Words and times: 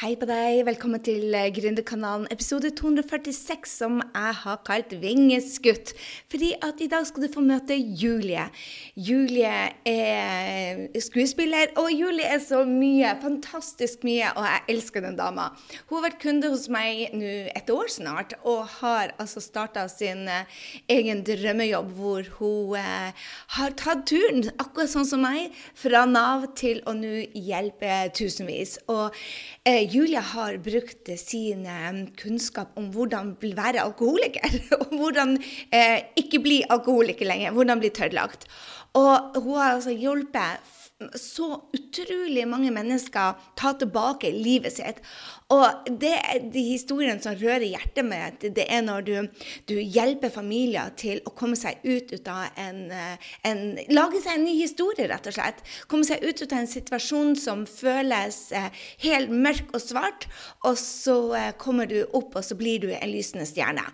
Hei 0.00 0.14
på 0.16 0.24
deg, 0.24 0.62
velkommen 0.64 1.02
til 1.04 1.34
eh, 1.36 1.50
Gründerkanalen 1.52 2.22
episode 2.32 2.70
246, 2.72 3.68
som 3.68 3.98
jeg 4.00 4.36
har 4.38 4.60
kalt 4.64 4.94
Vingeskutt. 4.96 5.90
Fordi 6.32 6.54
at 6.64 6.78
i 6.80 6.86
dag 6.88 7.04
skal 7.04 7.26
du 7.26 7.28
få 7.34 7.42
møte 7.44 7.76
Julie. 7.76 8.46
Julie 8.96 9.50
er 9.84 10.80
skuespiller, 11.04 11.74
og 11.76 11.90
Julie 11.92 12.24
er 12.24 12.40
så 12.40 12.62
mye, 12.64 13.10
fantastisk 13.20 14.06
mye, 14.08 14.30
og 14.40 14.46
jeg 14.48 14.62
elsker 14.72 15.04
den 15.04 15.18
dama. 15.18 15.50
Hun 15.90 15.98
har 15.98 16.06
vært 16.06 16.24
kunde 16.24 16.48
hos 16.54 16.64
meg 16.72 17.12
nå 17.12 17.34
et 17.52 17.74
år 17.76 17.92
snart, 17.92 18.32
og 18.40 18.72
har 18.78 19.12
altså 19.20 19.44
starta 19.44 19.84
sin 19.92 20.24
uh, 20.32 20.64
egen 20.96 21.20
drømmejobb 21.28 21.92
hvor 22.00 22.32
hun 22.38 22.72
uh, 22.80 23.28
har 23.58 23.76
tatt 23.76 24.08
turen, 24.08 24.48
akkurat 24.56 24.94
sånn 24.96 25.10
som 25.12 25.28
meg, 25.28 25.52
fra 25.76 26.06
Nav 26.08 26.48
til 26.56 26.80
å 26.88 26.96
nå 26.96 27.20
hjelpe 27.36 28.00
tusenvis. 28.16 28.78
Og 28.88 29.12
uh, 29.12 29.89
Julia 29.90 30.20
har 30.22 30.58
brukt 30.62 31.10
sin 31.18 31.64
eh, 31.66 32.02
kunnskap 32.20 32.76
om 32.78 32.90
hvordan 32.94 33.34
være 33.42 33.82
alkoholiker, 33.82 34.58
og 34.80 34.92
hvordan 34.96 35.36
eh, 35.74 36.10
ikke 36.20 36.42
bli 36.44 36.60
alkoholiker 36.70 37.28
lenger, 37.28 37.56
hvordan 37.56 37.82
bli 37.82 37.90
tørrlagt. 37.94 38.46
Og 38.98 39.40
hun 39.40 39.56
har 39.58 39.76
altså 39.76 39.94
hjulpet 39.94 40.76
så 41.16 41.54
utrolig 41.72 42.44
mange 42.48 42.70
mennesker 42.74 43.38
ta 43.56 43.72
tilbake 43.80 44.32
livet 44.34 44.74
sitt. 44.74 45.00
Og 45.50 45.88
det 46.00 46.14
de 46.54 46.62
historiene 46.62 47.18
som 47.22 47.34
rører 47.34 47.66
hjertet 47.66 48.06
mitt, 48.06 48.44
det 48.54 48.66
er 48.70 48.84
når 48.86 49.06
du, 49.06 49.14
du, 49.66 49.74
hjelper 49.80 50.30
familier 50.30 50.92
til 51.00 51.18
å 51.26 51.32
komme 51.34 51.58
seg 51.58 51.80
ut, 51.82 52.12
ut 52.12 52.30
av 52.30 52.60
en, 52.60 52.84
en, 53.46 53.62
Lage 53.90 54.20
seg 54.22 54.36
en 54.36 54.46
ny 54.46 54.54
historie, 54.60 55.08
rett 55.10 55.26
og 55.26 55.34
slett. 55.34 55.62
Komme 55.90 56.06
seg 56.06 56.22
ut, 56.22 56.38
ut 56.38 56.52
av 56.52 56.60
en 56.60 56.70
situasjon 56.70 57.34
som 57.40 57.64
føles 57.66 58.38
eh, 58.56 58.68
helt 59.02 59.32
mørk 59.32 59.74
og 59.74 59.82
svart, 59.82 60.28
og 60.68 60.78
så 60.78 61.16
eh, 61.38 61.50
kommer 61.58 61.90
du 61.90 61.98
opp, 62.04 62.36
og 62.38 62.46
så 62.46 62.56
blir 62.58 62.82
du 62.84 62.88
en 62.92 63.10
lysende 63.10 63.46
stjerne. 63.48 63.84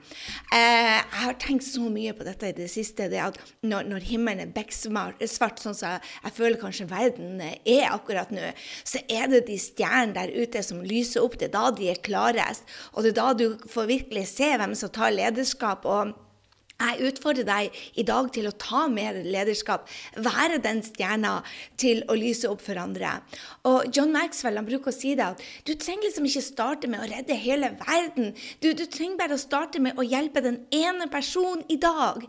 Eh, 0.52 0.92
jeg 0.96 1.22
har 1.22 1.38
tenkt 1.40 1.66
så 1.66 1.88
mye 1.88 2.12
på 2.16 2.26
dette 2.26 2.52
i 2.52 2.56
det 2.56 2.68
siste, 2.72 3.08
det 3.12 3.22
at 3.22 3.40
når, 3.64 3.88
når 3.94 4.08
himmelen 4.10 4.52
er 4.52 4.76
svart, 4.76 5.62
sånn 5.62 5.76
som 5.76 5.96
jeg 5.96 6.36
føler 6.36 6.60
kanskje 6.60 6.88
verden 6.90 7.40
er 7.40 7.88
akkurat 7.92 8.32
nå, 8.34 8.52
så 8.84 9.00
er 9.08 9.30
det 9.32 9.46
de 9.48 9.56
stjernene 9.60 10.16
der 10.16 10.34
ute 10.36 10.60
som 10.64 10.84
lyser 10.84 11.24
opp. 11.24 11.38
Det 11.40 11.45
er 11.48 11.54
da 11.54 11.70
de 11.74 11.90
er 11.92 12.02
klarest, 12.04 12.66
og 12.92 13.04
det 13.04 13.14
er 13.14 13.18
da 13.20 13.32
du 13.36 13.70
får 13.72 13.90
virkelig 13.90 14.26
se 14.32 14.52
hvem 14.56 14.74
som 14.78 14.92
tar 14.92 15.14
lederskap. 15.14 15.84
og 15.84 16.14
jeg 16.76 17.08
utfordrer 17.08 17.46
deg 17.48 17.76
i 17.96 18.04
dag 18.06 18.28
til 18.34 18.48
å 18.48 18.54
ta 18.60 18.84
mer 18.92 19.16
lederskap, 19.24 19.86
være 20.20 20.58
den 20.64 20.82
stjerna 20.84 21.38
til 21.80 22.02
å 22.10 22.16
lyse 22.18 22.48
opp 22.50 22.60
for 22.64 22.76
andre. 22.80 23.14
Og 23.68 23.88
John 23.96 24.12
Maxwell 24.12 24.58
han 24.60 24.68
bruker 24.68 24.92
å 24.92 24.96
si 24.96 25.14
det 25.16 25.24
at 25.24 25.40
du 25.64 25.72
trenger 25.72 26.10
liksom 26.10 26.28
ikke 26.28 26.44
starte 26.44 26.90
med 26.92 27.00
å 27.00 27.08
redde 27.08 27.38
hele 27.40 27.72
verden. 27.80 28.34
Du, 28.60 28.68
du 28.76 28.84
trenger 28.84 29.20
bare 29.22 29.38
å 29.38 29.40
starte 29.40 29.80
med 29.82 29.96
å 29.96 30.04
hjelpe 30.04 30.42
den 30.44 30.60
ene 30.74 31.08
personen 31.12 31.64
i 31.72 31.78
dag. 31.80 32.20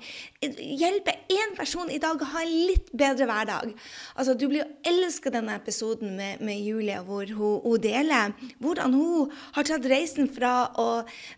Hjelpe 0.41 1.17
én 1.33 1.55
person 1.57 1.91
i 1.91 1.99
dag 1.99 2.21
å 2.21 2.31
ha 2.31 2.45
en 2.45 2.55
litt 2.71 2.93
bedre 2.95 3.27
hverdag. 3.27 3.75
Altså, 4.15 4.37
Du 4.37 4.47
blir 4.47 4.63
jo 4.63 4.69
elska 4.87 5.31
denne 5.33 5.57
episoden 5.59 6.15
med, 6.15 6.39
med 6.45 6.61
Julie, 6.63 7.01
hvor 7.03 7.27
hun, 7.27 7.59
hun, 7.65 7.81
deler 7.81 8.31
hvordan 8.63 8.95
hun 8.95 9.33
har 9.57 9.67
tatt 9.67 9.85
reisen 9.89 10.29
fra 10.31 10.69
å 10.79 10.87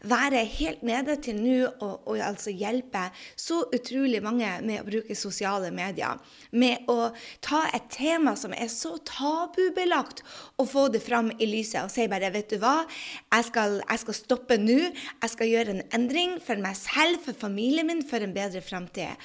være 0.07 0.45
helt 0.59 0.85
nede 0.85 1.17
til 1.23 1.39
nå 1.39 1.57
og 1.79 2.19
altså 2.19 2.53
hjelpe 2.53 2.98
hjelper 2.99 3.35
så 3.35 3.63
utrolig 3.73 4.21
mange 4.23 4.49
med 4.65 4.81
å 4.81 4.87
bruke 4.87 5.15
sosiale 5.15 5.71
medier. 5.71 6.19
Med 6.51 6.87
å 6.89 7.11
ta 7.41 7.67
et 7.73 7.89
tema 7.91 8.35
som 8.35 8.53
er 8.53 8.69
så 8.69 8.97
tabubelagt, 9.05 10.23
og 10.57 10.69
få 10.69 10.87
det 10.89 11.01
fram 11.01 11.31
i 11.39 11.47
lyset 11.47 11.83
og 11.83 11.91
si 11.91 12.07
bare 12.07 12.29
Vet 12.29 12.51
du 12.51 12.59
hva, 12.61 12.85
jeg 13.33 13.45
skal, 13.47 13.79
jeg 13.81 13.99
skal 14.03 14.17
stoppe 14.17 14.57
nå. 14.59 14.77
Jeg 15.23 15.31
skal 15.31 15.49
gjøre 15.49 15.73
en 15.73 15.85
endring 15.95 16.37
for 16.43 16.59
meg 16.61 16.77
selv, 16.77 17.23
for 17.23 17.33
familien 17.33 17.87
min, 17.87 18.03
for 18.05 18.21
en 18.21 18.35
bedre 18.35 18.61
framtid. 18.61 19.17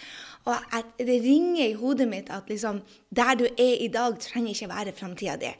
Og 0.45 0.77
at 0.77 0.98
det 1.01 1.23
ringer 1.24 1.70
i 1.70 1.77
hodet 1.79 2.06
mitt 2.08 2.30
at 2.33 2.48
liksom, 2.48 2.83
der 3.14 3.36
du 3.41 3.46
er 3.48 3.80
i 3.80 3.89
dag, 3.92 4.17
trenger 4.20 4.52
ikke 4.52 4.73
være 4.73 4.96
framtida 4.96 5.36
di. 5.41 5.52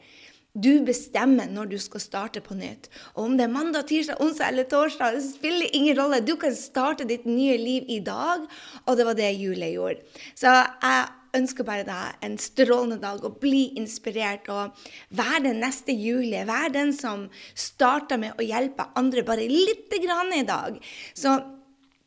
Du 0.55 0.71
bestemmer 0.87 1.49
når 1.51 1.73
du 1.73 1.75
skal 1.83 2.03
starte 2.03 2.41
på 2.43 2.55
nytt. 2.55 2.87
Og 3.15 3.25
om 3.27 3.35
det 3.35 3.43
er 3.47 3.51
mandag, 3.51 3.89
tirsdag, 3.89 4.21
onsdag 4.23 4.53
eller 4.53 4.69
torsdag, 4.71 5.17
det 5.17 5.25
spiller 5.27 5.75
ingen 5.75 5.97
rolle. 5.99 6.21
Du 6.23 6.37
kan 6.39 6.55
starte 6.55 7.07
ditt 7.07 7.27
nye 7.27 7.57
liv 7.59 7.91
i 7.91 7.99
dag, 7.99 8.47
og 8.85 8.97
det 8.97 9.07
var 9.07 9.19
det 9.19 9.33
Julie 9.35 9.73
gjorde. 9.75 10.23
Så 10.31 10.53
jeg 10.55 11.05
ønsker 11.35 11.67
bare 11.67 11.83
deg 11.87 12.23
en 12.23 12.37
strålende 12.39 13.01
dag 13.01 13.23
og 13.27 13.39
bli 13.41 13.65
inspirert. 13.79 14.47
Og 14.47 14.71
vær 15.19 15.43
den 15.43 15.59
neste 15.63 15.91
Julie. 15.91 16.45
Vær 16.47 16.71
den 16.73 16.93
som 16.95 17.27
starter 17.51 18.21
med 18.21 18.39
å 18.39 18.47
hjelpe 18.47 18.87
andre 18.95 19.25
bare 19.27 19.49
lite 19.51 19.99
grann 20.03 20.31
i 20.37 20.45
dag. 20.47 20.79
Så 21.17 21.35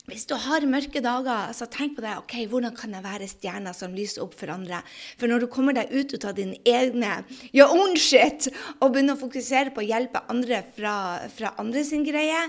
hvis 0.09 0.25
du 0.29 0.35
har 0.41 0.65
mørke 0.65 1.03
dager, 1.05 1.51
så 1.53 1.67
tenk 1.69 1.99
på 1.99 2.03
det. 2.05 2.15
ok, 2.23 2.35
Hvordan 2.49 2.75
kan 2.77 2.95
jeg 2.97 3.05
være 3.05 3.29
stjerna 3.29 3.75
som 3.77 3.93
lyser 3.93 4.23
opp 4.25 4.33
for 4.39 4.49
andre? 4.49 4.81
For 5.21 5.29
når 5.29 5.45
du 5.45 5.49
kommer 5.53 5.77
deg 5.77 5.93
ut, 5.93 6.17
av 6.25 6.33
din 6.35 6.55
egne 6.65 7.19
ja, 7.53 7.69
own 7.69 7.93
shit, 8.01 8.49
og 8.81 8.95
begynner 8.95 9.19
å 9.19 9.21
fokusere 9.21 9.75
på 9.75 9.83
å 9.83 9.87
hjelpe 9.87 10.25
andre 10.33 10.63
fra, 10.77 10.95
fra 11.29 11.53
andre 11.61 11.85
sin 11.85 12.07
greie, 12.09 12.41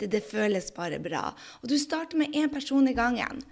det, 0.00 0.08
det, 0.14 0.22
føles 0.24 0.72
bare 0.72 0.98
bra. 1.04 1.28
Og 1.60 1.68
du 1.68 1.76
starter 1.80 2.16
med 2.18 2.32
én 2.32 2.48
person 2.52 2.88
i 2.88 2.96
gangen. 2.96 3.44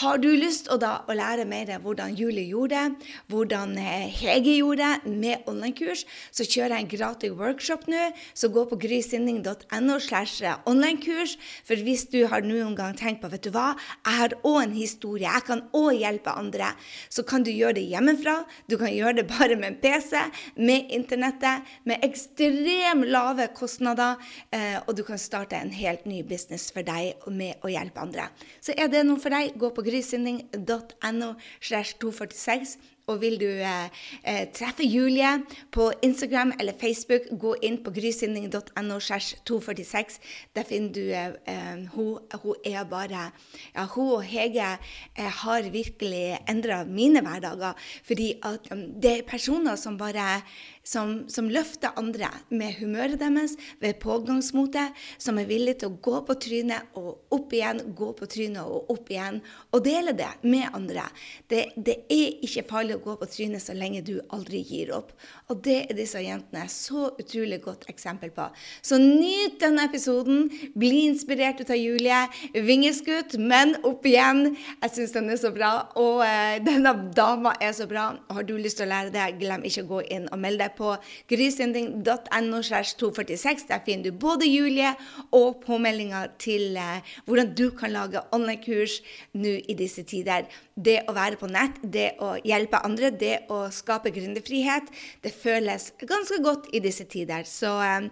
Har 0.00 0.18
du 0.22 0.28
lyst 0.34 0.70
å, 0.72 0.78
da, 0.80 1.00
å 1.06 1.16
lære 1.16 1.46
mer 1.48 1.74
hvordan 1.82 2.14
Julie 2.18 2.48
gjorde 2.50 2.86
hvordan 3.30 3.76
eh, 3.78 4.06
Hege 4.12 4.56
gjorde 4.58 4.88
med 5.06 5.46
online-kurs, 5.48 6.04
så 6.34 6.46
kjører 6.46 6.76
jeg 6.76 6.84
en 6.84 6.90
gratis 6.92 7.34
workshop 7.36 7.86
nå. 7.90 8.10
Så 8.36 8.50
gå 8.52 8.66
på 8.68 8.78
grysinning.no 8.80 9.98
slash 10.02 10.44
online-kurs. 10.68 11.36
For 11.66 11.80
hvis 11.86 12.06
du 12.12 12.22
har 12.30 12.44
noen 12.46 12.76
gang 12.78 12.96
tenkt 12.98 13.22
på 13.22 13.30
vet 13.32 13.46
du 13.46 13.52
hva, 13.54 13.74
jeg 14.06 14.20
har 14.20 14.36
òg 14.42 14.60
en 14.64 14.76
historie, 14.76 15.26
jeg 15.26 15.46
kan 15.48 15.64
òg 15.76 15.92
hjelpe 16.00 16.34
andre. 16.36 16.72
Så 17.12 17.24
kan 17.26 17.44
du 17.46 17.52
gjøre 17.52 17.78
det 17.80 17.86
hjemmefra. 17.90 18.38
Du 18.70 18.76
kan 18.80 18.92
gjøre 18.92 19.20
det 19.20 19.28
bare 19.30 19.58
med 19.58 19.74
en 19.74 19.80
PC, 19.82 20.16
med 20.56 20.92
internettet, 20.94 21.66
med 21.88 22.04
ekstremt 22.06 23.08
lave 23.10 23.48
kostnader. 23.56 24.20
Eh, 24.54 24.78
og 24.84 24.94
du 24.98 25.04
kan 25.06 25.20
starte 25.20 25.58
en 25.58 25.74
helt 25.74 26.06
ny 26.08 26.22
business 26.26 26.68
for 26.74 26.86
deg 26.86 27.26
med 27.32 27.62
å 27.64 27.72
hjelpe 27.72 28.02
andre. 28.02 28.28
Så 28.62 28.74
er 28.76 28.90
det 28.92 29.04
noe 29.06 29.20
for 29.22 29.34
deg, 29.34 29.54
gå 29.58 29.70
på 29.76 29.84
grysynding.no 29.86 31.32
slash 31.60 31.98
246 32.00 32.78
og 33.06 33.20
vil 33.22 33.38
du 33.38 33.46
eh, 33.46 33.86
eh, 34.26 34.44
treffe 34.54 34.86
Julie 34.86 35.30
på 35.72 35.90
Instagram 36.02 36.52
eller 36.60 36.74
Facebook, 36.80 37.28
gå 37.38 37.54
inn 37.62 37.78
på 37.84 37.92
grysynding.no 37.94 38.98
246. 39.46 40.18
Der 40.56 40.66
finner 40.66 40.92
du 40.92 41.02
eh, 41.14 41.36
eh, 41.46 41.84
hun, 41.94 42.18
hun, 42.42 42.56
er 42.64 42.84
bare 42.90 43.28
ja, 43.74 43.86
Hun 43.94 44.16
og 44.18 44.24
Hege 44.26 44.72
eh, 45.14 45.30
har 45.42 45.70
virkelig 45.70 46.38
endra 46.48 46.82
mine 46.84 47.22
hverdager. 47.22 47.78
Fordi 48.04 48.32
at 48.42 48.72
um, 48.72 48.82
det 49.02 49.12
er 49.12 49.28
personer 49.28 49.76
som 49.76 49.98
bare 49.98 50.42
som, 50.86 51.24
som, 51.32 51.48
løfter 51.50 51.94
andre 51.98 52.28
med 52.48 52.78
humøret 52.80 53.18
deres, 53.20 53.56
ved 53.82 53.98
pågangsmotet, 54.02 54.94
som 55.18 55.38
er 55.40 55.48
villig 55.50 55.78
til 55.80 55.90
å 55.90 55.98
gå 56.02 56.20
på 56.26 56.36
trynet 56.42 56.96
og 56.98 57.34
opp 57.34 57.54
igjen, 57.54 57.82
gå 57.98 58.12
på 58.16 58.28
trynet 58.30 58.62
og 58.62 58.90
opp 58.94 59.10
igjen, 59.10 59.40
og 59.74 59.84
dele 59.86 60.14
det 60.16 60.30
med 60.46 60.68
andre. 60.76 61.08
Det, 61.50 61.66
det 61.76 61.98
er 62.12 62.38
ikke 62.46 62.66
farlig 62.70 62.98
å 62.98 63.04
gå 63.04 63.16
på 63.20 63.30
trynet 63.30 63.64
så 63.64 63.74
lenge 63.76 64.04
du 64.06 64.14
aldri 64.34 64.62
gir 64.66 64.92
opp. 64.94 65.12
Og 65.50 65.60
det 65.64 65.78
er 65.86 65.98
disse 65.98 66.22
jentene 66.22 66.66
så 66.70 67.10
utrolig 67.16 67.60
godt 67.64 67.86
eksempel 67.90 68.32
på. 68.34 68.48
Så 68.82 68.98
nyt 69.02 69.58
denne 69.62 69.86
episoden. 69.86 70.46
Bli 70.78 71.06
inspirert 71.06 71.60
ut 71.60 71.70
av 71.72 71.80
Julie. 71.80 72.22
Vingeskutt, 72.54 73.36
men 73.38 73.76
opp 73.86 74.06
igjen. 74.06 74.54
Jeg 74.82 74.94
syns 74.94 75.14
den 75.16 75.30
er 75.32 75.40
så 75.40 75.52
bra. 75.54 75.72
Og 75.98 76.22
eh, 76.26 76.58
denne 76.66 76.94
dama 77.16 77.54
er 77.62 77.74
så 77.76 77.88
bra. 77.90 78.08
Har 78.30 78.46
du 78.46 78.56
lyst 78.58 78.80
til 78.80 78.88
å 78.88 78.92
lære 78.92 79.14
det, 79.14 79.28
glem 79.40 79.66
ikke 79.66 79.86
å 79.86 79.90
gå 79.96 80.02
inn 80.18 80.28
og 80.30 80.42
melde 80.42 80.66
deg 80.66 80.75
på 80.76 80.94
grysynding.no. 81.30 82.62
246. 82.62 83.66
Der 83.68 83.82
finner 83.86 84.10
du 84.10 84.18
både 84.20 84.48
Julie 84.48 84.92
og 85.34 85.62
påmeldinger 85.64 86.32
til 86.42 86.76
uh, 86.76 87.00
hvordan 87.26 87.54
du 87.58 87.70
kan 87.76 87.92
lage 87.94 88.22
online-kurs 88.32 89.00
nå 89.34 89.56
i 89.68 89.76
disse 89.78 90.04
tider. 90.08 90.46
Det 90.76 91.02
å 91.08 91.16
være 91.16 91.40
på 91.40 91.50
nett, 91.50 91.80
det 91.82 92.12
å 92.22 92.34
hjelpe 92.44 92.82
andre, 92.86 93.10
det 93.10 93.46
å 93.52 93.66
skape 93.72 94.12
gründerfrihet, 94.14 94.92
det 95.24 95.34
føles 95.34 95.92
ganske 96.04 96.40
godt 96.44 96.70
i 96.76 96.82
disse 96.84 97.08
tider. 97.10 97.46
Så 97.48 97.72
uh, 97.80 98.08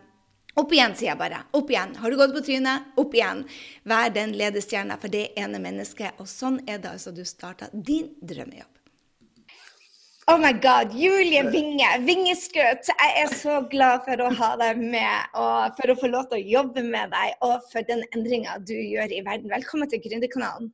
opp 0.61 0.73
igjen, 0.75 0.97
sier 0.99 1.13
jeg 1.13 1.21
bare. 1.21 1.45
Opp 1.57 1.73
igjen. 1.73 1.97
Har 2.01 2.11
du 2.11 2.21
gått 2.21 2.37
på 2.37 2.45
trynet? 2.47 2.95
Opp 3.01 3.17
igjen. 3.17 3.45
Vær 3.89 4.13
den 4.15 4.37
ledestjerna 4.39 5.01
for 5.01 5.13
det 5.13 5.31
ene 5.41 5.63
mennesket. 5.63 6.21
Og 6.23 6.31
sånn 6.31 6.63
er 6.67 6.81
det 6.81 6.95
altså 6.97 7.15
du 7.15 7.25
starta 7.29 7.71
din 7.73 8.15
drømmejobb. 8.23 8.84
Oh 10.27 10.39
my 10.39 10.53
God, 10.53 10.95
Julie 10.97 11.43
Vinge, 11.53 11.89
vingeskutt. 12.01 12.89
Jeg 12.89 13.11
er 13.21 13.33
så 13.37 13.59
glad 13.69 14.07
for 14.07 14.23
å 14.25 14.31
ha 14.39 14.47
deg 14.57 14.79
med, 14.81 15.27
og 15.37 15.75
for 15.77 15.93
å 15.93 15.97
få 16.01 16.09
lov 16.09 16.31
til 16.31 16.39
å 16.39 16.53
jobbe 16.53 16.85
med 16.87 17.13
deg, 17.13 17.35
og 17.45 17.67
for 17.69 17.85
den 17.91 18.01
endringa 18.17 18.55
du 18.65 18.73
gjør 18.73 19.13
i 19.13 19.21
verden. 19.27 19.51
Velkommen 19.53 19.91
til 19.93 20.01
Gründerkanalen. 20.07 20.71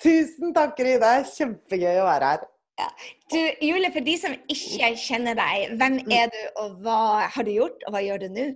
Tusen 0.00 0.56
takk, 0.56 0.80
Rine. 0.80 1.10
Kjempegøy 1.34 2.00
å 2.00 2.06
være 2.08 2.32
her. 2.32 2.48
Ja. 2.80 2.88
Du, 3.28 3.38
Julie, 3.66 3.92
for 3.92 4.08
de 4.08 4.16
som 4.22 4.38
ikke 4.48 4.94
kjenner 5.04 5.36
deg, 5.36 5.76
hvem 5.76 6.00
mm. 6.00 6.16
er 6.22 6.32
du, 6.32 6.40
og 6.62 6.80
hva 6.86 7.28
har 7.28 7.44
du 7.44 7.52
gjort, 7.58 7.84
og 7.84 7.92
hva 7.92 8.04
gjør 8.06 8.24
du 8.24 8.28
nå? 8.38 8.48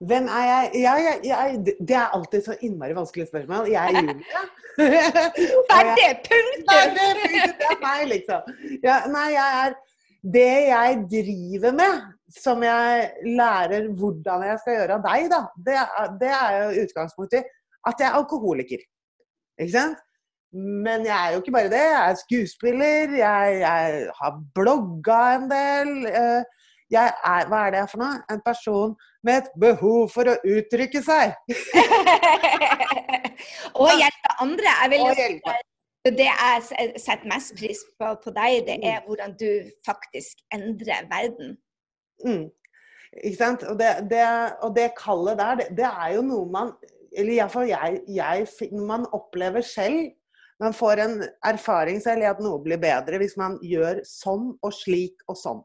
Hvem 0.00 0.26
er 0.32 0.44
jeg? 0.48 0.70
Ja, 0.80 0.92
jeg, 1.04 1.20
jeg? 1.28 1.74
Det 1.88 1.96
er 1.96 2.14
alltid 2.16 2.44
så 2.46 2.54
innmari 2.64 2.94
vanskelig 2.96 3.26
spørsmål. 3.28 3.66
Jeg 3.68 3.80
er 3.84 3.98
Julie. 3.98 4.14
Ferdig! 5.70 6.08
Punktum! 6.28 6.50
Ferdig! 6.70 7.08
Det 7.20 7.50
det 7.60 7.68
er 7.74 7.80
meg, 7.82 8.04
liksom. 8.14 8.54
Ja, 8.86 8.96
nei, 9.12 9.26
jeg 9.34 9.58
er 9.64 9.74
Det 10.36 10.46
jeg 10.68 10.96
driver 11.12 11.72
med, 11.76 12.00
som 12.36 12.62
jeg 12.64 13.06
lærer 13.40 13.86
hvordan 13.96 14.42
jeg 14.44 14.58
skal 14.60 14.74
gjøre 14.76 14.96
av 14.98 15.04
deg, 15.06 15.28
da, 15.32 15.38
det, 15.68 15.76
er- 15.80 16.10
det 16.20 16.32
er 16.36 16.56
jo 16.60 16.82
utgangspunktet 16.84 17.48
at 17.88 18.02
jeg 18.02 18.08
er 18.10 18.18
alkoholiker. 18.18 18.82
Ikke 19.60 19.72
sant? 19.72 20.02
Men 20.52 21.06
jeg 21.06 21.14
er 21.16 21.32
jo 21.36 21.40
ikke 21.40 21.54
bare 21.54 21.70
det. 21.72 21.80
Jeg 21.80 22.10
er 22.10 22.18
skuespiller, 22.20 23.14
jeg, 23.16 23.60
jeg 23.62 24.06
har 24.20 24.36
blogga 24.58 25.20
en 25.38 25.48
del. 25.52 25.92
eh, 26.10 26.42
Jeg 26.90 27.12
er, 27.24 27.46
hva 27.46 27.64
er 27.66 27.74
det 27.76 27.86
for 27.90 28.02
noe? 28.02 28.18
En 28.32 28.40
person 28.42 28.94
med 29.26 29.44
et 29.44 29.50
behov 29.62 30.08
for 30.10 30.26
å 30.26 30.36
uttrykke 30.42 31.02
seg. 31.06 31.36
og 33.78 33.90
hjelpe 33.94 34.32
andre. 34.42 34.72
Jeg 34.82 34.92
vil 34.94 35.04
hjelpe. 35.20 35.56
det 36.18 36.26
jeg 36.26 36.94
setter 36.98 37.28
mest 37.30 37.54
pris 37.58 37.82
på 38.00 38.14
på 38.24 38.32
deg, 38.34 38.64
det 38.66 38.78
er 38.82 39.04
hvordan 39.06 39.36
du 39.38 39.50
faktisk 39.86 40.42
endrer 40.56 41.06
verden. 41.12 41.58
Mm. 42.24 42.48
Ikke 43.22 43.36
sant? 43.36 43.62
Og 43.70 43.78
det, 43.78 43.90
det, 44.10 44.24
og 44.62 44.74
det 44.76 44.90
kallet 44.98 45.38
der, 45.38 45.60
det, 45.60 45.68
det 45.78 45.86
er 45.88 46.14
jo 46.14 46.22
noe 46.22 46.46
man 46.50 46.72
Eller 47.10 47.40
iallfall 47.40 47.66
jeg, 47.66 48.02
jeg 48.06 48.44
Når 48.70 48.84
Man 48.86 49.06
opplever 49.16 49.64
selv 49.66 50.12
Man 50.62 50.76
får 50.76 51.02
en 51.02 51.16
erfaring 51.48 51.98
selv 52.04 52.22
i 52.22 52.28
at 52.30 52.38
noe 52.44 52.60
blir 52.62 52.78
bedre 52.78 53.18
hvis 53.18 53.34
man 53.40 53.56
gjør 53.66 54.02
sånn 54.06 54.52
og 54.60 54.74
slik 54.76 55.24
og 55.26 55.38
sånn. 55.40 55.62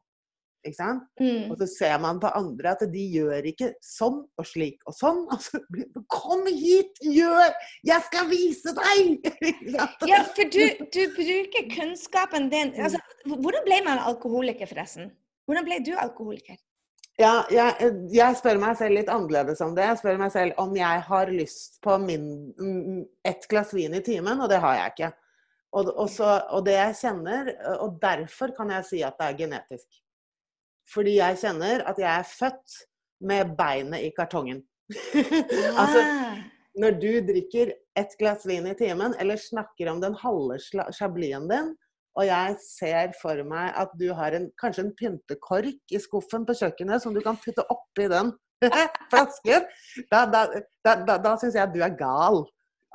Ikke 0.65 0.77
sant? 0.79 1.03
Mm. 1.21 1.51
Og 1.53 1.59
så 1.61 1.67
ser 1.69 1.99
man 2.01 2.19
på 2.21 2.31
andre 2.33 2.73
at 2.73 2.83
de 2.89 3.03
gjør 3.13 3.45
ikke 3.51 3.71
sånn 3.85 4.23
og 4.25 4.47
slik 4.49 4.81
og 4.89 4.97
sånn. 4.97 5.23
Og 5.29 5.41
så 5.45 5.61
blir 5.69 5.87
det 5.93 6.03
Kom 6.11 6.45
hit, 6.49 6.97
gjør! 7.05 7.53
Jeg 7.85 8.05
skal 8.09 8.29
vise 8.31 8.75
deg! 8.77 9.31
Ja, 10.09 10.21
for 10.35 10.49
du, 10.51 10.61
du 10.93 11.01
bruker 11.15 11.67
kunnskapen 11.71 12.47
din 12.51 12.73
altså, 12.81 12.99
Hvordan 13.25 13.65
ble 13.65 13.79
man 13.85 14.01
alkoholiker, 14.01 14.69
forresten? 14.69 15.09
Hvordan 15.45 15.67
ble 15.67 15.79
du 15.85 15.93
alkoholiker? 15.97 16.57
Ja, 17.15 17.45
jeg, 17.53 17.91
jeg 18.11 18.35
spør 18.35 18.57
meg 18.59 18.75
selv 18.79 18.97
litt 18.97 19.11
annerledes 19.11 19.61
om 19.63 19.75
det. 19.77 19.85
Jeg 19.87 19.99
spør 20.01 20.17
meg 20.19 20.33
selv 20.33 20.57
om 20.59 20.73
jeg 20.75 21.03
har 21.07 21.31
lyst 21.31 21.77
på 21.85 21.95
min, 22.03 22.25
et 23.23 23.35
ett 23.35 23.47
glass 23.51 23.71
vin 23.75 23.95
i 23.95 24.03
timen, 24.03 24.41
og 24.43 24.51
det 24.51 24.59
har 24.63 24.75
jeg 24.81 24.95
ikke. 24.95 25.11
Og, 25.75 25.91
og, 25.91 26.09
så, 26.11 26.33
og 26.55 26.65
det 26.67 26.75
jeg 26.75 26.97
kjenner, 27.01 27.53
og 27.83 27.95
derfor 28.01 28.51
kan 28.55 28.71
jeg 28.75 28.87
si 28.89 28.99
at 29.03 29.15
det 29.19 29.29
er 29.29 29.39
genetisk. 29.45 29.87
Fordi 30.93 31.17
jeg 31.17 31.39
kjenner 31.41 31.83
at 31.89 31.99
jeg 32.01 32.09
er 32.11 32.27
født 32.29 32.75
med 33.25 33.55
beinet 33.57 34.05
i 34.05 34.11
kartongen. 34.17 34.61
altså, 35.81 36.01
Ah. 36.05 36.43
når 36.77 36.99
du 37.01 37.11
drikker 37.25 37.71
ett 37.97 38.13
glass 38.19 38.45
vin 38.45 38.67
i 38.67 38.75
timen, 38.77 39.15
eller 39.19 39.39
snakker 39.39 39.89
om 39.89 40.01
den 40.03 40.15
halve 40.21 40.59
chablisen 40.93 41.47
din, 41.49 41.73
og 42.15 42.27
jeg 42.27 42.55
ser 42.63 43.13
for 43.21 43.41
meg 43.47 43.73
at 43.75 43.91
du 43.99 44.07
har 44.15 44.35
en, 44.37 44.49
kanskje 44.61 44.85
en 44.85 44.93
pyntekork 44.99 45.95
i 45.95 45.99
skuffen 45.99 46.45
på 46.47 46.55
kjøkkenet 46.55 47.03
som 47.03 47.15
du 47.15 47.21
kan 47.23 47.39
putte 47.41 47.65
oppi 47.71 48.07
den 48.11 48.31
flasken, 49.11 49.65
da, 50.11 50.23
da, 50.31 50.45
da, 50.85 51.17
da 51.19 51.33
syns 51.41 51.57
jeg 51.57 51.65
at 51.65 51.73
du 51.75 51.81
er 51.83 51.95
gal. 51.99 52.45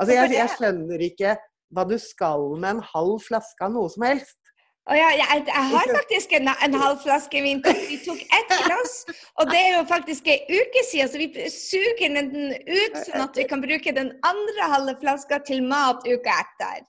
Altså, 0.01 0.15
jeg, 0.15 0.33
jeg 0.39 0.53
skjønner 0.57 1.05
ikke 1.05 1.35
hva 1.75 1.85
du 1.87 1.97
skal 2.01 2.47
med 2.57 2.79
en 2.79 2.85
halv 2.95 3.19
flaske 3.23 3.67
av 3.67 3.75
noe 3.75 3.91
som 3.93 4.07
helst. 4.09 4.40
Å 4.89 4.97
ja, 4.97 5.09
jeg, 5.13 5.43
jeg 5.47 5.65
har 5.71 5.91
faktisk 5.93 6.33
en, 6.39 6.49
en 6.51 6.77
halv 6.81 7.03
flaske 7.03 7.43
vin. 7.45 7.61
Vi 7.63 7.99
tok 8.01 8.23
ett 8.25 8.55
glass, 8.65 8.95
og 9.39 9.51
det 9.53 9.59
er 9.61 9.75
jo 9.77 9.83
faktisk 9.91 10.31
en 10.33 10.49
uke 10.49 10.85
siden, 10.89 11.11
så 11.13 11.21
vi 11.21 11.51
suger 11.53 12.17
den 12.17 12.55
ut 12.57 12.97
sånn 13.05 13.27
at 13.27 13.37
vi 13.39 13.45
kan 13.51 13.63
bruke 13.63 13.93
den 13.95 14.15
andre 14.27 14.71
halve 14.73 14.97
flaska 15.03 15.43
til 15.47 15.63
mat 15.69 16.07
uka 16.09 16.39
etter. 16.47 16.81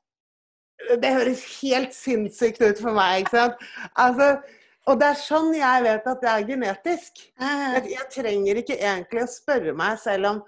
Det 1.03 1.11
høres 1.13 1.43
helt 1.59 1.93
sinnssykt 1.93 2.63
ut 2.63 2.81
for 2.81 2.95
meg, 2.95 3.25
ikke 3.25 3.35
sant. 3.35 3.61
Altså, 4.01 4.31
og 4.89 4.97
det 4.97 5.11
er 5.11 5.21
sånn 5.21 5.51
jeg 5.53 5.85
vet 5.85 6.09
at 6.09 6.23
det 6.23 6.31
er 6.31 6.47
genetisk. 6.47 7.21
Jeg, 7.91 8.09
trenger 8.15 8.63
ikke 8.63 8.79
egentlig 8.79 9.27
å 9.27 9.29
spørre 9.29 9.75
meg 9.77 9.99
selv 10.01 10.31
om 10.31 10.41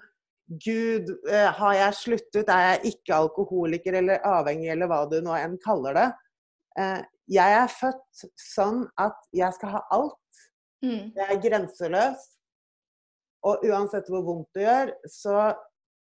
Gud, 0.60 1.08
eh, 1.30 1.48
har 1.56 1.76
jeg 1.78 1.96
sluttet? 1.96 2.50
Er 2.52 2.74
jeg 2.74 2.96
ikke 2.96 3.14
alkoholiker 3.16 3.94
eller 4.02 4.26
avhengig, 4.28 4.68
eller 4.74 4.90
hva 4.90 5.04
du 5.08 5.20
nå 5.24 5.32
enn 5.38 5.54
kaller 5.62 5.96
det? 5.96 6.10
Jeg 7.30 7.56
er 7.56 7.70
født 7.72 8.24
sånn 8.40 8.84
at 9.00 9.16
jeg 9.32 9.56
skal 9.56 9.76
ha 9.78 9.82
alt. 9.96 10.42
Mm. 10.84 11.12
Jeg 11.16 11.24
er 11.24 11.40
grenseløs. 11.40 12.26
Og 13.44 13.64
uansett 13.68 14.08
hvor 14.12 14.24
vondt 14.26 14.50
det 14.56 14.66
gjør, 14.66 14.92
så 15.12 15.38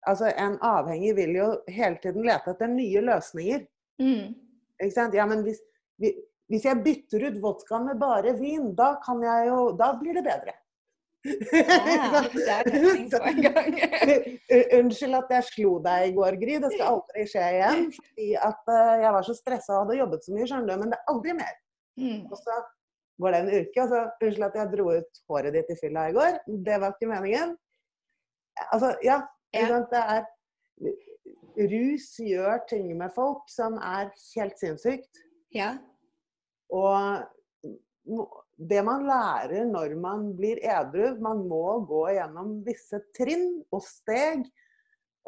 Altså, 0.03 0.33
en 0.35 0.57
avhengig 0.67 1.13
vil 1.15 1.37
jo 1.37 1.45
hele 1.71 1.99
tiden 2.03 2.25
lete 2.27 2.51
etter 2.51 2.67
nye 2.67 3.03
løsninger. 3.07 3.61
Mm. 4.03 4.33
Ikke 4.83 4.95
sant? 4.97 5.15
Ja, 5.15 5.29
men 5.31 5.45
hvis, 5.47 5.61
hvis 6.51 6.67
jeg 6.67 6.83
bytter 6.83 7.29
ut 7.29 7.39
vodkaen 7.45 7.87
med 7.87 8.01
bare 8.01 8.33
vin, 8.35 8.73
da 8.75 8.97
kan 9.05 9.23
jeg 9.23 9.53
jo 9.53 9.61
Da 9.79 9.93
blir 10.01 10.19
det 10.19 10.25
bedre. 10.27 10.57
Ja, 11.23 12.23
det 12.33 12.45
er 12.51 12.69
på 13.13 13.21
en 13.31 13.41
gang. 13.47 13.77
Unnskyld 14.79 15.19
at 15.21 15.35
jeg 15.37 15.49
slo 15.49 15.75
deg 15.85 16.09
i 16.09 16.15
går, 16.17 16.39
Gry. 16.41 16.59
Det 16.65 16.73
skal 16.75 16.97
aldri 16.97 17.27
skje 17.31 17.49
igjen. 17.57 17.85
Fordi 17.99 18.29
at 18.49 18.73
eh, 18.75 18.95
jeg 19.05 19.17
var 19.17 19.27
så 19.29 19.37
stressa 19.39 19.77
og 19.77 19.85
hadde 19.85 19.99
jobbet 20.01 20.27
så 20.27 20.35
mye, 20.35 20.49
skjønner 20.51 20.71
du. 20.73 20.83
Men 20.83 20.95
det 20.95 20.99
er 20.99 21.13
aldri 21.15 21.37
mer. 21.39 21.59
Mm. 22.01 22.21
Og 22.27 22.37
så 22.41 22.59
går 23.23 23.37
det 23.37 23.41
en 23.43 23.53
uke, 23.53 23.85
og 23.85 23.93
så 23.93 24.03
Unnskyld 24.27 24.49
at 24.49 24.59
jeg 24.59 24.73
dro 24.75 24.89
ut 24.97 25.23
håret 25.31 25.59
ditt 25.59 25.73
i 25.75 25.79
fylla 25.79 26.09
i 26.11 26.17
går. 26.17 26.43
Det 26.69 26.81
var 26.83 26.97
ikke 26.97 27.13
meningen. 27.13 27.57
Altså, 28.69 28.95
ja. 29.07 29.23
Ja. 29.53 29.83
Det 29.93 30.01
er 30.01 30.23
Rus 31.53 32.15
gjør 32.17 32.63
ting 32.69 32.87
med 32.97 33.13
folk 33.15 33.45
som 33.53 33.77
er 33.77 34.09
helt 34.35 34.57
sinnssykt. 34.61 35.21
Ja. 35.53 35.75
Og 36.73 37.29
det 38.71 38.83
man 38.87 39.07
lærer 39.09 39.67
når 39.69 39.97
man 40.01 40.31
blir 40.39 40.61
edru, 40.63 41.17
man 41.23 41.45
må 41.49 41.81
gå 41.89 42.05
gjennom 42.17 42.59
visse 42.67 43.03
trinn 43.17 43.63
og 43.73 43.85
steg. 43.87 44.47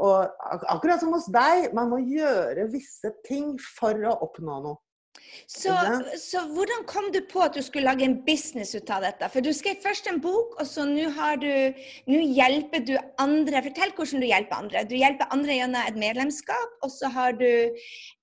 Og 0.03 0.27
akkurat 0.73 1.03
som 1.03 1.15
hos 1.15 1.29
deg, 1.31 1.71
man 1.77 1.93
må 1.93 2.01
gjøre 2.03 2.67
visse 2.73 3.13
ting 3.27 3.55
for 3.77 3.99
å 4.09 4.17
oppnå 4.27 4.59
noe. 4.65 4.81
Så, 5.47 5.73
så 6.19 6.41
hvordan 6.55 6.85
kom 6.91 7.11
du 7.15 7.21
på 7.31 7.43
at 7.45 7.57
du 7.57 7.63
skulle 7.63 7.89
lage 7.89 8.05
en 8.07 8.17
business 8.27 8.75
ut 8.75 8.91
av 8.93 9.05
dette? 9.05 9.29
For 9.33 9.45
du 9.45 9.51
skrev 9.55 9.81
først 9.83 10.09
en 10.11 10.21
bok, 10.23 10.55
og 10.61 10.67
så 10.69 10.87
nå 10.89 11.09
har 11.17 11.39
du 11.43 11.51
Nå 12.11 12.21
hjelper 12.37 12.85
du 12.87 12.95
andre. 13.23 13.63
Fortell 13.67 13.95
hvordan 13.97 14.25
du 14.25 14.29
hjelper 14.29 14.59
andre. 14.59 14.85
Du 14.91 14.97
hjelper 14.99 15.31
andre 15.35 15.59
gjennom 15.59 15.89
et 15.91 16.01
medlemskap, 16.01 16.77
og 16.83 16.93
så 16.93 17.11
har 17.15 17.39
du 17.39 17.49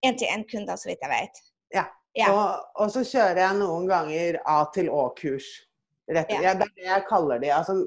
én-til-én-kunder, 0.06 0.80
så 0.80 0.91
vidt 0.91 1.03
jeg 1.06 1.13
vet. 1.13 1.44
Ja. 1.75 1.88
Ja. 2.18 2.32
Og, 2.34 2.72
og 2.84 2.91
så 2.91 3.03
kjører 3.08 3.39
jeg 3.46 3.60
noen 3.62 3.86
ganger 3.88 4.39
A 4.50 4.62
til 4.75 4.89
Å-kurs. 4.91 5.48
Ja. 6.12 6.25
Det 6.27 6.41
er 6.44 6.58
det 6.60 6.84
jeg 6.84 7.06
kaller 7.08 7.39
de. 7.39 7.51
Altså, 7.56 7.77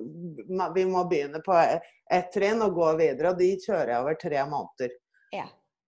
vi 0.74 0.84
må 0.88 1.02
begynne 1.10 1.42
på 1.44 1.56
ett 1.60 2.30
trinn 2.32 2.62
og 2.64 2.76
gå 2.76 2.94
videre, 2.96 3.34
og 3.34 3.40
de 3.40 3.50
kjører 3.60 3.92
jeg 3.92 4.00
over 4.00 4.16
tre 4.20 4.44
måneder. 4.48 4.94
Ja. 5.34 5.44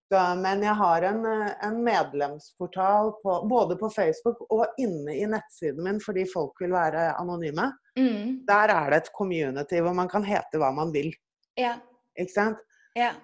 Så, 0.06 0.20
men 0.38 0.62
jeg 0.62 0.74
har 0.78 1.02
en, 1.08 1.24
en 1.66 1.78
medlemsportal 1.82 3.10
på, 3.22 3.38
både 3.50 3.78
på 3.80 3.88
Facebook 3.90 4.44
og 4.54 4.76
inne 4.78 5.16
i 5.16 5.24
nettsiden 5.26 5.82
min 5.82 5.98
fordi 6.02 6.22
folk 6.30 6.60
vil 6.62 6.76
være 6.76 7.08
anonyme. 7.18 7.72
Mm. 7.98 8.44
Der 8.46 8.74
er 8.74 8.92
det 8.92 9.00
et 9.00 9.10
community 9.16 9.80
hvor 9.82 9.96
man 9.96 10.10
kan 10.12 10.26
hete 10.26 10.60
hva 10.62 10.70
man 10.76 10.92
vil. 10.94 11.10
Ja. 11.58 11.78
Ikke 12.14 12.32
sant? 12.32 12.62
ja. 12.94 13.14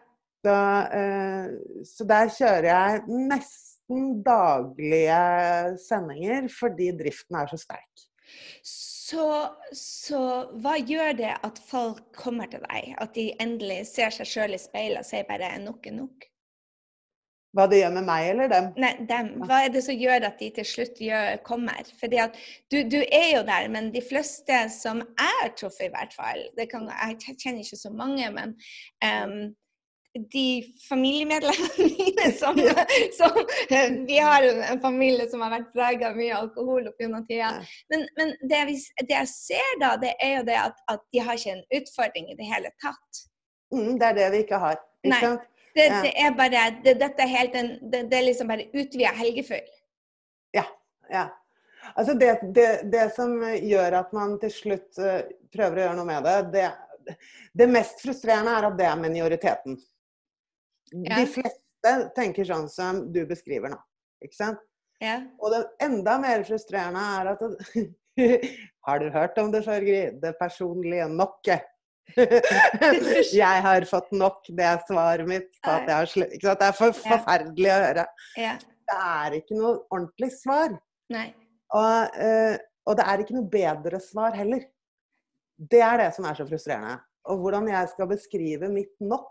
Så, 0.42 0.54
eh, 0.99 1.85
så 1.87 2.04
der 2.11 2.33
kjører 2.35 2.66
jeg 2.66 3.02
nesten 3.07 3.72
daglige 4.27 5.21
sendinger 5.83 6.49
fordi 6.53 6.91
driften 6.99 7.39
er 7.41 7.53
så 7.53 7.61
sterk. 7.61 8.09
Så, 8.65 9.27
så 9.77 10.21
hva 10.63 10.77
gjør 10.79 11.17
det 11.19 11.33
at 11.45 11.61
folk 11.69 12.05
kommer 12.17 12.49
til 12.53 12.63
deg? 12.65 12.93
At 13.03 13.15
de 13.17 13.31
endelig 13.43 13.83
ser 13.93 14.15
seg 14.15 14.29
sjøl 14.29 14.57
i 14.57 14.61
speilet 14.61 15.03
og 15.03 15.09
sier 15.09 15.29
bare 15.29 15.57
'nok 15.61 15.91
er 15.91 15.99
nok'? 15.99 16.29
Hva 17.53 17.67
det 17.69 17.83
gjør 17.83 17.91
med 17.99 18.07
meg 18.09 18.27
eller 18.31 18.49
dem? 18.49 18.69
Nei, 18.81 18.93
dem. 19.09 19.27
Hva 19.45 19.59
er 19.67 19.73
det 19.75 19.83
som 19.85 19.99
gjør 20.01 20.25
at 20.25 20.39
de 20.41 20.49
til 20.57 20.65
slutt 20.65 21.01
gjør, 21.05 21.35
kommer? 21.45 21.91
Fordi 22.01 22.21
at 22.23 22.39
du, 22.73 22.79
du 22.89 23.03
er 23.03 23.27
jo 23.35 23.43
der, 23.45 23.67
men 23.75 23.91
de 23.93 24.01
fleste 24.01 24.63
som 24.73 25.03
jeg 25.05 25.35
har 25.43 25.53
truffet, 25.53 25.91
i 25.91 25.93
hvert 25.93 26.17
fall 26.17 26.47
det 26.57 26.71
kan, 26.71 26.89
Jeg 26.89 27.37
kjenner 27.43 27.61
ikke 27.61 27.83
så 27.83 27.93
mange, 27.93 28.31
men 28.33 28.57
em, 29.05 29.53
de 30.33 30.75
familiemedlemmene 30.88 31.88
mine 31.99 32.33
som, 32.37 32.59
som 33.19 33.38
Vi 34.07 34.19
har 34.19 34.42
en, 34.42 34.81
familie 34.81 35.28
som 35.28 35.40
har 35.40 35.54
vært 35.54 35.73
prega 35.73 36.11
av 36.11 36.19
mye 36.19 36.37
alkohol 36.37 36.90
opp 36.90 37.00
gjennom 37.00 37.25
tida. 37.26 37.49
Ja. 37.49 37.52
Men, 37.92 38.07
men 38.19 38.35
det, 38.49 38.64
vi, 38.69 38.76
det 39.09 39.16
jeg 39.16 39.31
ser 39.33 39.78
da, 39.81 39.95
det 40.00 40.14
er 40.21 40.37
jo 40.38 40.47
det 40.49 40.59
at, 40.61 40.83
at 40.92 41.04
de 41.12 41.23
har 41.25 41.40
ikke 41.40 41.57
en 41.57 41.64
utfordring 41.81 42.28
i 42.33 42.37
det 42.38 42.49
hele 42.49 42.73
tatt. 42.83 43.23
Mm, 43.73 43.97
det 44.00 44.11
er 44.11 44.19
det 44.21 44.31
vi 44.35 44.42
ikke 44.47 44.61
har. 44.61 44.81
Ikke 45.04 45.23
Nei. 45.23 45.38
Det, 45.73 45.87
Ja. 45.88 46.02
det 46.04 46.11
er 46.21 46.35
bare 46.37 46.64
det, 46.85 46.92
Dette 47.00 47.25
er 47.25 47.31
helt 47.33 47.54
en, 47.57 47.69
det, 47.88 48.02
er 48.12 48.26
liksom 48.26 48.50
bare 48.52 48.66
utvida 48.76 49.14
helgefyll. 49.16 49.71
Ja. 51.12 51.25
Altså 51.95 52.14
det, 52.14 52.40
det, 52.54 52.66
det 52.92 53.07
som 53.16 53.38
gjør 53.42 53.97
at 54.02 54.12
man 54.12 54.37
til 54.40 54.52
slutt 54.52 55.00
eh, 55.00 55.25
prøver 55.52 55.81
å 55.81 55.87
gjøre 55.87 55.97
noe 55.99 56.09
med 56.09 56.28
det, 56.28 56.37
det 56.52 56.69
Det 57.52 57.66
mest 57.66 57.99
frustrerende 58.04 58.52
er 58.54 58.69
at 58.69 58.76
det 58.78 58.85
er 58.87 59.00
minoriteten. 59.00 59.81
Ja. 60.93 61.17
De 61.19 61.27
fleste 61.31 61.95
tenker 62.17 62.47
sånn 62.47 62.69
som 62.71 63.07
du 63.13 63.25
beskriver 63.29 63.73
nå. 63.73 63.81
Ikke 64.23 64.39
sant? 64.39 64.63
Ja. 65.03 65.19
Og 65.43 65.51
det 65.55 65.65
enda 65.83 66.15
mer 66.23 66.45
frustrerende 66.47 67.03
er 67.19 67.33
at 67.33 67.43
det, 67.43 67.87
Har 68.87 68.99
du 69.01 69.09
hørt 69.11 69.39
om 69.41 69.53
det 69.53 69.63
før, 69.65 69.85
Gry? 69.87 70.03
Det 70.23 70.35
personlige 70.39 71.07
nokket. 71.09 71.69
jeg 73.33 73.63
har 73.65 73.87
fått 73.89 74.11
nok, 74.13 74.43
det 74.53 74.67
er 74.69 74.83
svaret 74.89 75.29
mitt. 75.29 75.49
har? 75.65 76.11
Det 76.59 76.67
er 76.67 76.77
for, 76.77 76.93
forferdelig 76.99 77.73
å 77.73 77.81
høre. 77.87 78.07
ja. 78.41 78.59
Det 78.93 78.99
er 78.99 79.37
ikke 79.39 79.57
noe 79.57 79.77
ordentlig 79.95 80.29
svar. 80.35 80.75
Og, 81.73 82.17
eh, 82.21 82.59
og 82.85 82.97
det 82.99 83.05
er 83.09 83.23
ikke 83.23 83.37
noe 83.39 83.49
bedre 83.49 84.01
svar 84.03 84.35
heller. 84.37 84.67
Det 85.57 85.81
er 85.81 86.03
det 86.03 86.09
som 86.17 86.27
er 86.29 86.37
så 86.37 86.45
frustrerende. 86.49 86.99
Og 87.31 87.39
hvordan 87.41 87.71
jeg 87.71 87.93
skal 87.93 88.11
beskrive 88.11 88.69
mitt 88.73 88.93
nok, 89.01 89.31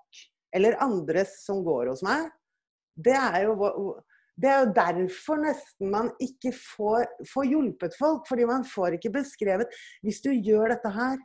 eller 0.56 0.80
andres 0.84 1.38
som 1.46 1.62
går 1.66 1.92
hos 1.94 2.04
meg, 2.06 2.30
det 2.96 3.16
er 3.16 3.46
jo, 3.48 3.56
det 4.36 4.50
er 4.52 4.64
jo 4.66 4.72
derfor 4.76 5.40
nesten 5.42 5.92
man 5.94 6.10
ikke 6.22 6.52
får, 6.56 7.06
får 7.32 7.48
hjulpet 7.48 7.96
folk. 7.98 8.26
Fordi 8.28 8.48
man 8.50 8.66
får 8.68 8.98
ikke 8.98 9.14
beskrevet 9.16 9.72
Hvis 10.04 10.20
du 10.26 10.32
gjør 10.34 10.74
dette 10.74 10.92
her, 10.92 11.22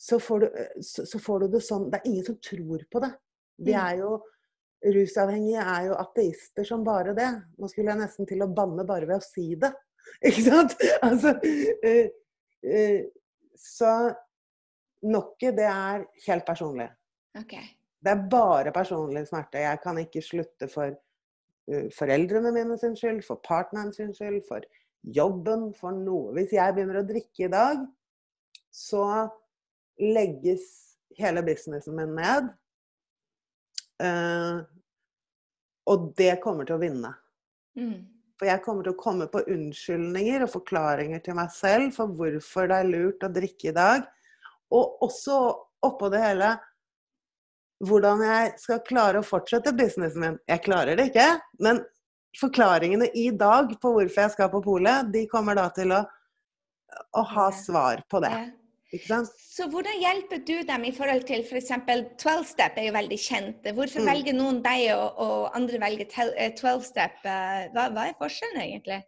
så 0.00 0.18
får 0.20 0.44
du, 0.44 0.46
så, 0.84 1.04
så 1.08 1.20
får 1.20 1.44
du 1.44 1.54
det 1.56 1.62
sånn 1.64 1.88
Det 1.92 2.00
er 2.00 2.10
ingen 2.12 2.26
som 2.28 2.38
tror 2.44 2.84
på 2.92 3.02
det. 3.04 3.12
Vi 3.60 3.74
Mm. 3.74 3.80
er 3.84 3.96
jo 4.00 4.12
Rusavhengige 4.80 5.60
er 5.60 5.90
jo 5.90 5.96
ateister 6.00 6.64
som 6.64 6.84
bare 6.84 7.12
det. 7.12 7.28
Nå 7.60 7.68
skulle 7.68 7.92
jeg 7.92 8.00
nesten 8.00 8.28
til 8.28 8.40
å 8.40 8.48
banne 8.48 8.86
bare 8.88 9.04
ved 9.04 9.18
å 9.20 9.24
si 9.24 9.50
det. 9.60 9.68
Ikke 10.28 10.44
sant? 10.46 10.76
Altså, 11.04 11.34
øh, 11.84 12.06
øh, 12.64 13.02
så 13.60 13.90
nokket, 15.04 15.58
det 15.58 15.66
er 15.68 16.06
helt 16.26 16.46
personlig. 16.48 16.88
OK. 17.36 17.58
Det 18.00 18.12
er 18.12 18.28
bare 18.32 18.72
personlig 18.72 19.26
smerte. 19.28 19.60
Jeg 19.60 19.80
kan 19.82 19.98
ikke 20.00 20.22
slutte 20.24 20.68
for 20.72 20.94
uh, 20.94 21.88
foreldrene 21.96 22.52
mine 22.54 22.78
sin 22.80 22.96
skyld, 22.96 23.22
for 23.26 23.42
partneren 23.44 23.92
sin 23.96 24.14
skyld, 24.16 24.40
for 24.48 24.64
jobben, 25.02 25.70
for 25.76 25.96
noe. 25.96 26.32
Hvis 26.36 26.54
jeg 26.56 26.76
begynner 26.76 27.00
å 27.02 27.08
drikke 27.08 27.46
i 27.46 27.52
dag, 27.52 27.84
så 28.70 29.04
legges 30.00 30.64
hele 31.18 31.42
businessen 31.44 31.96
min 31.96 32.14
ned. 32.16 32.48
Eh, 34.00 34.60
og 35.90 36.08
det 36.18 36.38
kommer 36.44 36.68
til 36.68 36.78
å 36.78 36.82
vinne. 36.82 37.12
Mm. 37.78 37.98
For 38.40 38.48
jeg 38.48 38.64
kommer 38.64 38.86
til 38.86 38.94
å 38.94 39.00
komme 39.00 39.28
på 39.32 39.42
unnskyldninger 39.52 40.46
og 40.46 40.52
forklaringer 40.54 41.20
til 41.24 41.36
meg 41.36 41.52
selv 41.52 41.92
for 41.96 42.12
hvorfor 42.16 42.70
det 42.70 42.78
er 42.80 42.88
lurt 42.88 43.26
å 43.26 43.32
drikke 43.32 43.72
i 43.72 43.76
dag. 43.76 44.06
Og 44.72 45.02
også 45.04 45.40
oppå 45.84 46.08
det 46.12 46.22
hele 46.22 46.54
hvordan 47.86 48.20
jeg 48.26 48.52
skal 48.60 48.82
klare 48.86 49.20
å 49.20 49.26
fortsette 49.26 49.72
businessen 49.76 50.20
min. 50.24 50.38
Jeg 50.48 50.62
klarer 50.66 50.98
det 50.98 51.10
ikke, 51.10 51.28
men 51.64 51.82
forklaringene 52.38 53.08
i 53.18 53.30
dag 53.34 53.72
på 53.82 53.92
hvorfor 53.96 54.26
jeg 54.26 54.34
skal 54.36 54.50
på 54.52 54.62
polet, 54.64 55.08
de 55.12 55.24
kommer 55.30 55.56
da 55.58 55.68
til 55.74 55.92
å, 55.96 56.00
å 57.16 57.22
ha 57.34 57.50
svar 57.56 58.04
på 58.10 58.20
det. 58.22 58.32
Så 58.90 59.68
hvordan 59.70 60.00
hjelper 60.02 60.40
du 60.42 60.56
dem 60.66 60.84
i 60.88 60.90
forhold 60.94 61.22
til 61.28 61.44
f.eks. 61.46 61.70
12-step 62.18 62.78
er 62.80 62.88
jo 62.88 62.94
veldig 62.96 63.18
kjent. 63.22 63.68
Hvorfor 63.76 64.02
Mm. 64.02 64.08
velger 64.10 64.34
noen 64.34 64.58
deg 64.64 64.88
og, 64.96 65.20
og 65.22 65.56
andre 65.56 65.78
velger 65.78 66.08
eh, 66.34 66.50
12-step? 66.58 67.20
Eh, 67.22 67.68
Hva, 67.74 67.86
hva 67.94 68.08
er 68.08 68.18
forskjellen 68.18 68.60
egentlig? 68.64 68.98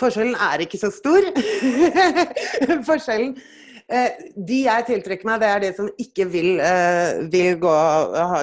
Forskjellen 0.00 0.36
er 0.36 0.64
ikke 0.64 0.80
så 0.80 0.90
stor. 0.92 1.24
Forskjellen 2.90 3.32
eh, 3.36 3.71
De 3.88 4.58
jeg 4.64 4.86
tiltrekker 4.88 5.28
meg, 5.28 5.40
det 5.42 5.48
er 5.50 5.62
de 5.64 5.70
som 5.76 5.88
ikke 6.00 6.26
vil, 6.30 6.60
eh, 6.62 7.22
vil 7.32 7.58
gå, 7.60 7.72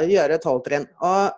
gjøre 0.09 0.39
tolvtrinn. 0.43 0.87
Og, 1.05 1.31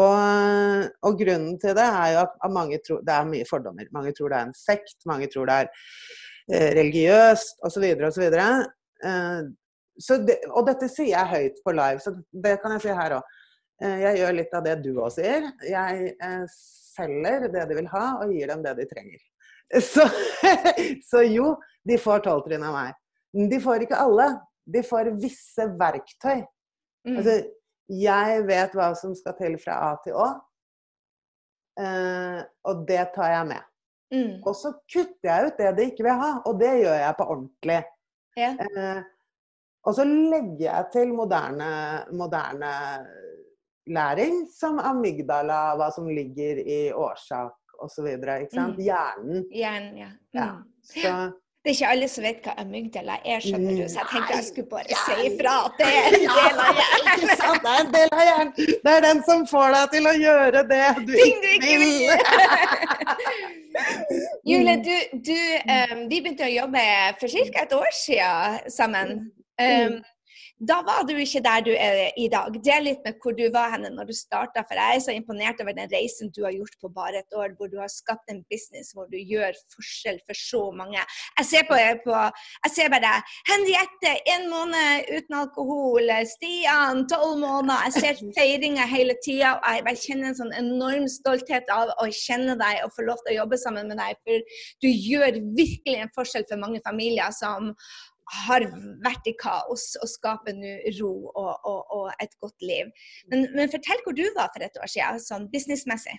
og, 0.00 0.88
og 1.06 1.20
grunnen 1.20 1.58
til 1.60 1.76
det 1.76 1.86
er 1.86 2.14
jo 2.14 2.22
at, 2.24 2.36
mange 2.54 2.80
tror 2.86 3.02
Det 3.06 3.14
er 3.14 3.28
mye 3.28 3.48
fordommer. 3.48 3.90
Mange 3.92 4.14
tror 4.16 4.32
det 4.32 4.38
er 4.38 4.48
en 4.48 4.56
sekt, 4.56 4.98
mange 5.10 5.28
tror 5.32 5.50
det 5.50 5.58
er 5.62 5.70
eh, 6.52 6.70
religiøst 6.80 7.60
osv. 7.66 7.86
osv. 8.08 8.26
Eh, 8.30 9.40
så 10.00 10.16
det, 10.24 10.40
og 10.48 10.64
dette 10.68 10.88
sier 10.88 11.12
jeg 11.12 11.32
høyt 11.34 11.62
på 11.64 11.76
live, 11.76 12.00
så 12.00 12.14
det 12.32 12.56
kan 12.62 12.76
jeg 12.76 12.86
si 12.86 12.96
her 12.96 13.18
òg. 13.18 13.36
Jeg 13.80 14.18
gjør 14.18 14.34
litt 14.36 14.50
av 14.52 14.64
det 14.66 14.74
du 14.84 14.90
òg 15.00 15.08
sier. 15.14 15.46
Jeg 15.64 16.10
eh, 16.12 16.44
selger 16.96 17.48
det 17.52 17.66
de 17.68 17.76
vil 17.78 17.90
ha, 17.92 18.06
og 18.20 18.32
gir 18.34 18.50
dem 18.52 18.64
det 18.64 18.76
de 18.80 18.88
trenger. 18.90 19.20
Så, 19.80 20.04
så 21.10 21.22
jo, 21.28 21.54
de 21.86 21.98
får 22.00 22.24
tolvtrinn 22.26 22.64
av 22.66 22.74
meg. 22.76 22.96
De 23.32 23.60
får 23.62 23.86
ikke 23.86 23.98
alle. 23.98 24.28
De 24.70 24.82
får 24.86 25.12
visse 25.20 25.66
verktøy. 25.78 26.44
Mm. 27.06 27.16
Altså, 27.16 27.36
jeg 27.90 28.44
vet 28.46 28.76
hva 28.76 28.90
som 28.98 29.14
skal 29.18 29.36
til 29.38 29.56
fra 29.62 29.78
A 29.88 29.94
til 30.04 30.18
Å, 30.20 30.28
eh, 31.82 32.40
og 32.70 32.84
det 32.88 33.04
tar 33.16 33.32
jeg 33.34 33.48
med. 33.50 33.66
Mm. 34.10 34.34
Og 34.42 34.54
så 34.58 34.74
kutter 34.90 35.26
jeg 35.30 35.48
ut 35.48 35.58
det 35.62 35.72
de 35.78 35.88
ikke 35.90 36.06
vil 36.06 36.20
ha, 36.20 36.30
og 36.46 36.60
det 36.60 36.74
gjør 36.82 36.98
jeg 36.98 37.16
på 37.18 37.26
ordentlig. 37.34 37.80
Ja. 38.38 38.52
Eh, 38.58 39.02
og 39.88 39.96
så 39.96 40.04
legger 40.04 40.66
jeg 40.66 40.88
til 40.92 41.12
moderne, 41.16 41.70
moderne 42.12 42.72
læring, 43.90 44.42
som 44.52 44.78
amygdala, 44.82 45.60
hva 45.80 45.88
som 45.94 46.08
ligger 46.10 46.60
i 46.60 46.80
årsak 46.92 47.76
osv. 47.80 48.10
Ikke 48.12 48.52
sant? 48.52 48.76
Mm. 48.76 48.82
Hjernen. 48.84 49.46
Hjernen, 49.54 49.96
ja. 50.02 50.10
Ja. 50.36 50.50
Mm. 50.58 50.66
Så 50.84 51.14
Det 51.60 51.68
er 51.70 51.74
ikke 51.74 51.88
alle 51.92 52.06
som 52.08 52.24
vet 52.24 52.38
hva 52.46 52.52
amygdala 52.62 53.18
er, 53.20 53.42
skjønner 53.44 53.74
du, 53.76 53.82
så 53.92 53.98
jeg 54.00 54.08
tenkte 54.08 54.36
jeg 54.38 54.44
skulle 54.46 54.70
bare 54.70 54.96
si 54.96 55.16
ifra 55.28 55.56
at 55.66 55.74
det 55.76 55.88
er 55.98 56.06
en 56.08 56.22
del 56.24 56.62
av 56.64 56.78
hjernen. 56.80 57.26
Det 57.26 57.72
er 57.72 57.82
en 57.82 57.90
del 57.96 58.14
av 58.16 58.22
hjernen. 58.24 58.52
Det 58.86 58.94
er 58.94 59.04
den 59.04 59.20
som 59.26 59.42
får 59.50 59.74
deg 59.74 59.90
til 59.92 60.08
å 60.08 60.14
gjøre 60.16 60.62
det 60.70 60.86
du 61.04 61.12
ikke 61.26 61.74
vil. 61.82 62.14
Julie, 64.48 64.78
du, 64.88 64.96
du 65.28 65.36
um, 65.36 66.00
vi 66.08 66.22
begynte 66.22 66.48
å 66.48 66.54
jobbe 66.54 66.86
for 67.20 67.36
ca. 67.36 67.66
et 67.66 67.76
år 67.82 67.92
siden 67.98 68.72
sammen. 68.80 69.14
Um, 69.60 70.00
da 70.60 70.82
var 70.84 71.06
du 71.08 71.14
ikke 71.16 71.40
der 71.40 71.62
du 71.64 71.70
er 71.72 72.10
i 72.20 72.26
dag. 72.28 72.52
Del 72.64 72.84
litt 72.84 73.04
med 73.06 73.16
hvor 73.22 73.32
du 73.36 73.46
var 73.52 73.70
henne 73.72 73.88
når 73.94 74.10
du 74.10 74.12
starta. 74.16 74.60
For 74.68 74.76
jeg 74.76 74.98
er 74.98 75.02
så 75.06 75.14
imponert 75.16 75.60
over 75.62 75.72
den 75.76 75.88
reisen 75.92 76.28
du 76.36 76.42
har 76.44 76.52
gjort 76.52 76.76
på 76.82 76.90
bare 76.92 77.22
et 77.22 77.36
år, 77.36 77.54
hvor 77.56 77.70
du 77.72 77.78
har 77.80 77.88
skapt 77.88 78.28
en 78.28 78.42
business 78.52 78.92
hvor 78.92 79.08
du 79.08 79.16
gjør 79.16 79.56
forskjell 79.72 80.20
for 80.28 80.36
så 80.36 80.62
mange. 80.76 81.00
Jeg 81.40 81.48
ser, 81.48 81.64
på, 81.70 81.78
på, 82.04 82.16
jeg 82.66 82.74
ser 82.74 82.92
bare 82.92 83.14
Henriette, 83.48 84.12
én 84.34 84.44
måned 84.52 85.08
uten 85.16 85.38
alkohol. 85.40 86.12
Stian, 86.28 87.06
tolv 87.08 87.40
måneder. 87.40 87.88
Jeg 87.88 88.04
ser 88.04 88.22
feiringer 88.36 88.92
hele 88.92 89.16
tida. 89.24 89.56
Og 89.62 89.78
jeg 89.78 89.86
bare 89.88 90.04
kjenner 90.04 90.32
en 90.34 90.40
sånn 90.42 90.54
enorm 90.60 91.08
stolthet 91.08 91.72
av 91.72 91.94
å 91.96 92.10
kjenne 92.12 92.58
deg 92.60 92.84
og 92.84 92.92
få 92.98 93.08
lov 93.08 93.24
til 93.24 93.32
å 93.32 93.38
jobbe 93.40 93.62
sammen 93.64 93.88
med 93.88 94.02
deg. 94.02 94.20
For 94.28 94.60
du 94.84 94.90
gjør 94.92 95.40
virkelig 95.56 96.04
en 96.04 96.14
forskjell 96.20 96.44
for 96.52 96.60
mange 96.60 96.84
familier 96.84 97.32
som 97.32 97.72
har 98.30 98.64
vært 99.04 99.26
i 99.26 99.34
kaos 99.40 99.92
og 100.00 100.10
skaper 100.10 100.54
nå 100.56 100.76
ro 101.00 101.12
og, 101.30 101.52
og, 101.66 101.80
og 101.96 102.22
et 102.22 102.32
godt 102.42 102.66
liv. 102.66 102.90
Men, 103.32 103.48
men 103.56 103.72
fortell 103.72 104.02
hvor 104.04 104.16
du 104.16 104.24
var 104.36 104.52
for 104.54 104.64
et 104.66 104.80
år 104.80 104.90
siden, 104.90 105.20
sånn 105.22 105.48
businessmessig. 105.52 106.16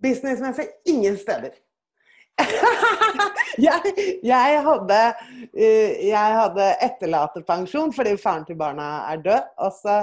Businessmessig 0.00 0.68
ingen 0.88 1.18
steder. 1.20 1.56
jeg, 3.66 3.92
jeg, 4.24 4.60
hadde, 4.64 5.00
eh, 5.52 6.06
jeg 6.08 6.36
hadde 6.38 6.68
etterlaterpensjon 6.86 7.92
fordi 7.92 8.14
faren 8.20 8.46
til 8.48 8.58
barna 8.60 8.90
er 9.10 9.24
død. 9.24 9.50
Og 9.66 9.74
så 9.80 9.98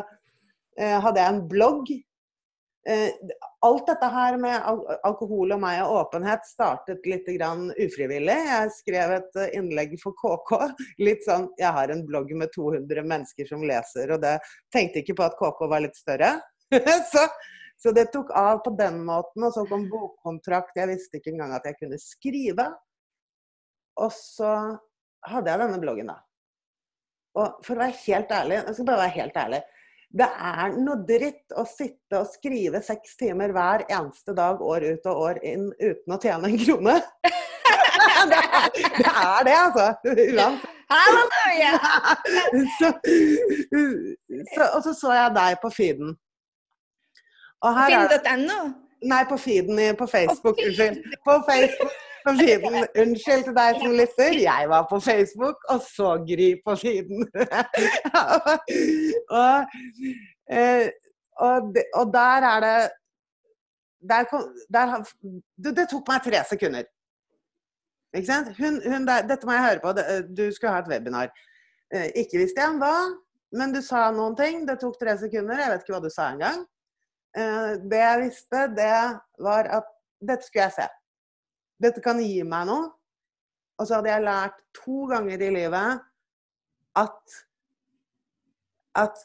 eh, 0.77 0.97
hadde 1.03 1.21
jeg 1.21 1.33
en 1.33 1.43
blogg. 1.49 1.91
Eh, 2.87 3.11
alt 3.59 3.87
dette 3.87 4.07
her 4.07 4.37
med 4.39 4.63
alkohol 5.03 5.51
og 5.51 5.59
meg 5.59 5.81
og 5.83 6.05
åpenhet 6.05 6.45
startet 6.47 7.03
litt 7.09 7.25
ufrivillig. 7.27 8.37
Jeg 8.47 8.69
skrev 8.77 9.15
et 9.17 9.39
eh, 9.41 9.57
innlegg 9.59 9.97
for 9.99 10.15
KK. 10.15 10.71
Litt 11.03 11.25
sånn 11.27 11.49
Jeg 11.59 11.73
har 11.75 11.91
en 11.91 12.05
blogg 12.07 12.31
med 12.31 12.53
200 12.55 13.03
mennesker 13.03 13.49
som 13.49 13.65
leser, 13.67 14.13
og 14.15 14.23
det 14.23 14.37
tenkte 14.71 15.01
ikke 15.03 15.17
på 15.19 15.27
at 15.27 15.35
KK 15.35 15.65
var 15.67 15.83
litt 15.83 15.99
større. 15.99 16.37
så, 17.11 17.25
så 17.75 17.91
det 17.91 18.07
tok 18.13 18.31
av 18.31 18.63
på 18.63 18.71
den 18.79 19.03
måten. 19.03 19.43
Og 19.43 19.51
så 19.57 19.65
kom 19.67 19.89
bokkontrakt. 19.91 20.79
Jeg 20.79 20.93
visste 20.93 21.19
ikke 21.19 21.35
engang 21.35 21.57
at 21.59 21.67
jeg 21.67 21.81
kunne 21.81 21.99
skrive. 21.99 22.69
Og 23.99 24.15
så 24.15 24.53
hadde 25.27 25.51
jeg 25.51 25.65
denne 25.65 25.83
bloggen, 25.83 26.13
da. 26.13 26.21
Og 27.37 27.59
for 27.65 27.75
å 27.75 27.83
være 27.83 27.99
helt 28.05 28.31
ærlig, 28.33 28.61
jeg 28.61 28.77
skal 28.77 28.87
bare 28.87 29.03
være 29.03 29.17
helt 29.19 29.43
ærlig. 29.43 29.65
Det 30.07 30.27
er 30.27 30.77
noe 30.79 31.01
dritt 31.07 31.51
å 31.57 31.65
sitte 31.67 32.21
og 32.21 32.29
skrive 32.31 32.79
seks 32.85 33.17
timer 33.19 33.51
hver 33.55 33.83
eneste 33.89 34.33
dag 34.37 34.61
år 34.63 34.85
ut 34.93 35.09
og 35.11 35.23
år 35.27 35.41
inn 35.43 35.67
uten 35.81 36.15
å 36.15 36.19
tjene 36.21 36.47
en 36.47 36.61
krone. 36.61 36.95
det, 38.31 38.39
er, 38.39 38.71
det 38.71 39.11
er 39.11 39.47
det, 39.49 39.57
altså. 39.65 39.89
Uansett. 40.07 40.73
Halleluja! 40.87 41.73
så, 42.79 42.91
så, 44.55 44.67
og 44.77 44.83
så 44.83 44.93
så 44.95 45.13
jeg 45.17 45.35
deg 45.35 45.57
på 45.61 45.71
feeden. 45.75 46.15
Finn.no. 47.59 48.59
Nei, 49.07 49.23
på 49.29 49.37
feeden 49.37 49.81
på 49.99 50.07
Facebook. 50.07 50.61
Unnskyld. 50.63 51.03
På 51.25 51.41
Facebook. 51.49 51.91
På 52.27 52.35
siden. 52.41 52.77
Unnskyld 53.01 53.47
til 53.47 53.57
deg 53.57 53.81
som 53.81 53.95
lytter, 53.95 54.37
jeg 54.43 54.69
var 54.71 54.85
på 54.91 54.99
Facebook 55.03 55.65
og 55.73 55.81
så 55.85 56.13
Gry 56.27 56.49
på 56.65 56.75
siden. 56.79 57.27
og, 59.41 59.77
eh, 60.51 60.87
og, 61.47 61.73
og, 61.93 62.13
der 62.13 62.47
er 62.51 62.65
det 62.65 62.77
der 64.09 64.23
kom, 64.29 64.43
der, 64.73 64.93
det, 65.63 65.75
det 65.77 65.87
tok 65.91 66.07
meg 66.07 66.23
tre 66.23 66.43
sekunder. 66.49 66.87
Ikke 68.15 68.27
sant? 68.27 68.51
Hun, 68.57 68.79
hun 68.85 69.07
der, 69.07 69.25
dette 69.27 69.47
må 69.47 69.55
jeg 69.55 69.67
høre 69.67 69.83
på. 69.83 69.93
Du 70.37 70.45
skulle 70.53 70.73
ha 70.73 70.83
et 70.83 70.91
webinar. 70.91 71.31
Eh, 71.93 72.09
ikke 72.23 72.43
visste 72.43 72.61
jeg 72.61 72.79
hva, 72.81 72.93
men 73.57 73.73
du 73.73 73.81
sa 73.83 74.07
noen 74.15 74.37
ting. 74.37 74.63
Det 74.69 74.77
tok 74.81 74.99
tre 75.01 75.17
sekunder. 75.19 75.63
Jeg 75.63 75.73
vet 75.73 75.85
ikke 75.85 75.97
hva 75.97 76.03
du 76.03 76.13
sa 76.13 76.29
engang. 76.35 76.63
Eh, 77.37 77.73
det 77.91 78.03
jeg 78.03 78.23
visste, 78.27 78.63
det 78.77 78.93
var 79.49 79.71
at 79.79 79.91
dette 80.23 80.47
skulle 80.47 80.69
jeg 80.69 80.77
se. 80.79 80.87
Dette 81.81 82.01
kan 82.03 82.19
gi 82.21 82.41
meg 82.47 82.69
noe. 82.69 82.91
Og 83.77 83.85
så 83.85 83.99
hadde 83.99 84.09
jeg 84.09 84.25
lært 84.25 84.61
to 84.73 85.05
ganger 85.11 85.43
i 85.45 85.51
livet 85.53 86.05
at 86.97 87.35
at, 88.97 89.19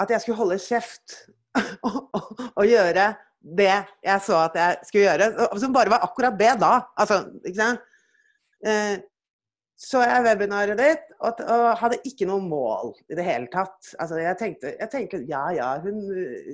at 0.00 0.12
jeg 0.14 0.24
skulle 0.24 0.38
holde 0.38 0.56
kjeft 0.62 1.18
og, 1.86 1.96
og, 2.16 2.30
og, 2.54 2.62
gjøre 2.64 3.10
det 3.58 3.74
jeg 4.04 4.22
så 4.24 4.38
at 4.46 4.56
jeg 4.56 4.88
skulle 4.88 5.04
gjøre. 5.04 5.48
Som 5.60 5.74
bare 5.74 5.92
var 5.92 6.04
akkurat 6.06 6.36
det 6.38 6.54
da. 6.60 6.72
Altså, 6.98 7.20
ikke 7.44 7.58
sant? 7.58 7.84
Eh, 8.66 8.96
så 9.78 10.00
jeg 10.02 10.24
webinaret 10.26 10.78
ditt 10.80 11.04
og, 11.20 11.38
og, 11.44 11.68
hadde 11.78 12.00
ikke 12.08 12.26
noe 12.26 12.42
mål 12.42 12.96
i 13.06 13.18
det 13.18 13.26
hele 13.26 13.46
tatt. 13.52 13.92
Altså, 14.02 14.18
jeg 14.18 14.38
tenkte, 14.40 14.72
jeg 14.74 14.90
tenkte 14.90 15.20
ja 15.28 15.44
ja, 15.54 15.68
hun, 15.84 16.00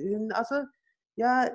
hun 0.03 0.27
Altså, 0.29 0.61
ja 1.17 1.47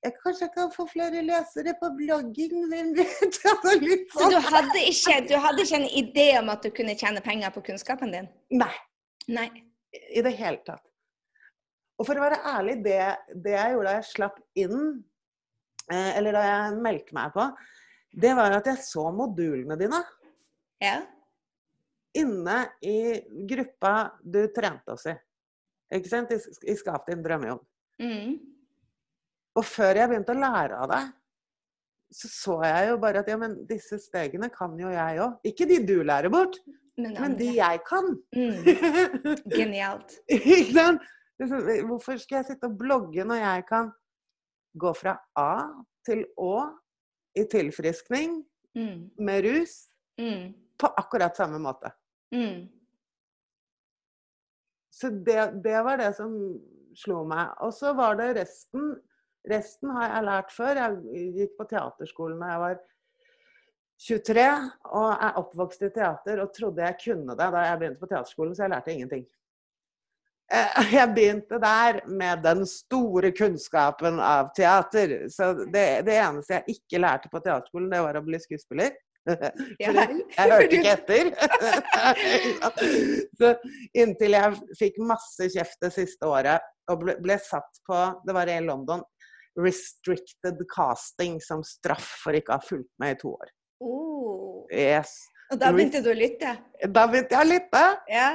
jeg 0.00 0.14
Kanskje 0.22 0.46
jeg 0.46 0.52
kan 0.54 0.70
få 0.72 0.86
flere 0.88 1.22
lesere 1.24 1.74
på 1.80 1.90
blogging, 1.98 2.62
hvem 2.70 2.92
vet? 2.96 3.36
Sånn. 3.36 3.82
Så 4.14 4.28
du 4.32 4.38
hadde, 4.46 4.84
ikke, 4.88 5.18
du 5.28 5.34
hadde 5.36 5.66
ikke 5.66 5.80
en 5.80 5.90
idé 6.00 6.28
om 6.40 6.48
at 6.52 6.64
du 6.64 6.70
kunne 6.76 6.94
tjene 6.96 7.20
penger 7.24 7.52
på 7.52 7.62
kunnskapen 7.68 8.14
din? 8.14 8.30
Nei. 8.56 8.72
Nei. 9.28 9.50
I 9.92 10.22
det 10.24 10.32
hele 10.38 10.62
tatt. 10.64 10.84
Og 12.00 12.08
for 12.08 12.16
å 12.16 12.24
være 12.24 12.40
ærlig, 12.48 12.78
det, 12.86 12.98
det 13.44 13.52
jeg 13.52 13.74
gjorde 13.74 13.90
da 13.90 13.96
jeg 13.98 14.08
slapp 14.08 14.38
inn, 14.62 14.78
eh, 15.92 16.10
eller 16.16 16.38
da 16.38 16.44
jeg 16.46 16.82
meldte 16.86 17.16
meg 17.18 17.34
på, 17.36 17.48
det 18.24 18.32
var 18.38 18.56
at 18.56 18.70
jeg 18.70 18.80
så 18.86 19.04
modulene 19.14 19.76
dine. 19.78 20.00
Ja. 20.80 20.96
Inne 22.16 22.62
i 22.80 23.20
gruppa 23.50 24.14
du 24.24 24.46
trente 24.54 24.96
oss 24.96 25.04
i. 25.12 25.14
Ikke 25.92 26.08
sant? 26.08 26.32
I, 26.32 26.40
i 26.72 26.78
Skap 26.78 27.04
din 27.10 27.20
drømmejobb. 27.26 27.60
Mm. 28.00 28.38
Og 29.58 29.66
før 29.66 29.98
jeg 29.98 30.10
begynte 30.10 30.34
å 30.34 30.40
lære 30.40 30.82
av 30.84 30.90
deg, 30.92 31.08
så 32.10 32.28
så 32.30 32.56
jeg 32.66 32.88
jo 32.90 32.98
bare 33.02 33.22
at 33.22 33.28
ja, 33.30 33.36
men 33.38 33.54
disse 33.68 33.98
stegene 34.02 34.48
kan 34.50 34.74
jo 34.78 34.90
jeg 34.90 35.20
òg. 35.22 35.36
Ikke 35.46 35.66
de 35.70 35.78
du 35.86 36.00
lærer 36.06 36.32
bort, 36.32 36.58
men, 36.98 37.14
men 37.14 37.36
de 37.38 37.52
jeg 37.56 37.82
kan. 37.86 38.10
Mm. 38.34 38.64
Genialt. 39.58 40.16
Ikke 40.30 40.74
sant? 40.74 41.06
Hvorfor 41.40 42.18
skal 42.20 42.40
jeg 42.40 42.50
sitte 42.50 42.68
og 42.68 42.74
blogge 42.78 43.24
når 43.24 43.40
jeg 43.40 43.66
kan 43.70 43.92
gå 44.80 44.90
fra 44.98 45.14
A 45.38 45.70
til 46.06 46.26
Å 46.36 46.66
i 47.38 47.46
tilfriskning 47.48 48.42
mm. 48.76 48.98
med 49.22 49.46
rus? 49.46 49.78
Mm 50.20 50.50
på 50.80 50.86
akkurat 50.86 51.36
samme 51.36 51.58
måte. 51.58 51.92
Mm. 52.34 52.68
Så 54.90 55.10
det, 55.10 55.62
det, 55.64 55.82
var 55.84 56.00
det 56.00 56.12
som 56.16 56.34
slo 56.96 57.22
meg. 57.28 57.52
Og 57.64 57.72
så 57.74 57.92
var 57.96 58.16
det 58.20 58.34
resten. 58.40 58.94
Resten 59.48 59.90
har 59.96 60.14
jeg 60.14 60.26
lært 60.28 60.52
før. 60.52 60.80
Jeg 60.84 61.26
gikk 61.38 61.58
på 61.58 61.68
teaterskolen 61.70 62.40
da 62.42 62.52
jeg 62.52 62.62
var 62.64 62.80
23 64.00 64.46
og 64.96 65.10
er 65.12 65.36
oppvokst 65.40 65.84
i 65.84 65.92
teater 65.92 66.40
og 66.40 66.54
trodde 66.56 66.84
jeg 66.86 66.98
kunne 67.02 67.36
det 67.36 67.50
da 67.52 67.66
jeg 67.66 67.80
begynte 67.80 68.00
på 68.00 68.08
teaterskolen, 68.08 68.54
så 68.56 68.64
jeg 68.64 68.72
lærte 68.74 68.94
ingenting. 68.94 69.26
Eh, 70.52 70.80
jeg 70.98 71.12
begynte 71.14 71.60
der 71.62 72.00
med 72.08 72.42
den 72.44 72.64
store 72.66 73.32
kunnskapen 73.36 74.20
av 74.20 74.50
teater. 74.56 75.28
Så 75.32 75.52
det, 75.66 75.86
det 76.08 76.16
eneste 76.16 76.58
jeg 76.58 76.76
ikke 76.76 77.04
lærte 77.04 77.30
på 77.32 77.42
teaterskolen, 77.44 77.90
det 77.92 78.02
var 78.06 78.20
å 78.20 78.26
bli 78.26 78.42
skuespiller. 78.42 78.96
Ja. 79.78 79.92
jeg 79.92 80.48
hørte 80.48 80.78
ikke 80.78 80.92
etter. 80.96 81.26
så 83.38 83.50
inntil 83.92 84.32
jeg 84.32 84.76
fikk 84.80 84.96
masse 85.04 85.50
kjeft 85.52 85.76
det 85.84 85.90
siste 85.92 86.26
året 86.26 86.64
og 86.90 87.02
ble, 87.04 87.14
ble 87.20 87.36
satt 87.44 87.82
på 87.86 87.98
Det 88.24 88.34
var 88.34 88.50
i 88.50 88.56
London. 88.64 89.04
Restricted 89.58 90.62
casting 90.70 91.40
som 91.42 91.64
straff 91.66 92.06
for 92.22 92.36
ikke 92.38 92.54
å 92.54 92.60
ha 92.60 92.64
fulgt 92.64 92.92
med 93.02 93.16
i 93.16 93.20
to 93.20 93.34
år. 93.34 93.52
Oh. 93.82 94.66
Yes. 94.70 95.16
Og 95.50 95.58
da 95.58 95.72
begynte 95.74 96.02
du 96.04 96.12
å 96.12 96.16
lytte? 96.16 96.54
Da 96.86 97.06
begynte 97.10 97.34
jeg 97.34 97.42
å 97.42 97.50
lytte. 97.50 97.84
Ja. 98.12 98.30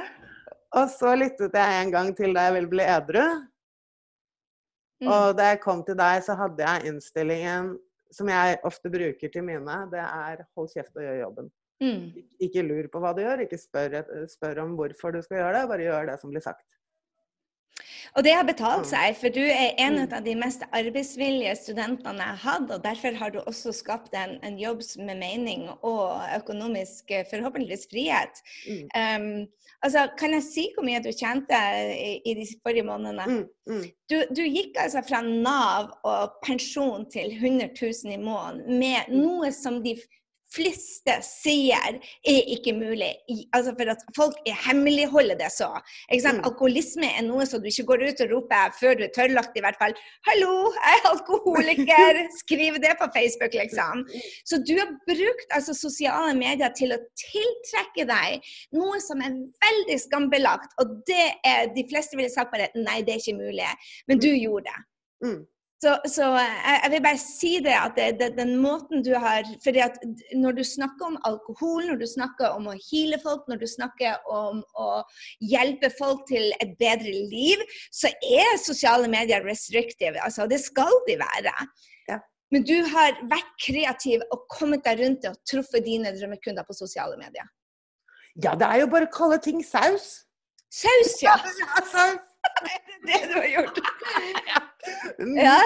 Og 0.76 0.90
så 0.92 1.14
lyttet 1.16 1.56
jeg 1.56 1.80
en 1.80 1.92
gang 1.94 2.12
til 2.18 2.36
da 2.36 2.48
jeg 2.48 2.58
ville 2.58 2.72
bli 2.74 2.84
edru. 2.84 3.24
Mm. 5.00 5.08
Og 5.08 5.26
da 5.38 5.50
jeg 5.52 5.62
kom 5.64 5.82
til 5.86 5.96
deg, 5.98 6.20
så 6.24 6.36
hadde 6.36 6.64
jeg 6.64 6.92
innstillingen 6.92 7.74
som 8.14 8.28
jeg 8.30 8.58
ofte 8.66 8.90
bruker 8.92 9.32
til 9.32 9.44
mine, 9.44 9.78
det 9.92 10.02
er 10.02 10.44
hold 10.56 10.70
kjeft 10.72 10.94
og 10.96 11.04
gjør 11.04 11.18
jobben. 11.24 11.50
Mm. 11.82 12.04
Ikke 12.46 12.64
lur 12.64 12.88
på 12.92 13.02
hva 13.02 13.12
du 13.16 13.20
gjør, 13.24 13.42
ikke 13.44 13.58
spør, 13.60 13.98
spør, 14.30 14.62
om 14.64 14.76
hvorfor 14.78 15.12
du 15.12 15.20
skal 15.24 15.42
gjøre 15.42 15.58
det, 15.58 15.68
bare 15.72 15.86
gjør 15.88 16.10
det 16.10 16.16
som 16.22 16.32
blir 16.32 16.44
sagt. 16.44 16.64
Og 18.16 18.24
det 18.24 18.32
har 18.32 18.46
betalt 18.48 18.88
seg, 18.88 19.12
for 19.20 19.32
du 19.32 19.42
er 19.44 19.74
en 19.82 19.98
mm. 19.98 20.14
av 20.16 20.24
de 20.24 20.32
mest 20.40 20.62
arbeidsvillige 20.74 21.52
studentene 21.60 22.24
jeg 22.24 22.38
har 22.38 22.42
hatt. 22.46 22.70
Og 22.72 22.84
derfor 22.84 23.18
har 23.20 23.34
du 23.34 23.42
også 23.42 23.74
skapt 23.76 24.16
en, 24.16 24.38
en 24.46 24.56
jobb 24.60 24.80
med 25.04 25.20
mening 25.20 25.66
og 25.76 26.24
økonomisk, 26.38 27.12
forhåpentligvis, 27.30 27.84
frihet. 27.92 28.40
Mm. 28.64 28.88
Um, 28.96 29.28
altså, 29.84 30.06
kan 30.16 30.32
jeg 30.32 30.46
si 30.48 30.66
hvor 30.72 30.86
mye 30.88 31.02
du 31.04 31.10
tjente 31.12 31.60
i, 31.92 32.16
i 32.24 32.36
de 32.40 32.48
forrige 32.64 32.88
månedene? 32.88 33.28
Mm. 33.28 33.44
Mm. 33.68 33.84
Du, 34.08 34.16
du, 34.32 34.44
gikk 34.48 34.80
altså 34.80 35.04
fra 35.04 35.20
Nav 35.26 35.92
og 36.06 36.40
pensjon 36.46 37.04
til 37.12 37.36
100 37.36 37.74
000 37.76 38.16
i 38.16 38.20
måneden 38.22 38.80
med 38.80 39.12
mm. 39.12 39.20
noe 39.20 39.52
som 39.52 39.82
de 39.84 39.98
fleste 40.54 41.16
sier 41.24 41.98
er 41.98 42.50
ikke 42.54 42.74
mulig. 42.76 43.10
Altså 43.54 43.74
for 43.78 43.92
at 43.92 44.02
folk 44.16 44.38
hemmeligholder 44.66 45.38
det 45.38 45.50
så. 45.54 45.68
Mm. 46.10 46.42
Alkoholisme 46.46 47.08
er 47.18 47.24
noe 47.26 47.46
som 47.48 47.62
du 47.62 47.68
ikke 47.70 47.86
går 47.90 48.04
ut 48.10 48.22
og 48.24 48.32
roper 48.34 48.76
før 48.78 48.98
du 48.98 49.04
er 49.06 49.12
tørrlagt, 49.16 49.56
i 49.58 49.64
hvert 49.64 49.78
fall. 49.80 49.96
'Hallo, 50.28 50.52
jeg 50.76 51.00
er 51.00 51.08
alkoholiker!' 51.12 52.22
Skriv 52.42 52.78
det 52.82 52.94
på 53.00 53.10
Facebook, 53.16 53.54
liksom. 53.54 54.06
Så 54.46 54.60
du 54.62 54.74
har 54.78 54.90
brukt 55.08 55.50
altså, 55.50 55.74
sosiale 55.74 56.34
medier 56.38 56.72
til 56.78 56.94
å 56.94 57.02
tiltrekke 57.26 58.06
deg 58.08 58.52
noe 58.76 59.00
som 59.04 59.22
er 59.24 59.34
veldig 59.66 59.98
skambelagt. 60.06 60.72
Og 60.82 61.00
det 61.08 61.28
er 61.46 61.72
de 61.74 61.86
fleste 61.90 62.18
ville 62.18 62.32
sagt 62.32 62.54
bare 62.54 62.70
'nei, 62.74 63.02
det 63.02 63.16
er 63.16 63.22
ikke 63.22 63.40
mulig'. 63.42 63.92
Men 64.08 64.22
du 64.22 64.30
gjorde 64.30 64.70
det. 64.70 64.80
Mm. 65.26 65.42
Så, 65.86 65.92
så 66.10 66.26
jeg, 66.34 66.78
jeg, 66.82 66.90
vil 66.92 67.02
bare 67.04 67.18
si 67.20 67.50
det 67.62 67.74
at 67.78 67.92
det, 67.94 68.06
det, 68.18 68.28
den 68.34 68.56
måten 68.58 69.04
du 69.06 69.12
har 69.22 69.46
fordi 69.62 69.82
at 69.84 70.00
Når 70.34 70.56
du 70.58 70.62
snakker 70.66 71.06
om 71.06 71.18
alkohol, 71.28 71.84
når 71.86 72.00
du 72.00 72.06
snakker 72.10 72.56
om 72.56 72.66
å 72.72 72.74
heale 72.88 73.20
folk, 73.22 73.44
når 73.46 73.60
du 73.60 73.66
snakker 73.70 74.24
om 74.32 74.64
å 74.74 74.88
hjelpe 75.52 75.92
folk 75.94 76.24
til 76.30 76.48
et 76.58 76.74
bedre 76.80 77.12
liv, 77.30 77.62
så 77.94 78.10
er 78.10 78.58
sosiale 78.58 79.06
medier 79.12 79.46
restrictive. 79.46 80.18
Altså, 80.24 80.48
det 80.50 80.58
skal 80.64 80.90
de 81.06 81.20
være. 81.22 81.54
Ja. 82.10 82.18
Men 82.50 82.66
du 82.66 82.76
har 82.90 83.20
vært 83.30 83.54
kreativ 83.62 84.26
og 84.34 84.48
kommet 84.50 84.82
deg 84.88 85.04
rundt 85.04 85.22
det 85.22 85.36
og 85.36 85.42
truffet 85.46 85.86
dine 85.86 86.14
drømmekunder 86.18 86.66
på 86.66 86.74
sosiale 86.74 87.18
medier. 87.20 87.46
Ja, 88.42 88.58
det 88.58 88.66
er 88.66 88.82
jo 88.82 88.90
bare 88.90 89.06
å 89.06 89.14
kalle 89.14 89.38
ting 89.44 89.62
saus. 89.64 90.24
Saus, 90.66 91.20
ja. 91.22 91.38
ja 91.62 91.84
saus. 91.92 92.25
det 93.06 93.18
er 93.18 93.26
det 93.26 93.28
du 93.30 93.36
har 93.38 93.50
gjort. 93.50 93.82
ja. 94.52 94.62
ja. 95.42 95.58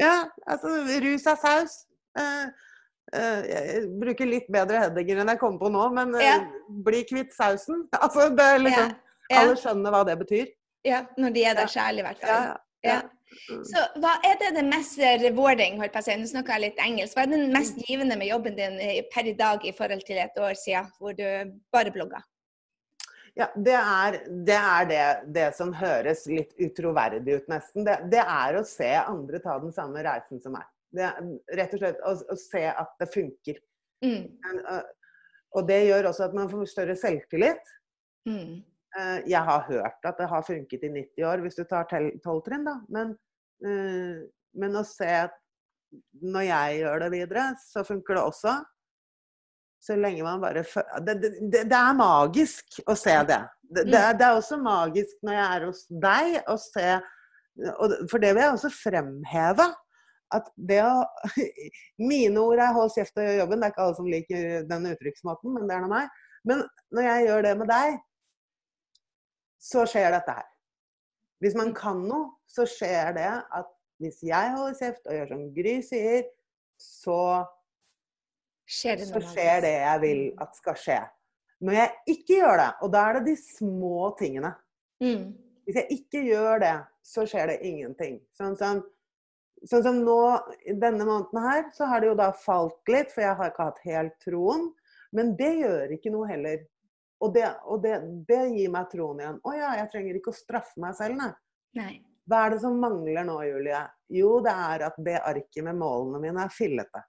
ja. 0.00 0.14
altså 0.46 0.76
rus 1.06 1.26
er 1.26 1.40
saus. 1.42 1.80
Uh, 2.16 2.46
uh, 3.12 3.40
jeg 3.48 3.82
bruker 4.00 4.30
litt 4.30 4.46
bedre 4.52 4.84
headinger 4.86 5.22
enn 5.22 5.34
jeg 5.34 5.42
kommer 5.42 5.60
på 5.64 5.72
nå, 5.72 5.88
men 5.96 6.14
uh, 6.16 6.46
bli 6.86 7.02
kvitt 7.08 7.34
sausen. 7.36 7.86
Altså, 8.04 8.30
det 8.36 8.46
er 8.54 8.62
liksom, 8.62 8.94
Alle 9.34 9.58
skjønner 9.60 9.94
hva 9.94 10.06
det 10.08 10.20
betyr. 10.22 10.48
Ja, 10.86 11.02
når 11.18 11.34
de 11.34 11.44
er 11.50 11.58
der 11.58 11.70
sjæl, 11.70 12.00
i 12.00 12.06
hvert 12.06 12.22
fall. 12.22 12.54
Ja. 12.86 13.02
Mm. 13.50 13.62
Så 13.66 13.80
hva 14.00 14.12
er 14.24 14.36
det 14.38 14.52
det 14.54 14.62
mest 14.68 15.00
rewarding, 15.02 15.80
holdt 15.80 15.92
på 15.96 16.00
å 16.00 16.06
si, 16.06 16.14
nå 16.14 16.28
snakker 16.30 16.54
jeg 16.54 16.62
litt 16.62 16.78
engelsk, 16.84 17.16
hva 17.16 17.24
er 17.26 17.32
det 17.32 17.40
mest 17.50 17.74
mm. 17.80 17.82
givende 17.88 18.18
med 18.20 18.30
jobben 18.30 18.54
din 18.56 18.78
per 19.12 19.26
i 19.26 19.34
dag 19.36 19.66
i 19.66 19.74
forhold 19.76 20.04
til 20.06 20.20
et 20.22 20.38
år 20.40 20.54
siden, 20.60 20.86
hvor 21.00 21.16
du 21.18 21.26
bare 21.74 21.92
blogga? 21.92 22.22
Ja, 23.36 23.50
Det 23.54 23.74
er, 23.76 24.16
det, 24.48 24.56
er 24.56 24.86
det, 24.88 25.00
det, 25.36 25.46
som 25.58 25.74
høres 25.76 26.24
litt 26.30 26.54
utroverdig 26.56 27.34
ut, 27.36 27.48
nesten. 27.52 27.84
Det, 27.84 27.98
det, 28.12 28.22
er 28.22 28.56
å 28.56 28.64
se 28.64 28.88
andre 29.02 29.40
ta 29.44 29.58
den 29.60 29.74
samme 29.76 30.04
reisen 30.06 30.40
som 30.40 30.56
meg. 30.56 30.64
Det 30.96 31.10
rett 31.58 31.74
og 31.76 31.82
slett 31.82 32.00
å, 32.00 32.14
å 32.32 32.36
se 32.40 32.62
at 32.70 32.94
det 33.02 33.10
funker. 33.12 33.58
Mm. 34.04 34.22
Og 35.52 35.68
det 35.68 35.82
gjør 35.84 36.08
også 36.08 36.30
at 36.30 36.36
man 36.38 36.48
får 36.48 36.70
større 36.72 36.96
selvtillit. 36.96 37.74
Mm. 38.28 38.62
Eh, 38.96 39.18
jeg 39.28 39.42
har 39.50 39.66
hørt 39.68 40.08
at 40.08 40.20
det 40.20 40.30
har 40.32 40.46
funket 40.46 40.88
i 40.88 40.92
90 40.94 41.28
år, 41.28 41.44
hvis 41.44 41.60
du 41.60 41.64
tar 41.68 41.88
tolv 41.90 42.40
trinn, 42.46 42.64
da. 42.64 42.78
Men, 42.88 43.12
men, 43.60 44.80
å 44.80 44.84
se 44.88 45.10
at 45.26 45.36
når 46.24 46.48
jeg 46.48 46.80
gjør 46.80 47.04
det 47.04 47.12
videre, 47.12 47.44
så 47.60 47.84
funker 47.84 48.16
det 48.16 48.24
også. 48.32 48.56
Så 49.86 49.94
lenge 49.94 50.24
man 50.26 50.40
bare 50.42 50.64
Det, 51.06 51.14
det, 51.22 51.62
det 51.70 51.78
er 51.78 51.98
magisk 51.98 52.80
å 52.90 52.96
se 52.98 53.14
det. 53.28 53.38
Det, 53.62 53.84
det, 53.86 53.98
er, 54.00 54.16
det 54.18 54.26
er 54.26 54.38
også 54.38 54.58
magisk 54.58 55.18
når 55.26 55.36
jeg 55.36 55.46
er 55.46 55.66
hos 55.66 55.82
deg 56.06 56.36
å 56.50 56.56
se 56.60 56.86
For 58.10 58.22
det 58.22 58.32
vil 58.34 58.42
jeg 58.42 58.54
også 58.56 58.70
fremheve. 58.74 59.68
At 60.34 60.50
det 60.68 60.80
å 60.82 61.04
Mine 62.10 62.42
ord 62.42 62.62
er 62.62 62.74
'hold 62.74 62.92
kjeft 62.96 63.18
og 63.18 63.28
gjør 63.28 63.40
jobben'. 63.44 63.62
Det 63.62 63.68
er 63.68 63.74
ikke 63.74 63.86
alle 63.86 63.98
som 64.00 64.10
liker 64.10 64.66
den 64.72 64.90
uttrykksmåten, 64.90 65.54
men 65.54 65.70
det 65.70 65.76
er 65.76 65.86
nå 65.86 65.92
meg. 65.92 66.10
Men 66.46 66.66
når 66.94 67.08
jeg 67.10 67.26
gjør 67.26 67.46
det 67.46 67.54
med 67.60 67.70
deg, 67.70 67.96
så 69.62 69.86
skjer 69.88 70.12
dette 70.14 70.34
her. 70.38 70.46
Hvis 71.42 71.56
man 71.58 71.72
kan 71.76 72.02
noe, 72.08 72.30
så 72.48 72.66
skjer 72.70 73.14
det 73.16 73.30
at 73.30 73.70
hvis 74.02 74.20
jeg 74.26 74.52
holder 74.54 74.76
kjeft 74.78 75.08
og 75.08 75.16
gjør 75.16 75.30
som 75.32 75.44
Gry 75.56 75.74
sier, 75.84 76.26
så, 76.80 77.18
Skjer 78.66 78.98
det 78.98 79.08
så 79.08 79.22
skjer 79.22 79.60
det 79.62 79.74
jeg 79.76 80.02
vil 80.02 80.22
at 80.42 80.56
skal 80.58 80.78
skje. 80.80 81.00
Når 81.66 81.76
jeg 81.78 82.16
ikke 82.16 82.38
gjør 82.40 82.60
det, 82.60 82.70
og 82.84 82.90
da 82.92 83.02
er 83.08 83.18
det 83.18 83.28
de 83.30 83.36
små 83.40 84.10
tingene 84.18 84.52
Mm. 85.02 85.34
Hvis 85.66 85.80
jeg 85.80 85.98
ikke 85.98 86.22
gjør 86.30 86.60
det, 86.62 86.76
så 87.04 87.26
skjer 87.28 87.50
det 87.52 87.56
ingenting. 87.66 88.20
Sånn 88.38 88.54
som, 88.58 88.82
sånn 89.66 89.84
som 89.84 89.98
nå, 90.06 90.20
denne 90.80 91.04
måneden 91.04 91.42
her, 91.42 91.66
så 91.76 91.88
har 91.90 92.02
det 92.02 92.10
jo 92.12 92.18
da 92.18 92.30
falt 92.38 92.92
litt, 92.92 93.12
for 93.12 93.24
jeg 93.24 93.38
har 93.38 93.52
ikke 93.52 93.68
hatt 93.70 93.82
helt 93.86 94.16
troen. 94.24 94.68
Men 95.16 95.34
det 95.38 95.52
gjør 95.60 95.96
ikke 95.96 96.12
noe 96.14 96.28
heller. 96.30 96.64
Og 97.24 97.32
det, 97.34 97.46
og 97.64 97.80
det, 97.84 97.96
det 98.28 98.42
gir 98.52 98.70
meg 98.72 98.90
troen 98.92 99.22
igjen. 99.22 99.40
Å 99.40 99.56
ja, 99.56 99.72
jeg 99.80 99.90
trenger 99.94 100.18
ikke 100.18 100.34
å 100.34 100.38
straffe 100.38 100.82
meg 100.82 100.96
selv, 100.98 101.18
nei. 101.18 101.32
Nei. 101.76 101.92
Hva 102.26 102.42
er 102.44 102.56
det 102.56 102.62
som 102.64 102.78
mangler 102.82 103.26
nå, 103.26 103.36
Julie? 103.46 103.82
Jo, 104.12 104.36
det 104.44 104.52
er 104.52 104.88
at 104.88 104.96
det 105.06 105.20
arket 105.20 105.64
med 105.66 105.78
målene 105.78 106.20
mine 106.22 106.42
er 106.42 106.52
fillete. 106.52 107.04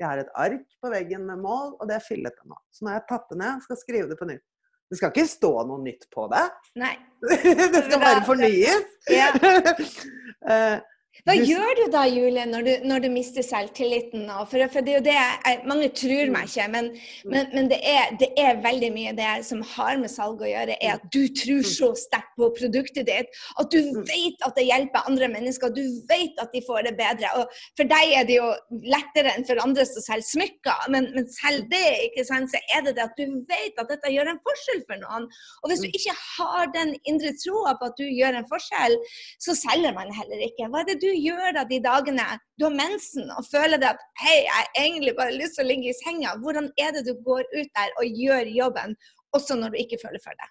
Jeg 0.00 0.08
har 0.08 0.20
et 0.22 0.32
ark 0.34 0.64
på 0.82 0.90
veggen 0.90 1.26
med 1.28 1.42
mål, 1.42 1.76
og 1.78 1.86
det 1.88 1.98
er 1.98 2.04
fillete 2.04 2.48
nå. 2.50 2.58
Så 2.74 2.84
nå 2.84 2.92
har 2.92 3.00
jeg 3.00 3.08
tatt 3.12 3.30
det 3.30 3.38
ned 3.40 3.60
og 3.60 3.66
skal 3.66 3.80
skrive 3.80 4.10
det 4.10 4.18
på 4.18 4.28
nytt. 4.30 4.44
Det 4.90 4.98
skal 4.98 5.12
ikke 5.14 5.26
stå 5.30 5.52
noe 5.68 5.80
nytt 5.82 6.08
på 6.12 6.26
det. 6.32 6.42
Nei. 6.82 6.94
det 7.74 7.84
skal 7.86 8.02
bare 8.02 8.24
fornyes. 8.26 8.90
Ja. 9.10 9.30
Hva 11.22 11.34
Du- 11.38 11.44
gjør 11.46 11.76
du 11.78 11.84
da, 11.92 12.02
Julie, 12.10 12.44
når 12.44 12.62
du, 12.66 12.72
når 12.90 12.98
du 13.04 13.08
mister 13.08 13.42
selvtilliten? 13.46 14.26
For, 14.50 14.58
for 14.72 14.80
det 14.84 14.92
er 14.92 14.98
jo 14.98 15.04
det 15.06 15.14
jeg, 15.14 15.60
Mange 15.70 15.88
tror 15.94 16.32
meg 16.34 16.48
ikke, 16.50 16.66
men, 16.72 16.88
men, 17.24 17.46
men 17.54 17.68
det, 17.70 17.78
er, 17.86 18.10
det 18.20 18.28
er 18.36 18.58
veldig 18.64 18.90
mye 18.92 19.12
det 19.16 19.28
som 19.46 19.62
har 19.74 19.96
med 20.02 20.10
salg 20.12 20.42
å 20.42 20.48
gjøre, 20.50 20.74
er 20.82 20.96
at 20.98 21.06
du 21.14 21.22
tror 21.40 21.62
så 21.64 21.92
sterkt 21.96 22.34
på 22.36 22.50
produktet 22.58 23.06
ditt. 23.08 23.30
At 23.62 23.70
du 23.72 23.78
vet 24.10 24.42
at 24.44 24.58
det 24.58 24.66
hjelper 24.66 25.06
andre 25.08 25.30
mennesker. 25.32 25.72
Du 25.76 25.80
vet 26.10 26.42
at 26.42 26.52
de 26.52 26.62
får 26.66 26.88
det 26.90 26.94
bedre. 26.98 27.30
Og 27.38 27.56
for 27.78 27.88
deg 27.94 28.12
er 28.18 28.28
det 28.28 28.36
jo 28.40 28.50
lettere 28.84 29.32
enn 29.36 29.46
for 29.48 29.62
andre 29.64 29.86
som 29.88 30.04
selger 30.04 30.28
smykker, 30.34 30.90
men, 30.92 31.08
men 31.14 31.30
selv 31.30 31.70
det, 31.72 31.84
ikke 32.10 32.26
sant, 32.28 32.50
så 32.52 32.60
er 32.74 32.84
det 32.88 32.96
det 32.98 33.06
at 33.06 33.16
du 33.16 33.38
vet 33.48 33.78
at 33.80 33.90
dette 33.94 34.12
gjør 34.12 34.32
en 34.34 34.42
forskjell 34.50 34.82
for 34.90 35.00
noen. 35.06 35.30
Og 35.62 35.70
hvis 35.72 35.86
du 35.86 35.88
ikke 35.88 36.18
har 36.34 36.68
den 36.74 36.94
indre 37.08 37.32
troa 37.40 37.76
på 37.80 37.88
at 37.92 37.96
du 38.02 38.04
gjør 38.10 38.42
en 38.42 38.50
forskjell, 38.50 38.98
så 39.40 39.56
selger 39.62 39.94
man 39.96 40.12
heller 40.20 40.44
ikke. 40.50 40.68
Hva 40.68 40.82
er 40.84 40.90
det 40.92 41.00
du 41.03 41.03
gjør 41.12 41.54
da 41.56 41.64
de 41.68 41.80
dagene 41.84 42.26
du 42.58 42.66
har 42.66 42.74
mensen 42.74 43.30
og 43.34 43.46
føler 43.48 43.80
det 43.82 43.92
at 43.92 44.02
hei, 44.22 44.36
jeg 44.44 44.56
har 44.56 44.68
egentlig 44.80 45.14
bare 45.18 45.36
lyst 45.36 45.58
til 45.58 45.66
å 45.66 45.70
ligge 45.70 45.92
i 45.92 45.96
senga. 46.00 46.36
Hvordan 46.42 46.70
er 46.80 46.92
det 46.96 47.06
du 47.08 47.14
går 47.26 47.46
ut 47.54 47.70
der 47.78 47.96
og 48.00 48.20
gjør 48.24 48.52
jobben, 48.54 48.98
også 49.36 49.58
når 49.58 49.74
du 49.74 49.82
ikke 49.84 50.00
føler 50.02 50.22
for 50.22 50.36
det? 50.40 50.50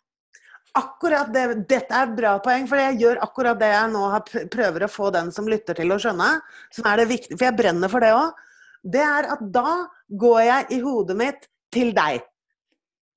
akkurat 0.74 1.34
det, 1.34 1.44
Dette 1.70 1.94
er 1.94 2.08
et 2.08 2.16
bra 2.18 2.34
poeng, 2.44 2.66
for 2.70 2.82
jeg 2.82 2.98
gjør 3.02 3.22
akkurat 3.24 3.60
det 3.60 3.70
jeg 3.70 3.92
nå 3.94 4.08
prøver 4.54 4.86
å 4.86 4.92
få 4.92 5.12
den 5.14 5.30
som 5.34 5.48
lytter 5.50 5.78
til 5.78 5.94
å 5.94 6.00
skjønne. 6.02 6.30
Som 6.74 6.90
er 6.90 7.02
det 7.02 7.10
viktig, 7.12 7.38
for 7.38 7.48
jeg 7.48 7.58
brenner 7.58 7.92
for 7.92 8.04
det 8.04 8.14
òg. 8.18 8.42
Det 8.84 9.04
er 9.06 9.30
at 9.36 9.44
da 9.54 9.76
går 10.24 10.40
jeg 10.48 10.66
i 10.76 10.80
hodet 10.84 11.18
mitt 11.20 11.48
til 11.74 11.94
deg. 11.96 12.26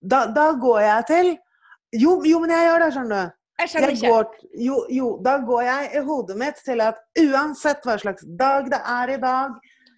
Da, 0.04 0.26
da 0.30 0.50
går 0.60 0.80
jeg 0.84 1.08
til 1.08 1.32
jo, 1.96 2.18
jo, 2.28 2.38
men 2.42 2.52
jeg 2.52 2.66
gjør 2.66 2.82
det, 2.82 2.92
skjønner 2.94 3.24
du. 3.24 3.34
Jeg 3.60 3.70
skjønner 3.72 3.88
Jeg 3.88 3.96
ikke. 3.96 4.08
går, 4.12 4.50
jo, 4.66 4.76
jo, 4.92 5.06
da 5.24 5.38
går 5.48 5.62
jeg 5.64 5.90
i 5.96 6.04
hodet 6.04 6.36
mitt 6.36 6.58
til 6.66 6.82
at 6.84 6.98
uansett 7.22 7.86
hva 7.88 7.96
slags 8.02 8.26
dag 8.36 8.68
det 8.70 8.82
er 8.84 9.14
i 9.16 9.20
dag, 9.22 9.56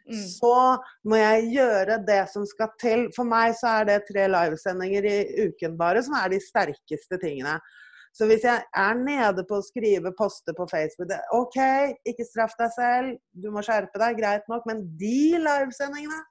Mm. 0.08 0.22
så 0.24 0.78
må 1.04 1.18
jeg 1.20 1.50
gjøre 1.52 1.98
det 2.06 2.22
som 2.32 2.46
skal 2.48 2.70
til. 2.80 3.02
For 3.12 3.28
meg 3.28 3.52
så 3.58 3.74
er 3.82 3.84
det 3.84 3.96
tre 4.08 4.24
livesendinger 4.32 5.04
i 5.04 5.48
uken 5.50 5.76
bare 5.76 6.00
som 6.02 6.14
er 6.16 6.30
de 6.32 6.38
sterkeste 6.40 7.18
tingene. 7.20 7.58
Så 8.16 8.24
hvis 8.24 8.42
jeg 8.42 8.62
er 8.74 8.94
nede 8.96 9.44
på 9.44 9.58
å 9.58 9.66
skrive 9.66 10.14
poster 10.16 10.56
på 10.56 10.64
Facebook 10.70 11.10
det, 11.10 11.20
OK, 11.36 11.58
ikke 12.08 12.24
straff 12.24 12.56
deg 12.58 12.72
selv, 12.72 13.18
du 13.36 13.50
må 13.52 13.60
skjerpe 13.60 14.00
deg, 14.00 14.16
greit 14.16 14.48
nok, 14.48 14.64
men 14.66 14.80
de 14.96 15.36
livesendingene, 15.44 16.22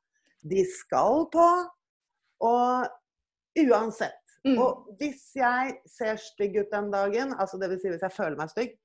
de 0.41 0.65
skal 0.73 1.27
på. 1.31 1.47
Og 2.41 2.89
uansett. 3.61 4.26
Mm. 4.47 4.57
Og 4.63 4.91
hvis 4.99 5.23
jeg 5.35 5.73
ser 5.91 6.19
stygg 6.21 6.55
ut 6.61 6.71
den 6.71 6.91
dagen, 6.93 7.33
altså 7.39 7.57
dvs. 7.61 7.81
Si 7.81 7.89
hvis 7.91 8.05
jeg 8.05 8.13
føler 8.15 8.37
meg 8.39 8.51
stygg, 8.53 8.75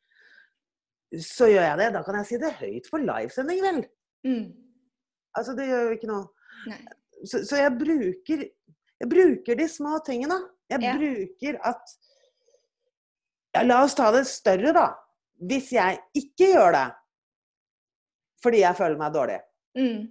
så 1.22 1.46
gjør 1.50 1.66
jeg 1.68 1.78
det. 1.82 1.88
Da 1.94 2.02
kan 2.06 2.16
jeg 2.18 2.26
si 2.30 2.38
det 2.40 2.52
høyt 2.58 2.88
på 2.90 3.00
livesending, 3.02 3.60
vel. 3.62 3.82
Mm. 4.26 4.46
Altså, 5.36 5.54
det 5.58 5.66
gjør 5.68 5.84
jo 5.86 5.96
ikke 5.98 6.08
noe. 6.10 6.24
Så, 7.24 7.42
så 7.46 7.56
jeg 7.60 7.74
bruker 7.78 8.42
jeg 9.02 9.10
bruker 9.10 9.58
de 9.58 9.66
små 9.68 9.96
tingene. 10.06 10.36
Jeg 10.70 10.82
Ja. 10.82 10.92
bruker 10.96 11.56
at 11.68 11.94
ja, 13.54 13.62
La 13.66 13.82
oss 13.84 13.94
ta 13.98 14.10
det 14.14 14.24
større, 14.30 14.72
da. 14.72 14.86
Hvis 15.42 15.72
jeg 15.74 15.98
ikke 16.16 16.52
gjør 16.54 16.72
det 16.78 16.88
fordi 18.42 18.62
jeg 18.64 18.74
føler 18.78 18.98
meg 18.98 19.12
dårlig, 19.14 19.40
Mm. 19.78 20.02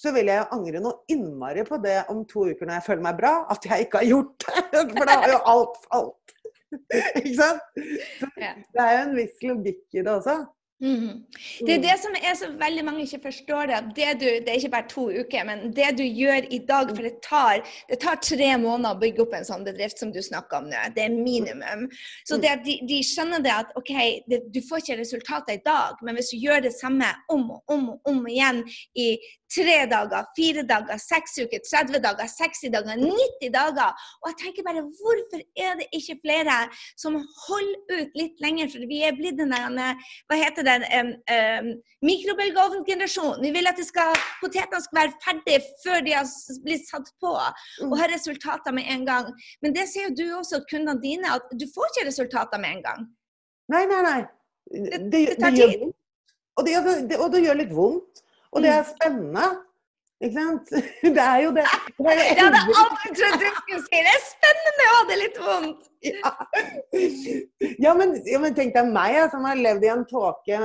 Så 0.00 0.12
vil 0.14 0.30
jeg 0.32 0.48
angre 0.54 0.82
noe 0.82 1.04
innmari 1.12 1.64
på 1.68 1.78
det 1.82 2.00
om 2.12 2.24
to 2.28 2.48
uker 2.50 2.66
når 2.66 2.80
jeg 2.80 2.86
føler 2.88 3.06
meg 3.06 3.20
bra, 3.20 3.34
at 3.52 3.68
jeg 3.68 3.86
ikke 3.86 4.02
har 4.02 4.10
gjort 4.10 4.46
det. 4.46 4.64
For 4.98 5.08
da 5.08 5.20
har 5.22 5.32
jo 5.34 5.40
alt 5.54 5.80
falt. 5.86 6.36
ikke 7.20 7.36
sant? 7.38 7.80
Så 8.18 8.30
det 8.34 8.82
er 8.82 8.92
jo 8.96 9.02
en 9.04 9.16
viss 9.18 9.46
logikk 9.46 9.98
i 10.00 10.02
det 10.02 10.12
også. 10.18 10.42
Mm. 10.82 11.22
Det 11.66 11.74
er 11.74 11.82
det 11.82 11.94
som 12.02 12.16
er 12.18 12.34
så 12.36 12.48
veldig 12.58 12.82
mange 12.84 13.04
ikke 13.06 13.20
forstår 13.22 13.70
det. 13.70 13.74
at 13.74 13.90
det, 13.96 14.08
du, 14.20 14.26
det 14.26 14.50
er 14.50 14.58
ikke 14.58 14.72
bare 14.74 14.88
to 14.90 15.04
uker, 15.10 15.44
men 15.46 15.70
det 15.76 15.92
du 15.98 16.02
gjør 16.02 16.48
i 16.50 16.58
dag 16.68 16.90
For 16.90 17.06
det 17.06 17.14
tar, 17.22 17.62
det 17.88 18.00
tar 18.02 18.18
tre 18.20 18.50
måneder 18.58 18.96
å 18.96 19.00
bygge 19.00 19.22
opp 19.22 19.36
en 19.38 19.46
sånn 19.46 19.64
bedrift 19.64 20.02
som 20.02 20.10
du 20.12 20.20
snakker 20.22 20.60
om 20.60 20.68
nå. 20.68 20.82
Det 20.96 21.06
er 21.06 21.14
minimum. 21.14 21.86
Så 22.26 22.40
det 22.42 22.50
at 22.50 22.66
de, 22.66 22.80
de 22.90 23.00
skjønner 23.06 23.44
det 23.44 23.54
at 23.54 23.72
OK, 23.78 23.94
det, 24.28 24.42
du 24.50 24.60
får 24.66 24.82
ikke 24.82 24.98
resultater 25.00 25.56
i 25.56 25.62
dag, 25.64 26.02
men 26.02 26.18
hvis 26.18 26.34
du 26.34 26.42
gjør 26.42 26.66
det 26.66 26.74
samme 26.76 27.14
om 27.32 27.46
og 27.54 27.74
om 27.76 27.88
og 27.94 28.10
om 28.10 28.20
igjen 28.28 28.64
i 28.98 29.14
tre 29.54 29.76
dager, 29.90 30.26
fire 30.36 30.62
dager, 30.66 30.98
seks 30.98 31.38
uker, 31.44 31.60
30 31.62 32.00
dager, 32.04 32.26
60 32.30 32.72
dager, 32.74 32.96
90 33.00 33.52
dager 33.54 33.92
Og 34.22 34.30
jeg 34.30 34.36
tenker 34.42 34.66
bare, 34.66 34.82
hvorfor 34.98 35.40
er 35.66 35.76
det 35.80 35.86
ikke 35.98 36.18
flere 36.24 36.56
som 37.00 37.18
holder 37.46 38.02
ut 38.02 38.18
litt 38.18 38.40
lenger? 38.44 38.70
For 38.72 38.86
vi 38.90 39.02
er 39.06 39.16
blitt 39.18 39.38
den 39.38 39.54
der 39.54 39.94
hva 40.28 40.38
heter 40.40 40.66
den, 40.66 40.84
um, 40.98 41.12
um, 41.36 41.70
mikrobølgeovngenerasjonen. 42.08 43.42
Vi 43.44 43.52
vil 43.54 43.70
at 43.70 43.80
potetene 44.40 44.82
skal 44.84 45.00
være 45.00 45.16
ferdige 45.24 45.62
før 45.84 46.04
de 46.06 46.14
har 46.16 46.28
blitt 46.64 46.88
satt 46.88 47.10
på, 47.22 47.32
og 47.88 47.98
ha 48.00 48.08
resultater 48.10 48.74
med 48.76 48.88
en 48.90 49.06
gang. 49.08 49.30
Men 49.62 49.74
det 49.76 49.88
ser 49.92 50.08
jo 50.10 50.16
du 50.18 50.24
også, 50.38 50.62
kundene 50.70 51.00
dine, 51.02 51.34
at 51.36 51.52
du 51.60 51.66
får 51.74 51.92
ikke 51.92 52.08
resultater 52.10 52.60
med 52.62 52.78
en 52.78 52.82
gang. 52.88 53.06
Nei, 53.72 53.84
nei, 53.90 54.02
nei. 54.02 54.20
Det- 54.70 55.10
Det, 55.10 55.10
det 55.10 55.38
det 55.38 55.54
gjør 55.58 55.78
vondt. 55.84 55.96
Og 56.56 56.64
det, 56.66 57.16
og 57.18 57.32
det 57.32 57.42
gjør 57.44 57.58
litt 57.62 57.72
vondt. 57.74 58.23
Og 58.54 58.62
det 58.62 58.70
Mm. 58.70 58.78
er 58.78 58.84
spennende. 58.90 59.46
Ikke 60.24 60.34
sant? 60.40 60.68
Det 61.16 61.20
er 61.20 61.40
jo 61.42 61.50
det. 61.52 61.64
det 61.98 62.12
er 62.12 62.18
jo 62.20 62.22
Jeg 62.24 62.36
hadde 62.38 62.60
aldri 62.80 63.10
trodd 63.18 63.40
du 63.42 63.48
skulle 63.58 63.80
si 63.88 64.02
det. 64.06 64.14
Spennende 64.28 64.84
å 64.84 64.92
ha 64.94 65.00
det 65.10 65.16
litt 65.20 65.40
vondt. 65.42 65.88
Ja. 66.04 66.30
Ja, 67.82 67.94
men, 67.98 68.14
ja, 68.28 68.38
men 68.40 68.54
tenk 68.56 68.74
deg 68.76 68.88
meg, 68.94 69.16
som 69.32 69.44
har 69.48 69.58
levd 69.58 69.84
i 69.84 69.90
en 69.92 70.04
tåke 70.08 70.58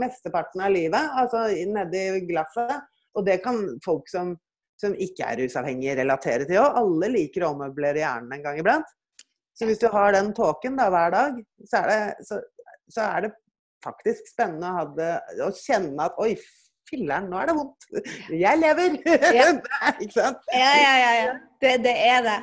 mesteparten 0.00 0.62
av 0.64 0.72
livet. 0.74 1.10
Altså 1.22 1.44
nedi 1.74 2.04
glasset. 2.30 2.80
Og 3.18 3.26
det 3.26 3.40
kan 3.44 3.60
folk 3.84 4.08
som, 4.10 4.32
som 4.80 4.94
ikke 4.94 5.26
er 5.26 5.42
rusavhengige 5.42 5.98
relatere 6.00 6.46
til 6.48 6.60
òg. 6.62 6.78
Alle 6.80 7.10
liker 7.16 7.44
å 7.46 7.52
ommøblere 7.54 8.02
hjernen 8.02 8.32
en 8.38 8.44
gang 8.46 8.58
iblant. 8.62 8.88
Så 9.58 9.68
hvis 9.68 9.80
du 9.82 9.88
har 9.92 10.14
den 10.16 10.32
tåken 10.36 10.78
da, 10.78 10.88
hver 10.92 11.10
dag, 11.14 11.40
så 11.68 11.82
er, 11.82 11.90
det, 11.90 12.26
så, 12.26 12.38
så 12.88 13.06
er 13.10 13.26
det 13.26 13.32
faktisk 13.84 14.28
spennende 14.30 14.70
å, 14.70 14.88
ha 14.90 15.46
å 15.46 15.50
kjenne 15.56 16.08
at 16.08 16.18
oi, 16.22 16.34
filler'n, 16.90 17.28
nå 17.30 17.40
er 17.40 17.50
det 17.50 17.56
vondt. 17.58 17.88
Jeg 18.34 18.60
lever! 18.60 18.96
Ja. 19.36 19.50
ikke 20.02 20.14
sant? 20.14 20.48
Ja, 20.54 20.72
ja, 20.78 20.94
ja. 21.00 21.12
ja. 21.20 21.36
Det, 21.62 21.74
det 21.84 21.94
er 22.08 22.24
det. 22.26 22.38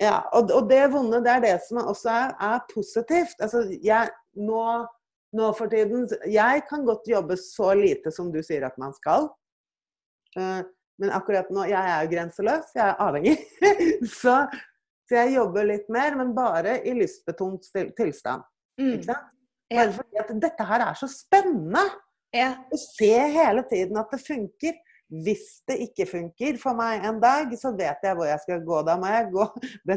Ja, 0.00 0.16
og, 0.32 0.50
og 0.56 0.68
det 0.70 0.80
vonde, 0.94 1.20
det 1.24 1.32
er 1.34 1.44
det 1.44 1.56
som 1.66 1.82
også 1.82 2.10
er, 2.12 2.34
er 2.40 2.60
positivt. 2.72 3.36
Altså, 3.44 3.66
jeg, 3.84 4.08
nå, 4.40 4.64
nå 5.36 5.50
for 5.58 5.72
tiden 5.72 6.06
Jeg 6.30 6.64
kan 6.70 6.86
godt 6.88 7.08
jobbe 7.10 7.36
så 7.40 7.74
lite 7.76 8.12
som 8.14 8.30
du 8.32 8.40
sier 8.44 8.64
at 8.68 8.78
man 8.80 8.94
skal. 8.96 9.28
Uh, 10.38 10.62
men 11.00 11.10
akkurat 11.16 11.48
nå 11.50 11.64
Jeg 11.66 11.80
er 11.80 12.04
jo 12.04 12.10
grenseløs, 12.12 12.72
jeg 12.76 12.84
er 12.86 13.02
avhengig. 13.02 13.36
så, 14.20 14.42
så 15.08 15.20
jeg 15.22 15.36
jobber 15.36 15.68
litt 15.68 15.92
mer, 15.92 16.16
men 16.16 16.32
bare 16.36 16.78
i 16.84 16.96
lystbetont 16.96 17.68
tilstand. 17.98 18.46
Mm. 18.80 18.94
Ikke 18.96 19.12
sant? 19.12 19.28
Bare 19.70 19.92
fordi 19.94 20.22
at 20.22 20.30
dette 20.42 20.66
her 20.66 20.86
er 20.86 20.98
så 20.98 21.08
spennende. 21.10 21.82
Ja. 22.34 22.54
Og 22.70 22.78
se 22.78 23.10
hele 23.34 23.64
tiden 23.70 23.98
at 24.00 24.14
det 24.14 24.22
funker. 24.22 24.78
Hvis 25.10 25.64
det 25.66 25.74
ikke 25.88 26.04
funker 26.06 26.58
for 26.62 26.78
meg 26.78 27.02
en 27.02 27.16
dag, 27.18 27.50
så 27.58 27.72
vet 27.74 28.04
jeg 28.06 28.14
hvor 28.14 28.28
jeg 28.28 28.38
skal 28.44 28.60
gå. 28.62 28.76
Da 28.86 28.94
må 28.94 29.08
jeg 29.10 29.32
gå 29.32 29.46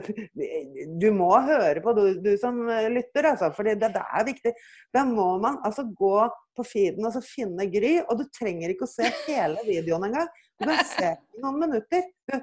Du 1.04 1.06
må 1.14 1.30
høre 1.46 1.84
på, 1.86 1.94
du, 1.94 2.02
du 2.18 2.32
som 2.42 2.58
lytter, 2.66 3.28
altså. 3.30 3.52
For 3.54 3.68
det, 3.68 3.78
det 3.84 4.02
er 4.02 4.26
viktig. 4.26 4.56
Da 4.94 5.04
må 5.06 5.36
man 5.44 5.60
altså 5.62 5.86
gå 5.86 6.16
på 6.58 6.66
feeden 6.66 7.06
og 7.06 7.14
så 7.14 7.22
finne 7.26 7.70
Gry. 7.70 8.00
Og 8.08 8.24
du 8.24 8.26
trenger 8.34 8.74
ikke 8.74 8.90
å 8.90 8.94
se 8.94 9.12
hele 9.28 9.62
videoen 9.70 10.10
engang. 10.10 10.34
Du 10.62 10.68
kan 10.70 10.86
se 10.86 11.08
på 11.34 11.42
noen 11.44 11.56
minutter. 11.64 12.04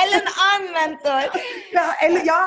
Eller 0.00 0.16
en 0.18 0.30
annen 0.44 0.70
mentor. 0.76 1.36
Ja, 1.74 1.84
eller, 2.02 2.24
ja, 2.26 2.38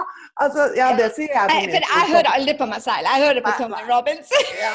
altså, 0.44 0.66
ja, 0.78 0.88
det 0.98 1.12
sier 1.16 1.30
jeg. 1.32 1.48
Nei, 1.52 1.60
for 1.72 1.86
jeg 1.86 2.10
hører 2.16 2.30
aldri 2.34 2.56
på 2.60 2.68
meg 2.72 2.82
selv. 2.84 3.08
Jeg 3.12 3.24
hører 3.26 3.42
på 3.46 3.54
Nei, 3.54 3.84
Robins. 3.90 3.92
Robbins. 3.92 4.34
ja, 4.60 4.72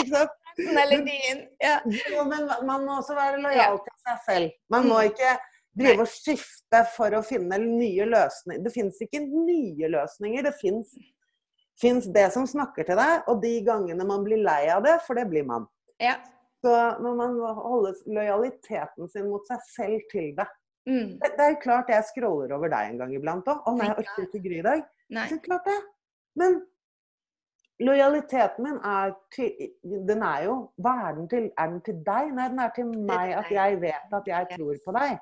ikke 0.00 0.12
sant? 0.16 0.34
Eller 0.56 1.02
din. 1.04 1.42
Ja. 1.60 1.74
Jo, 2.14 2.24
men 2.30 2.46
man 2.66 2.86
må 2.88 2.96
også 3.02 3.14
være 3.18 3.42
lojal 3.44 3.76
til 3.84 3.96
seg 4.06 4.22
selv. 4.30 4.50
Man 4.72 4.88
må 4.88 5.02
Mm. 5.02 5.10
ikke 5.12 5.34
drive 5.76 6.06
og 6.06 6.08
skifte 6.08 6.78
for 6.96 7.12
å 7.18 7.20
finne 7.28 7.58
nye 7.60 8.06
løsninger. 8.08 8.62
Det 8.64 8.72
fins 8.72 8.96
ikke 9.04 9.20
nye 9.28 9.90
løsninger. 9.92 10.46
Det 10.48 10.54
fins 11.82 12.08
det 12.16 12.30
som 12.32 12.46
snakker 12.48 12.88
til 12.88 12.96
deg, 12.96 13.26
og 13.28 13.42
de 13.42 13.52
gangene 13.66 14.06
man 14.08 14.24
blir 14.24 14.40
lei 14.40 14.62
av 14.72 14.80
det, 14.88 14.96
for 15.06 15.14
det 15.20 15.26
blir 15.28 15.44
man. 15.44 15.68
ja. 16.00 16.16
Så 16.64 16.72
når 17.04 17.18
man 17.18 17.34
holder 17.58 17.98
lojaliteten 18.08 19.10
sin 19.12 19.28
mot 19.30 19.44
seg 19.48 19.60
selv 19.74 20.06
til 20.12 20.32
det 20.38 20.46
Mm. 20.86 21.18
Det, 21.18 21.32
det 21.38 21.46
er 21.50 21.60
klart 21.62 21.90
jeg 21.90 22.06
scroller 22.12 22.52
over 22.54 22.70
deg 22.70 22.92
en 22.92 23.00
gang 23.02 23.12
iblant 23.16 23.48
òg. 23.50 23.62
Å 23.66 23.74
nei, 23.74 23.88
jeg 23.88 23.98
orker 24.04 24.26
ikke 24.28 24.42
Gry 24.44 24.58
i 24.60 24.66
dag. 24.66 24.82
Så 25.32 25.38
klart 25.42 25.66
det. 25.66 25.76
Men 26.38 26.60
lojaliteten 27.82 28.64
min 28.64 28.76
er 28.86 29.14
til 29.34 29.50
Den 30.08 30.22
er 30.24 30.46
jo 30.46 30.54
Hva 30.82 30.94
er 31.08 31.16
den 31.18 31.26
til? 31.32 31.48
Er 31.58 31.72
den 31.72 31.80
til 31.86 31.98
deg? 32.06 32.30
Nei, 32.36 32.46
den 32.52 32.62
er 32.62 32.70
til 32.76 32.92
meg. 32.94 33.34
At 33.40 33.50
jeg 33.52 33.80
vet 33.82 34.14
at 34.20 34.30
jeg 34.30 34.50
tror 34.54 34.78
på 34.86 34.94
deg. 34.96 35.18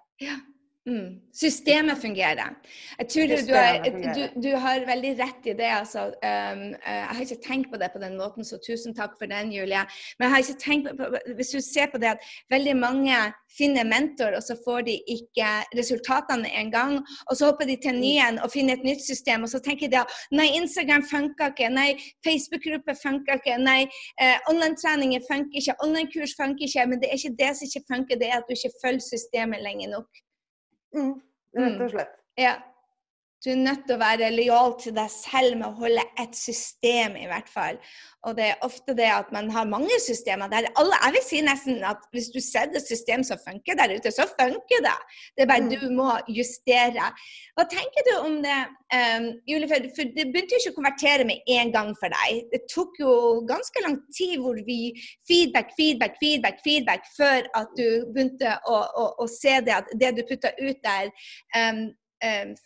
Mm. 0.87 1.21
Systemet 1.33 1.99
fungerer. 1.99 2.51
Jeg 2.99 3.09
tror 3.09 3.27
du, 3.27 3.37
du, 3.49 3.55
har, 3.55 3.85
du, 4.17 4.41
du 4.43 4.51
har 4.57 4.83
veldig 4.87 5.13
rett 5.19 5.47
i 5.49 5.55
det. 5.57 5.71
Altså. 5.81 6.03
Um, 6.07 6.65
eh, 6.75 6.99
jeg 6.99 7.15
har 7.17 7.21
ikke 7.21 7.45
tenkt 7.47 7.71
på 7.73 7.79
det 7.81 7.89
på 7.95 8.03
den 8.03 8.19
måten, 8.21 8.45
så 8.45 8.59
tusen 8.67 8.93
takk 8.95 9.15
for 9.19 9.31
den, 9.31 9.53
Julie. 9.53 9.81
Men 10.19 10.27
jeg 10.27 10.33
har 10.35 10.43
ikke 10.45 10.61
tenkt 10.61 10.91
på, 10.99 11.09
hvis 11.39 11.55
du 11.55 11.61
ser 11.65 11.89
på 11.93 12.01
det 12.03 12.11
at 12.13 12.27
veldig 12.53 12.77
mange 12.77 13.17
finner 13.59 13.89
mentor, 13.89 14.37
og 14.37 14.43
så 14.45 14.59
får 14.65 14.85
de 14.89 14.99
ikke 15.15 15.49
resultatene 15.79 16.51
en 16.61 16.73
gang, 16.75 16.99
og 17.31 17.37
så 17.39 17.49
hopper 17.49 17.71
de 17.71 17.79
til 17.81 17.95
en 17.95 18.01
ny 18.03 18.13
en 18.27 18.43
og 18.45 18.53
finner 18.53 18.77
et 18.77 18.85
nytt 18.85 19.07
system, 19.07 19.47
og 19.47 19.53
så 19.55 19.63
tenker 19.65 19.89
de 19.89 20.03
at 20.03 20.13
nei, 20.37 20.51
Instagram 20.59 21.07
funka 21.09 21.49
ikke, 21.55 21.71
nei, 21.73 21.89
Facebook-gruppe 22.27 22.97
funka 23.01 23.39
ikke, 23.41 23.57
nei, 23.63 23.87
eh, 24.21 24.37
online-treninger 24.53 25.25
funker 25.31 25.63
ikke, 25.63 25.79
online-kurs 25.87 26.37
funker 26.41 26.69
ikke, 26.69 26.87
men 26.91 27.01
det 27.01 27.09
er 27.09 27.23
ikke 27.23 27.39
det 27.41 27.51
som 27.57 27.71
ikke 27.71 27.87
funker, 27.95 28.21
det 28.21 28.31
er 28.31 28.43
at 28.43 28.49
du 28.51 28.57
ikke 28.59 28.75
følger 28.85 29.09
systemet 29.09 29.65
lenge 29.65 29.89
nok. 29.97 30.24
Mm, 30.95 31.15
rett 31.59 31.81
og 31.81 31.91
slett. 31.91 32.15
Ja. 32.41 32.55
Du 33.45 33.51
er 33.53 33.61
nødt 33.61 33.83
til 33.85 33.99
å 33.99 34.01
være 34.01 34.31
lojal 34.33 34.73
til 34.81 34.95
deg 34.97 35.11
selv 35.13 35.59
med 35.61 35.67
å 35.69 35.77
holde 35.83 36.01
et 36.23 36.37
system, 36.39 37.17
i 37.21 37.27
hvert 37.29 37.51
fall. 37.53 37.77
Og 38.25 38.39
det 38.39 38.47
er 38.49 38.63
ofte 38.65 38.95
det 38.97 39.11
at 39.13 39.29
man 39.37 39.51
har 39.53 39.69
mange 39.69 39.99
systemer 40.01 40.49
der 40.49 40.71
alle 40.81 40.97
Jeg 41.05 41.13
vil 41.17 41.25
si 41.27 41.41
nesten 41.45 41.85
at 41.85 42.07
hvis 42.15 42.31
du 42.33 42.41
setter 42.41 42.81
et 42.81 42.89
system 42.89 43.25
som 43.29 43.43
funker 43.43 43.77
der 43.77 43.93
ute, 43.99 44.13
så 44.17 44.25
funker 44.31 44.81
det. 44.87 44.97
Det 45.37 45.45
er 45.45 45.51
bare 45.53 45.67
Mm. 45.67 45.71
du 45.75 45.91
må 45.93 46.09
justere. 46.39 47.13
Hva 47.55 47.69
tenker 47.69 48.09
du 48.09 48.15
om 48.25 48.41
det, 48.43 48.61
um, 48.97 49.27
Julie? 49.47 49.69
For 49.69 50.09
det 50.17 50.29
begynte 50.33 50.57
jo 50.57 50.63
ikke 50.63 50.75
å 50.75 50.81
konvertere 50.81 51.25
med 51.29 51.45
en 51.59 51.73
gang 51.73 51.95
for 52.01 52.09
deg. 52.17 52.49
Det 52.53 52.65
tok 52.73 52.97
jo 53.01 53.13
ganske 53.49 53.85
lang 53.85 54.01
tid 54.17 54.41
hvor 54.41 54.57
vi 54.67 54.81
feedback, 55.29 55.77
feedback, 55.77 56.17
feedback, 56.23 56.61
feedback, 56.65 57.03
før 57.17 57.45
at 57.61 57.69
du 57.77 57.89
begynte 58.15 58.57
å, 58.65 58.77
å, 59.03 59.05
å 59.21 59.27
se 59.29 59.61
det 59.61 59.75
at 59.83 59.93
det 60.01 60.17
du 60.17 60.23
putta 60.31 60.57
ut 60.61 60.81
der, 60.85 61.13
um, 61.61 61.91
um, 62.25 62.57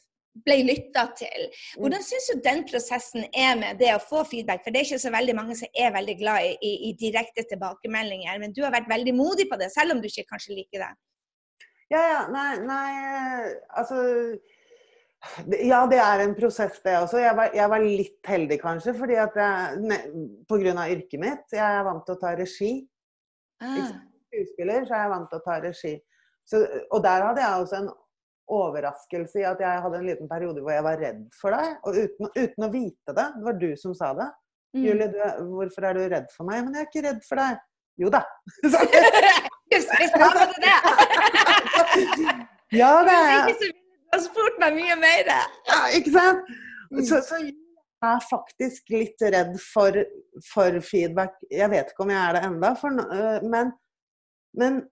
ble 0.47 0.59
lytta 0.67 1.05
til. 1.19 1.49
Hvordan 1.79 2.05
syns 2.05 2.29
du 2.31 2.43
den 2.45 2.65
prosessen 2.69 3.27
er 3.33 3.57
med 3.59 3.81
det 3.81 3.91
å 3.95 4.03
få 4.03 4.25
feedback? 4.29 4.63
For 4.65 4.75
det 4.75 4.83
er 4.83 4.89
ikke 4.89 5.03
så 5.07 5.13
veldig 5.15 5.35
mange 5.39 5.57
som 5.59 5.81
er 5.85 5.95
veldig 5.95 6.17
glad 6.21 6.47
i, 6.47 6.53
i, 6.63 6.73
i 6.91 6.95
direkte 7.01 7.45
tilbakemeldinger. 7.51 8.41
Men 8.43 8.55
du 8.57 8.63
har 8.65 8.75
vært 8.75 8.91
veldig 8.91 9.15
modig 9.19 9.49
på 9.51 9.59
det, 9.61 9.71
selv 9.75 9.97
om 9.97 10.03
du 10.03 10.09
ikke 10.11 10.29
kanskje 10.31 10.59
liker 10.59 10.85
det. 10.85 10.93
Ja, 11.93 12.05
ja. 12.05 12.23
Nei, 12.33 12.49
nei 12.69 12.87
eh, 13.01 13.51
altså 13.81 14.05
Ja, 15.67 15.81
det 15.91 15.99
er 15.99 16.21
en 16.23 16.37
prosess, 16.39 16.77
det 16.85 16.95
også. 17.01 17.19
Jeg 17.25 17.35
var, 17.35 17.55
jeg 17.57 17.71
var 17.73 17.83
litt 17.83 18.29
heldig, 18.31 18.61
kanskje, 18.63 18.95
fordi 18.95 19.17
at 19.19 19.35
på 20.47 20.61
grunn 20.61 20.79
av 20.79 20.93
yrket 20.93 21.19
mitt. 21.23 21.49
Jeg 21.51 21.65
er 21.65 21.87
vant 21.89 22.05
til 22.07 22.15
å 22.15 22.21
ta 22.21 22.37
regi. 22.39 22.75
Ah. 23.59 23.89
Skuespiller, 24.29 24.85
så 24.87 24.95
er 24.95 25.03
jeg 25.03 25.15
vant 25.17 25.33
til 25.33 25.41
å 25.41 25.47
ta 25.47 25.57
regi. 25.65 25.97
Så, 26.49 26.63
og 26.95 27.03
der 27.05 27.25
hadde 27.27 27.43
jeg 27.43 27.65
også 27.65 27.81
en 27.81 27.91
overraskelse 28.55 29.43
i 29.43 29.47
at 29.49 29.61
jeg 29.63 29.83
hadde 29.85 30.01
en 30.01 30.09
liten 30.09 30.31
periode 30.31 30.63
hvor 30.63 30.75
jeg 30.75 30.87
var 30.87 31.01
redd 31.01 31.23
for 31.37 31.57
deg. 31.57 31.79
Og 31.85 31.99
uten, 31.99 32.31
uten 32.37 32.67
å 32.67 32.73
vite 32.73 33.15
det. 33.15 33.27
Det 33.37 33.47
var 33.47 33.57
du 33.61 33.71
som 33.81 33.97
sa 33.97 34.13
det. 34.19 34.29
Mm. 34.77 34.83
Julie, 34.85 35.09
du, 35.13 35.19
hvorfor 35.55 35.89
er 35.89 35.97
du 35.97 36.03
redd 36.13 36.29
for 36.35 36.49
meg? 36.49 36.65
Men 36.65 36.77
jeg 36.77 36.85
er 36.85 36.91
ikke 36.91 37.07
redd 37.09 37.23
for 37.29 37.43
deg. 37.43 37.53
Jo 37.99 38.09
da. 38.15 38.23
Ja, 42.73 43.05
det 43.05 43.13
er 43.17 43.31
jeg. 43.33 43.55
du 43.61 43.67
har 44.13 44.21
spurt 44.21 44.59
meg 44.61 44.75
mye 44.77 44.97
mer. 45.01 45.31
Ja, 45.69 45.79
ikke 45.97 46.13
sant? 46.13 46.51
Mm. 46.93 47.01
Så, 47.01 47.21
så 47.25 47.39
jeg 47.41 47.55
er 48.05 48.21
faktisk 48.29 48.93
litt 48.93 49.25
redd 49.25 49.55
for, 49.63 49.97
for 50.51 50.81
feedback. 50.85 51.39
Jeg 51.53 51.71
vet 51.73 51.93
ikke 51.93 52.05
om 52.05 52.13
jeg 52.13 52.21
er 52.21 52.37
det 52.37 52.43
enda, 52.49 52.75
for, 52.81 53.01
øh, 53.17 53.47
men, 53.49 53.73
men 54.61 54.83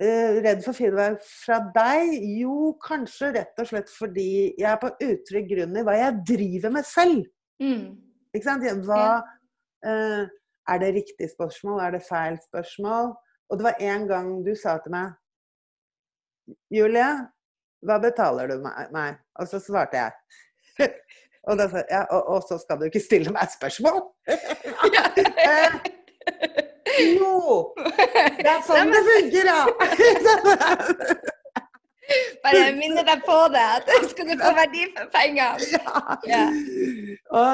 redd 0.00 0.62
for 0.64 0.76
feedback 0.76 1.20
fra 1.24 1.58
deg? 1.74 2.14
Jo, 2.40 2.72
kanskje 2.80 3.34
rett 3.36 3.60
og 3.60 3.68
slett 3.68 3.90
fordi 3.92 4.54
jeg 4.58 4.68
er 4.70 4.78
på 4.80 4.92
utrygg 5.04 5.50
grunn 5.52 5.76
i 5.76 5.84
hva 5.84 5.94
jeg 5.98 6.22
driver 6.32 6.70
med 6.76 6.84
selv. 6.88 7.26
Mm. 7.60 7.98
Ikke 8.32 8.46
sant? 8.46 8.64
Hva, 8.86 9.20
uh, 9.86 10.24
er 10.70 10.76
det 10.80 10.94
riktig 10.96 11.28
spørsmål? 11.34 11.82
Er 11.84 11.90
det 11.96 12.08
feil 12.08 12.36
spørsmål? 12.46 13.06
Og 13.50 13.58
det 13.58 13.64
var 13.66 13.76
en 13.92 14.02
gang 14.08 14.26
du 14.46 14.54
sa 14.56 14.78
til 14.80 14.92
meg 14.94 15.06
Julie, 16.72 17.10
hva 17.86 17.96
betaler 18.02 18.50
du 18.50 18.56
meg? 18.64 19.12
Og 19.38 19.46
så 19.50 19.58
svarte 19.62 20.00
jeg. 20.00 20.12
Og, 21.48 21.56
da 21.56 21.64
ja, 21.88 22.02
og, 22.12 22.26
og 22.34 22.42
så 22.44 22.58
skal 22.60 22.76
du 22.76 22.82
ikke 22.84 23.00
stille 23.00 23.32
meg 23.32 23.48
spørsmål? 23.48 24.02
Jo! 27.20 27.74
Det 28.40 28.48
er 28.50 28.62
sånn 28.66 28.90
det 28.94 29.02
funker, 29.06 29.44
ja! 29.50 29.62
Bare 32.42 32.72
minne 32.74 33.02
deg 33.06 33.20
på 33.22 33.36
det, 33.54 33.62
at 33.76 33.86
du 33.86 34.08
skal 34.10 34.26
du 34.32 34.34
få 34.40 34.50
verdi 34.56 34.86
for 34.96 35.10
pengene. 35.14 35.58
ja. 36.26 36.40
Og, 37.30 37.52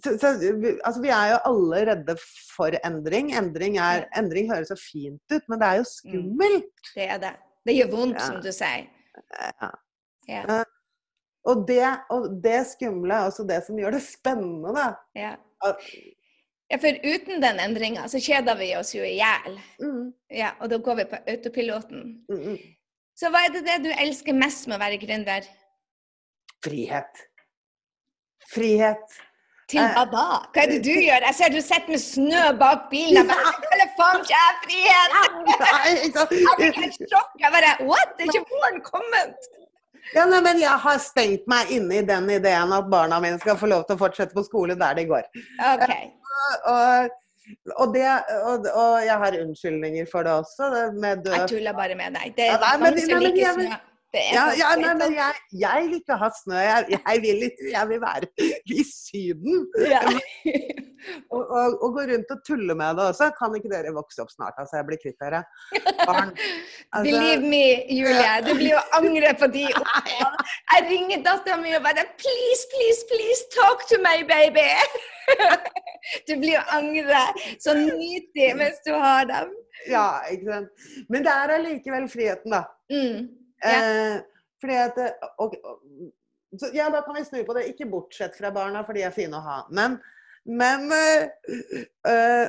så, 0.00 0.14
så, 0.20 0.30
vi- 0.62 0.78
altså, 0.86 1.02
vi 1.04 1.10
er 1.12 1.32
jo 1.34 1.40
alle 1.50 1.82
redde 1.90 2.14
for 2.54 2.76
endring. 2.86 3.34
Endring, 3.36 3.76
er, 3.82 4.06
endring 4.16 4.48
høres 4.52 4.70
så 4.72 4.78
fint 4.80 5.20
ut, 5.34 5.44
men 5.52 5.60
det 5.60 5.68
er 5.68 5.76
jo 5.82 5.86
skummelt. 5.90 6.72
Det 6.94 7.08
er 7.16 7.20
det. 7.26 7.34
Det 7.68 7.76
gjør 7.78 7.92
vondt, 7.92 8.16
Ja. 8.20 8.26
som 8.30 8.40
du 8.44 8.50
sier. 8.52 8.86
Ja. 9.36 9.70
Ja. 10.28 10.62
Og, 11.44 11.66
det, 11.68 11.84
og 12.14 12.30
det 12.44 12.62
skumle 12.70 13.12
er 13.18 13.28
også 13.28 13.44
det 13.48 13.60
som 13.66 13.76
gjør 13.76 13.92
det 13.98 14.02
spennende. 14.06 14.86
Ja. 15.16 15.34
Ja, 16.74 16.78
for 16.82 16.96
uten 17.06 17.38
den 17.42 17.60
endringa 17.62 18.08
så 18.10 18.18
kjeder 18.18 18.56
vi 18.58 18.72
oss 18.74 18.88
jo 18.96 19.04
i 19.06 19.12
hjel. 19.20 19.58
Mm, 19.82 20.08
Ja, 20.34 20.48
og 20.60 20.70
da 20.72 20.78
går 20.82 20.96
vi 20.98 21.04
på 21.12 21.20
autopiloten. 21.30 22.00
mm, 22.28 22.40
mm. 22.48 22.56
Så 23.14 23.30
hva 23.30 23.44
er 23.46 23.52
det, 23.54 23.60
det 23.68 23.76
du 23.84 23.92
elsker 23.94 24.34
mest 24.34 24.66
med 24.66 24.74
å 24.74 24.80
være 24.82 24.96
gründer? 24.98 25.44
Frihet. 26.66 27.20
Frihet. 28.50 29.14
Til 29.70 29.80
Eh, 29.80 29.92
hva 29.94 30.02
da? 30.10 30.24
Hva 30.50 30.64
er 30.64 30.72
det 30.72 30.80
du 30.84 30.90
gjør? 30.90 31.22
Jeg 31.28 31.34
ser 31.38 31.52
du 31.54 31.60
sitter 31.62 31.92
med 31.94 32.02
snø 32.02 32.42
bak 32.58 32.88
bilen. 32.90 33.30
Hva 33.30 33.36
faen 34.00 34.24
ikke 34.24 34.34
jeg 34.34 34.58
frihet? 34.64 35.14
Jeg 36.10 36.26
fikk 36.32 36.80
helt 36.82 36.98
sjokk. 37.14 37.30
Jeg 37.44 37.54
bare 37.54 37.70
What? 37.86 38.16
Det 38.18 38.26
er 38.26 38.34
ikke 38.34 38.50
våren 38.50 38.82
kommet? 38.90 39.48
Ja, 40.14 40.26
nei, 40.28 40.40
men 40.44 40.58
jeg 40.60 40.74
har 40.88 40.98
stengt 41.00 41.46
meg 41.48 41.70
inne 41.72 42.02
i 42.02 42.04
den 42.10 42.26
ideen 42.34 42.74
at 42.76 42.90
barna 42.92 43.22
mine 43.24 43.38
skal 43.40 43.56
få 43.62 43.70
lov 43.70 43.86
til 43.86 43.94
å 43.96 44.02
fortsette 44.02 44.34
på 44.36 44.42
skole 44.44 44.74
der 44.76 44.98
de 44.98 45.06
går. 45.08 45.30
OK. 45.70 45.94
Og, 46.64 47.08
og, 47.80 47.94
det, 47.94 48.04
og, 48.50 48.66
og 48.74 48.92
jeg 49.04 49.16
har 49.24 49.36
unnskyldninger 49.42 50.06
for 50.12 50.22
det 50.26 50.32
også, 50.32 50.70
det 50.74 50.84
med 51.02 51.26
Jeg 51.32 51.48
tuller 51.50 51.72
bare 51.76 51.94
med 51.98 52.16
deg. 52.18 52.32
Det 52.38 52.46
Ja, 52.52 52.56
nei, 52.62 52.76
men- 52.80 52.94
nei, 52.94 53.20
men 53.20 53.36
jeg 53.42 53.80
Ja, 54.14 54.44
ja 54.58 54.70
nei, 54.78 54.92
men 54.98 55.14
jeg, 55.16 55.38
jeg 55.58 55.86
vil 55.88 55.96
ikke 56.00 56.16
ha 56.20 56.28
snø. 56.38 56.58
Jeg, 56.62 56.86
jeg, 56.94 57.22
vil, 57.24 57.44
jeg 57.72 57.88
vil 57.90 58.00
være 58.02 58.50
i 58.70 58.84
Syden. 58.86 59.64
Ja. 59.90 60.02
Og, 61.34 61.40
og, 61.42 61.74
og 61.84 61.88
gå 61.98 62.04
rundt 62.10 62.30
og 62.32 62.38
tulle 62.46 62.76
med 62.78 62.96
det 62.98 63.08
også. 63.10 63.30
Kan 63.38 63.56
ikke 63.58 63.72
dere 63.72 63.92
vokse 63.96 64.22
opp 64.24 64.30
snart, 64.32 64.56
altså? 64.60 64.78
Jeg 64.78 64.86
blir 64.88 65.00
kvitt 65.02 65.18
dere. 65.24 65.42
Barn. 66.06 66.32
Altså- 66.94 67.10
Believe 67.10 67.42
me, 67.42 67.64
Julie, 67.90 68.34
du 68.46 68.52
blir 68.54 68.70
jo 68.76 68.82
angre 68.94 69.32
på 69.40 69.48
de 69.50 69.64
oppgavene. 69.80 70.44
Jeg 70.72 70.86
ringer 70.92 71.24
dattera 71.26 71.56
mi 71.58 71.74
og 71.74 71.82
bare 71.82 72.04
Please, 72.22 72.68
please, 72.72 73.02
please, 73.10 73.42
talk 73.56 73.82
to 73.90 73.98
me, 74.04 74.14
baby! 74.30 74.68
Du 76.28 76.34
blir 76.36 76.52
jo 76.58 76.62
angre. 76.68 77.20
Så 77.64 77.72
nyt 77.74 78.26
de 78.36 78.50
mens 78.58 78.76
du 78.86 78.92
har 78.92 79.24
dem. 79.30 79.54
Ja, 79.88 80.06
ikke 80.30 80.50
sant. 80.52 80.84
Men 81.10 81.24
det 81.24 81.32
er 81.32 81.52
allikevel 81.56 82.06
friheten, 82.12 82.52
da. 82.52 82.60
Mm. 82.92 83.24
Eh, 83.64 84.18
fordi 84.60 84.76
at 84.80 84.98
eh, 85.00 85.30
og, 85.42 85.56
så, 86.60 86.70
Ja, 86.76 86.90
da 86.90 87.02
kan 87.02 87.16
vi 87.18 87.24
snu 87.24 87.44
på 87.44 87.54
det. 87.56 87.68
Ikke 87.72 87.88
bortsett 87.90 88.36
fra 88.36 88.50
barna, 88.54 88.84
for 88.84 88.96
de 88.96 89.04
er 89.06 89.14
fine 89.14 89.38
å 89.38 89.44
ha. 89.44 89.58
Men, 89.74 89.98
men 90.44 90.92
eh, 90.92 91.24
eh, 92.10 92.46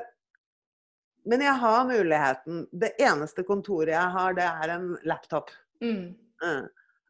Men 1.25 1.41
jeg 1.41 1.58
har 1.58 1.88
muligheten. 1.89 2.67
Det 2.71 2.91
eneste 3.01 3.43
kontoret 3.43 3.95
jeg 3.95 4.13
har, 4.13 4.36
det 4.38 4.45
er 4.45 4.73
en 4.75 4.91
laptop. 5.10 5.49
Mm. 5.82 6.13
Eh, 6.45 6.65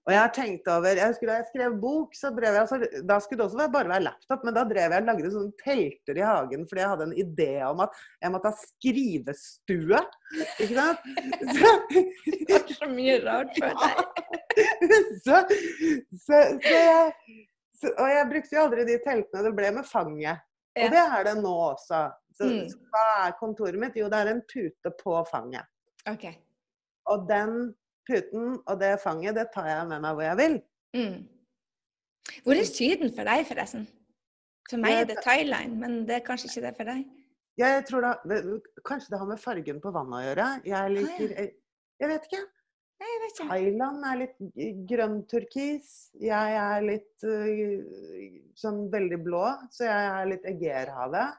Og 0.06 0.12
jeg 0.14 0.22
har 0.22 0.32
tenkt 0.36 0.68
over 0.70 1.00
jeg 1.00 1.10
husker 1.10 1.30
Da 1.32 1.36
jeg 1.40 1.48
skrev 1.50 1.76
bok, 1.82 2.12
så 2.14 2.30
drev 2.36 2.54
jeg 2.54 2.62
altså, 2.62 2.78
Da 3.10 3.16
skulle 3.24 3.40
det 3.42 3.46
også 3.48 3.58
være- 3.58 3.72
bare 3.74 3.90
være 3.90 4.04
laptop, 4.06 4.44
men 4.46 4.54
da 4.54 4.64
drev 4.70 4.92
jeg 4.94 5.02
og 5.02 5.08
lagde 5.10 5.32
sånne 5.34 5.56
telter 5.64 6.20
i 6.20 6.26
hagen 6.28 6.68
fordi 6.70 6.82
jeg 6.84 6.92
hadde 6.92 7.08
en 7.10 7.16
idé 7.24 7.48
om 7.66 7.80
at 7.88 7.98
jeg 8.22 8.32
måtte 8.36 8.52
ha 8.52 8.60
skrivestue. 8.60 10.02
Ikke 10.62 10.76
sant? 10.78 11.00
Så, 11.56 11.72
Det 12.48 12.60
var 12.60 12.74
så 12.78 12.90
mye 12.92 13.16
rart 13.26 13.58
for 13.58 13.66
deg. 13.82 13.96
så, 15.26 15.42
så, 16.26 16.42
så 16.62 16.76
jeg 16.76 17.14
Og 17.98 18.08
jeg 18.10 18.28
brukte 18.30 18.56
jo 18.56 18.62
aldri 18.66 18.86
de 18.88 19.00
teltene. 19.04 19.42
Det 19.46 19.56
ble 19.58 19.72
med 19.76 19.86
fanget. 19.90 20.46
Og 20.76 20.92
det 20.92 21.02
er 21.02 21.24
det 21.28 21.34
nå 21.42 21.56
også. 21.72 22.04
Så, 22.36 22.44
Mm. 22.52 22.66
så 22.68 22.78
hva 22.92 23.04
er 23.26 23.36
kontoret 23.40 23.78
mitt? 23.80 23.96
Jo, 23.96 24.10
det 24.12 24.18
er 24.22 24.30
en 24.34 24.42
pute 24.52 24.92
på 25.00 25.18
fanget. 25.30 25.64
OK. 26.12 26.26
Og 27.14 27.28
den 27.30 27.54
puten 28.08 28.58
og 28.66 28.80
det 28.80 28.94
fanget, 29.04 29.36
det 29.36 29.48
tar 29.54 29.68
jeg 29.70 29.88
med 29.92 30.02
meg 30.06 30.16
hvor 30.18 30.26
jeg 30.28 30.38
vil. 30.42 30.58
Mm. 30.96 31.18
Hvor 32.46 32.58
er 32.58 32.68
Syden 32.70 33.12
for 33.16 33.28
deg, 33.28 33.46
forresten? 33.50 33.86
For 34.70 34.82
meg 34.82 35.02
er 35.04 35.08
det 35.12 35.20
Thailand, 35.24 35.78
men 35.78 36.00
det 36.08 36.16
er 36.20 36.26
kanskje 36.26 36.50
ikke 36.50 36.66
det 36.68 36.74
for 36.80 36.90
deg? 36.90 37.06
Jeg 37.58 37.86
tror 37.88 38.02
det- 38.28 38.62
Kanskje 38.86 39.10
det 39.14 39.20
har 39.20 39.28
med 39.30 39.40
fargen 39.40 39.80
på 39.82 39.92
vannet 39.94 40.18
å 40.20 40.26
gjøre. 40.26 40.48
Jeg 40.66 40.92
liker 40.92 41.30
Jeg, 41.38 41.52
jeg 42.00 42.10
vet 42.10 42.26
ikke. 42.30 42.44
Nei, 43.00 43.08
jeg 43.12 43.22
vet 43.22 43.32
ikke. 43.40 43.48
Thailand 43.50 44.06
er 44.10 44.18
litt 44.24 44.88
grønn 44.90 45.16
turkis. 45.28 45.88
Jeg 46.20 46.56
er 46.60 46.82
litt 46.82 47.24
øh, 47.24 47.84
sånn 48.56 48.90
veldig 48.92 49.20
blå, 49.24 49.46
så 49.72 49.84
jeg 49.88 50.12
er 50.12 50.26
litt 50.32 50.46
Egerhavet. 50.46 51.36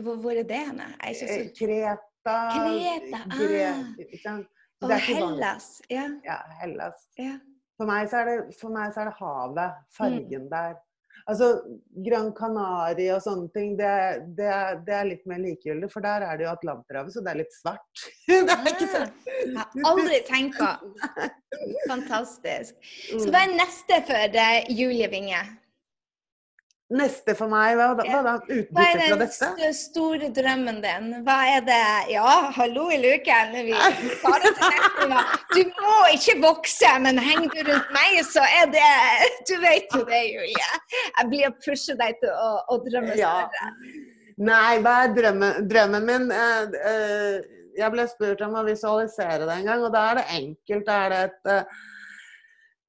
Hvor, 0.00 0.16
hvor 0.16 0.32
er 0.32 0.44
det 0.48 0.60
henne? 0.66 0.86
Jeg 1.02 1.08
er 1.08 1.14
ikke 1.14 1.28
Eh, 1.30 1.44
så... 1.44 1.56
Kreta 1.60 2.36
Kreta, 2.52 3.20
Gre, 3.36 3.66
ah. 4.30 4.40
Og 4.84 4.92
Hellas. 5.06 5.80
Ja. 5.92 6.06
Ja, 6.24 6.38
Hellas. 6.62 7.06
ja. 7.18 7.38
For 7.80 7.88
meg, 7.88 8.10
så 8.12 8.20
det, 8.28 8.38
for 8.60 8.72
meg 8.74 8.92
så 8.92 9.00
er 9.02 9.08
det 9.08 9.18
havet. 9.20 9.74
Mm. 9.76 9.90
Fargen 9.96 10.48
der. 10.52 10.78
Altså, 11.28 11.46
Gran 12.04 12.30
Canaria 12.36 13.14
og 13.16 13.22
sånne 13.24 13.48
ting, 13.54 13.74
det, 13.78 13.90
det, 14.36 14.48
det 14.86 14.94
er 14.96 15.08
litt 15.08 15.24
mer 15.28 15.40
likegyldig. 15.44 15.88
For 15.92 16.04
der 16.04 16.24
er 16.26 16.36
det 16.40 16.46
jo 16.46 16.50
Atlanterhavet, 16.52 17.14
så 17.14 17.22
det 17.24 17.32
er 17.32 17.40
litt 17.42 17.54
svart. 17.56 18.04
det 18.28 18.40
er 18.56 18.68
ikke 18.72 18.88
sant? 18.90 19.28
Jeg 19.28 19.54
har 19.56 19.88
aldri 19.92 20.20
tenkt 20.28 20.58
på. 20.60 20.70
Fantastisk. 21.92 22.76
Så 23.10 23.24
Mm. 23.26 23.32
hva 23.34 23.42
er 23.46 23.56
neste 23.56 24.00
for 24.08 24.38
Julie 24.76 25.08
Winge? 25.12 25.40
Neste 26.90 27.36
for 27.38 27.46
meg, 27.46 27.76
hva, 27.78 27.84
hva? 27.94 28.32
Ut- 28.50 28.70
Hva 28.74 28.84
er 28.90 29.12
den 29.14 29.20
st- 29.30 29.68
store 29.78 30.30
drømmen 30.34 30.80
din? 30.82 31.04
Hva 31.26 31.36
er 31.56 31.60
det 31.68 31.82
Ja, 32.10 32.50
hallo 32.56 32.88
i 32.90 32.96
luken. 32.98 33.52
Vi 33.68 33.76
tar 34.24 34.40
det 34.42 34.50
til 34.56 34.72
neste 34.74 35.06
gang. 35.12 35.36
Du 35.54 35.60
må 35.84 35.98
ikke 36.16 36.34
vokse, 36.42 36.90
men 37.04 37.20
henger 37.22 37.46
du 37.54 37.60
rundt 37.70 37.92
meg, 37.94 38.18
så 38.26 38.42
er 38.42 38.66
det 38.74 38.88
Du 39.46 39.54
vet 39.62 39.86
jo 39.94 40.02
det, 40.08 40.22
Julie. 40.32 40.72
Jeg 41.18 41.28
blir 41.30 41.46
å 41.46 41.52
pushe 41.62 41.94
deg 42.00 42.18
til 42.24 42.34
å, 42.34 42.50
å 42.74 42.80
drømme 42.88 43.14
Ja. 43.20 43.36
Nei, 44.40 44.78
hva 44.82 44.96
er 45.04 45.14
drømmen, 45.14 45.66
drømmen 45.70 46.06
min? 46.10 46.30
Eh, 46.32 46.76
eh, 46.90 47.40
jeg 47.78 47.92
ble 47.94 48.06
spurt 48.10 48.40
om 48.42 48.54
å 48.58 48.64
visualisere 48.66 49.46
det 49.46 49.60
en 49.60 49.66
gang, 49.68 49.82
og 49.86 49.92
da 49.94 50.08
er 50.10 50.20
det 50.22 50.26
enkelt. 50.40 50.86
Da 50.90 50.98
er 51.06 51.12
det 51.14 51.22
et 51.28 51.50
eh, 51.54 51.80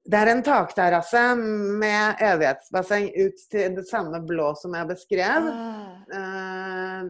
det 0.04 0.18
er 0.18 0.30
en 0.32 0.42
takterrasse 0.42 1.20
med 1.38 2.22
evighetsbasseng 2.26 3.10
ut 3.22 3.44
til 3.52 3.76
det 3.76 3.84
samme 3.86 4.18
blå 4.26 4.48
som 4.58 4.74
jeg 4.78 4.90
beskrev. 4.94 5.50
Ah, 5.52 5.88
Eh, 6.12 7.04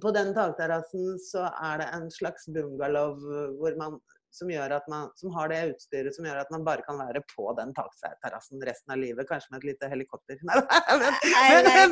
på 0.00 0.10
den 0.16 0.32
takterrassen 0.34 1.18
så 1.20 1.44
er 1.62 1.78
det 1.82 1.88
en 1.92 2.06
slags 2.10 2.46
bungalow 2.48 3.12
hvor 3.60 3.76
man, 3.78 3.98
som, 4.32 4.48
man, 4.88 5.10
som 5.20 5.30
har 5.36 5.52
det 5.52 5.60
utstyret 5.74 6.16
som 6.16 6.24
gjør 6.26 6.40
at 6.40 6.50
man 6.50 6.64
bare 6.66 6.82
kan 6.86 6.98
være 6.98 7.20
på 7.34 7.52
den 7.60 7.74
takterrassen 7.76 8.64
resten 8.64 8.96
av 8.96 9.02
livet. 9.02 9.28
Kanskje 9.28 9.52
med 9.52 9.60
et 9.60 9.68
lite 9.74 9.90
helikopter. 9.92 10.40
Nei, 10.48 10.58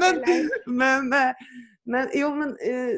men, 0.00 0.22
men, 0.24 0.50
men, 0.66 1.12
eh, 1.20 1.48
men 1.84 2.10
Jo, 2.16 2.32
men 2.40 2.56
uh, 2.56 2.96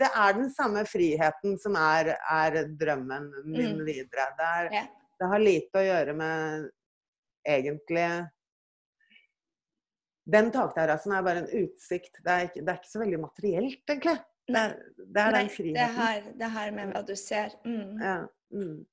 det 0.00 0.08
er 0.08 0.38
den 0.40 0.48
samme 0.56 0.86
friheten 0.88 1.58
som 1.60 1.76
er, 1.76 2.14
er 2.32 2.62
drømmen 2.80 3.28
min 3.44 3.76
Mm. 3.76 3.84
videre. 3.84 4.30
Det, 4.40 4.46
er, 4.60 4.70
Ja. 4.80 4.86
Det 5.20 5.28
har 5.32 5.42
lite 5.42 5.80
å 5.80 5.84
gjøre 5.86 6.14
med 6.16 6.66
egentlig 7.46 8.08
Den 10.26 10.50
takterrassen 10.50 11.14
er 11.14 11.22
bare 11.22 11.44
en 11.44 11.52
utsikt. 11.62 12.18
Det 12.24 12.32
er 12.32 12.48
ikke, 12.48 12.64
det 12.66 12.72
er 12.72 12.80
ikke 12.80 12.90
så 12.90 13.02
veldig 13.04 13.20
materielt, 13.22 13.82
egentlig. 13.86 14.16
Det, 14.46 14.62
det 15.14 15.22
er 15.22 15.34
Nei, 15.34 15.46
den 15.46 15.74
det 15.74 15.86
her, 15.96 16.26
det 16.38 16.48
har 16.54 16.72
med 16.74 16.92
hva 16.94 17.02
du 17.06 17.14
ser. 17.18 17.54
Mm. 17.66 18.02
Ja. 18.02 18.16
Mm. 18.54 18.84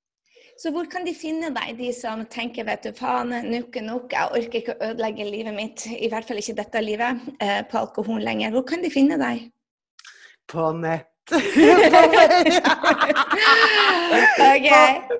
Så 0.57 0.69
hvor 0.73 0.86
kan 0.89 1.05
de 1.05 1.13
finne 1.17 1.49
deg, 1.53 1.77
de 1.79 1.89
som 1.95 2.21
tenker 2.29 2.67
vet 2.67 2.86
du 2.86 2.91
faen, 2.97 3.33
nok 3.49 3.77
er 3.79 3.86
nok, 3.86 4.13
jeg 4.13 4.38
orker 4.38 4.59
ikke 4.59 4.75
å 4.75 4.89
ødelegge 4.91 5.25
livet 5.29 5.55
mitt, 5.57 5.86
i 5.89 6.09
hvert 6.12 6.29
fall 6.29 6.41
ikke 6.41 6.57
dette 6.59 6.83
livet, 6.83 7.25
eh, 7.41 7.62
på 7.69 7.79
alkohol 7.81 8.21
lenger. 8.21 8.53
Hvor 8.53 8.65
kan 8.69 8.86
de 8.86 8.93
finne 8.93 9.17
deg? 9.21 9.47
På 10.49 10.69
nett. 10.77 11.12
På, 11.29 11.36
Ok. 14.55 14.71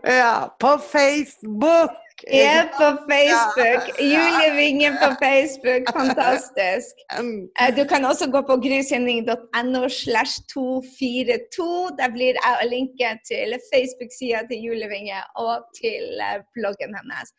ja, 0.04 0.56
på 0.60 0.78
Facebook. 0.78 1.92
Er 2.28 2.63
på 2.80 2.88
Facebook. 3.12 3.84
Julie 3.99 4.52
Winge 4.60 4.89
på 5.02 5.10
Facebook. 5.26 5.84
Fantastisk. 5.99 6.93
Mm. 7.19 7.43
Eh, 7.62 7.76
Du 7.78 7.84
kan 7.91 8.06
også 8.06 8.26
gå 8.36 8.41
på 8.49 8.56
grysynding.no 8.65 9.84
slash 9.89 10.34
242. 10.54 11.97
Der 11.99 12.10
blir 12.15 12.34
jeg 12.43 12.54
og 12.62 12.67
linke 12.76 13.10
til 13.30 13.49
Facebook-sida 13.71 14.39
til 14.49 14.58
Julie 14.65 14.89
Winge 14.93 15.19
og 15.45 15.56
til 15.82 16.06
eh, 16.28 16.39
bloggen 16.56 16.91
hennes. 16.97 17.30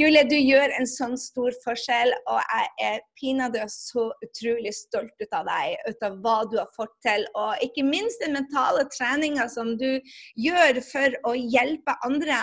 Julie, 0.00 0.24
du 0.32 0.36
gjør 0.50 0.68
en 0.78 0.88
sånn 0.88 1.16
stor 1.20 1.52
forskjell, 1.64 2.12
og 2.32 2.40
jeg 2.40 2.66
er 2.90 2.98
pinadø 3.20 3.64
så 3.68 4.08
utrolig 4.24 4.72
stolt 4.74 5.14
ut 5.22 5.36
av 5.38 5.46
deg, 5.50 5.76
ut 5.88 6.06
av 6.08 6.18
hva 6.24 6.38
du 6.50 6.56
har 6.62 6.70
fått 6.76 6.94
til, 7.06 7.26
og 7.38 7.60
ikke 7.66 7.84
minst 7.86 8.24
den 8.24 8.36
mentale 8.38 8.86
treninga 8.96 9.46
som 9.52 9.74
du 9.78 9.90
gjør 10.46 10.80
for 10.88 11.18
å 11.28 11.36
hjelpe 11.36 11.96
andre. 12.08 12.40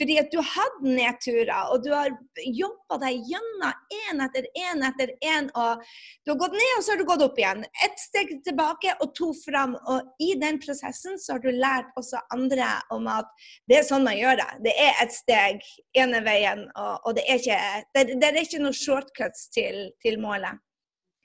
Fordi 0.00 0.20
at 0.22 0.30
du 0.32 0.38
hadde 0.40 0.62
hatt 0.62 0.82
nedturer, 1.22 1.72
og 1.72 1.82
du 1.84 1.92
har 1.92 2.10
jobba 2.36 2.98
deg 3.02 3.26
gjennom 3.26 3.72
én 3.92 4.22
etter 4.24 4.46
én 4.58 4.82
etter 4.82 5.12
én. 5.22 5.50
Og 5.54 5.82
du 6.24 6.32
har 6.32 6.38
gått 6.38 6.52
ned, 6.52 6.72
og 6.78 6.84
så 6.84 6.92
har 6.92 6.98
du 6.98 7.04
gått 7.04 7.22
opp 7.22 7.38
igjen. 7.38 7.64
Ett 7.84 7.98
steg 7.98 8.42
tilbake 8.44 8.96
og 9.00 9.14
to 9.14 9.32
fram. 9.44 9.76
Og 9.86 10.02
i 10.20 10.34
den 10.40 10.58
prosessen 10.58 11.18
så 11.18 11.34
har 11.36 11.40
du 11.40 11.50
lært 11.52 11.90
også 11.96 12.20
andre 12.32 12.66
om 12.90 13.06
at 13.06 13.26
det 13.68 13.78
er 13.78 13.86
sånn 13.86 14.04
man 14.04 14.18
gjør 14.18 14.40
det. 14.40 14.50
Det 14.66 14.74
er 14.74 14.98
et 15.02 15.14
steg 15.14 15.62
ene 15.98 16.22
veien, 16.24 16.66
og, 16.76 17.06
og 17.06 17.16
det, 17.16 17.26
er 17.28 17.40
ikke, 17.40 17.60
det, 17.94 18.06
det 18.20 18.32
er 18.32 18.42
ikke 18.42 18.62
noen 18.62 18.76
shortcuts 18.76 19.48
til, 19.54 19.88
til 20.02 20.20
målet. 20.22 20.60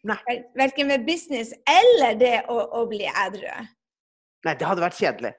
Nei. 0.08 0.38
Verken 0.56 0.88
med 0.88 1.08
business 1.08 1.52
eller 1.68 2.16
det 2.20 2.38
å, 2.48 2.62
å 2.80 2.86
bli 2.88 3.08
edru. 3.10 3.50
Nei, 4.46 4.54
det 4.54 4.68
hadde 4.68 4.84
vært 4.84 5.00
kjedelig. 5.00 5.34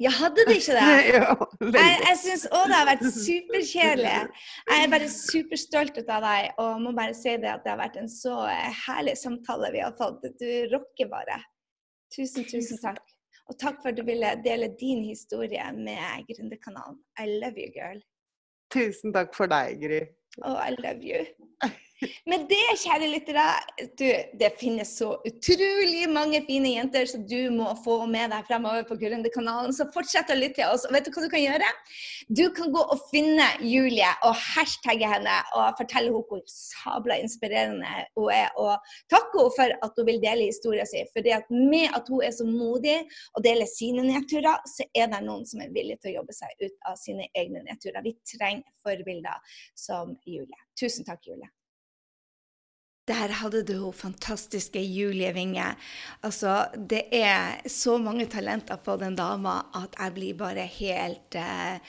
Ja, 0.00 0.10
hadde 0.12 0.44
det 0.44 0.58
ikke 0.60 0.74
det? 0.76 0.88
Jeg, 1.80 2.00
jeg 2.04 2.16
syns 2.20 2.42
òg 2.52 2.66
det 2.68 2.76
har 2.76 2.88
vært 2.88 3.04
superkjedelig. 3.14 4.16
Jeg 4.68 4.82
er 4.84 4.90
bare 4.92 5.08
superstolt 5.12 6.00
av 6.02 6.26
deg 6.26 6.60
og 6.60 6.82
må 6.84 6.92
bare 6.96 7.16
si 7.16 7.32
det 7.40 7.48
at 7.48 7.64
det 7.64 7.72
har 7.72 7.80
vært 7.80 7.96
en 8.00 8.10
så 8.12 8.42
eh, 8.50 8.82
herlig 8.84 9.16
samtale 9.16 9.72
vi 9.72 9.80
har 9.80 9.96
fått. 9.96 10.26
Du 10.40 10.50
rocker 10.74 11.08
bare. 11.12 11.40
Tusen, 12.12 12.44
tusen 12.50 12.80
takk. 12.82 13.00
Og 13.48 13.56
takk 13.58 13.80
for 13.80 13.90
at 13.90 13.98
du 13.98 14.04
ville 14.06 14.34
dele 14.44 14.68
din 14.78 15.02
historie 15.08 15.64
med 15.74 16.28
Gründerkanalen. 16.28 17.00
I 17.18 17.40
love 17.40 17.56
you, 17.56 17.72
girl. 17.74 18.02
Tusen 18.74 19.16
takk 19.16 19.32
for 19.34 19.50
deg, 19.50 19.80
Gry. 19.80 20.04
Oh, 20.44 20.60
I 20.60 20.76
love 20.76 21.00
you. 21.02 21.24
Med 22.30 22.46
det, 22.48 22.78
kjære 22.80 23.08
lyttere, 23.12 23.46
det 24.40 24.50
finnes 24.60 24.92
så 25.00 25.10
utrolig 25.28 26.06
mange 26.08 26.40
fine 26.46 26.72
jenter 26.72 27.08
som 27.10 27.26
du 27.28 27.50
må 27.52 27.74
få 27.84 27.98
med 28.08 28.32
deg 28.32 28.46
fremover 28.48 28.86
på 28.88 28.96
Gründerkanalen. 29.02 29.74
Så 29.76 29.88
fortsett 29.92 30.32
å 30.32 30.38
lytte 30.38 30.60
til 30.62 30.72
oss. 30.72 30.86
Og 30.88 30.96
vet 30.96 31.04
du 31.06 31.12
hva 31.12 31.24
du 31.26 31.28
kan 31.32 31.44
gjøre? 31.44 31.68
Du 32.32 32.44
kan 32.56 32.72
gå 32.72 32.80
og 32.80 33.04
finne 33.10 33.46
Julie 33.60 34.08
og 34.26 34.32
hashtagge 34.38 35.10
henne 35.12 35.36
og 35.58 35.76
fortelle 35.80 36.08
henne 36.08 36.24
hvor 36.30 36.42
sabla 36.48 37.20
inspirerende 37.20 38.06
hun 38.16 38.32
er. 38.32 38.48
Og 38.56 38.72
takke 39.12 39.36
henne 39.36 39.56
for 39.58 39.76
at 39.88 40.00
hun 40.00 40.08
vil 40.08 40.24
dele 40.24 40.48
historien 40.48 40.88
sin. 40.88 41.08
For 41.12 41.28
med 41.52 41.96
at 41.96 42.08
hun 42.08 42.24
er 42.24 42.34
så 42.34 42.48
modig 42.48 42.96
og 43.36 43.44
deler 43.44 43.68
sine 43.68 44.06
nedturer, 44.08 44.64
så 44.64 44.88
er 44.96 45.12
det 45.12 45.22
noen 45.26 45.44
som 45.48 45.60
er 45.60 45.72
villige 45.74 46.00
til 46.00 46.14
å 46.14 46.20
jobbe 46.20 46.36
seg 46.36 46.64
ut 46.64 46.76
av 46.88 46.98
sine 47.00 47.28
egne 47.36 47.64
nedturer. 47.68 48.00
Vi 48.06 48.16
trenger 48.24 48.64
forbilder 48.80 49.56
som 49.76 50.16
Julie. 50.24 50.68
Tusen 50.80 51.04
takk, 51.04 51.26
Julie. 51.28 51.50
Der 53.10 53.32
hadde 53.40 53.64
du 53.66 53.72
hun 53.80 53.94
fantastiske 53.96 54.78
Julie 54.78 55.32
Winge. 55.34 55.66
Altså, 56.22 56.68
det 56.76 57.08
er 57.16 57.58
så 57.66 57.96
mange 57.98 58.28
talenter 58.30 58.78
på 58.78 58.94
den 59.00 59.16
dama 59.18 59.56
at 59.74 59.96
jeg 59.98 60.14
blir 60.14 60.38
bare 60.38 60.66
helt 60.76 61.38
eh, 61.38 61.80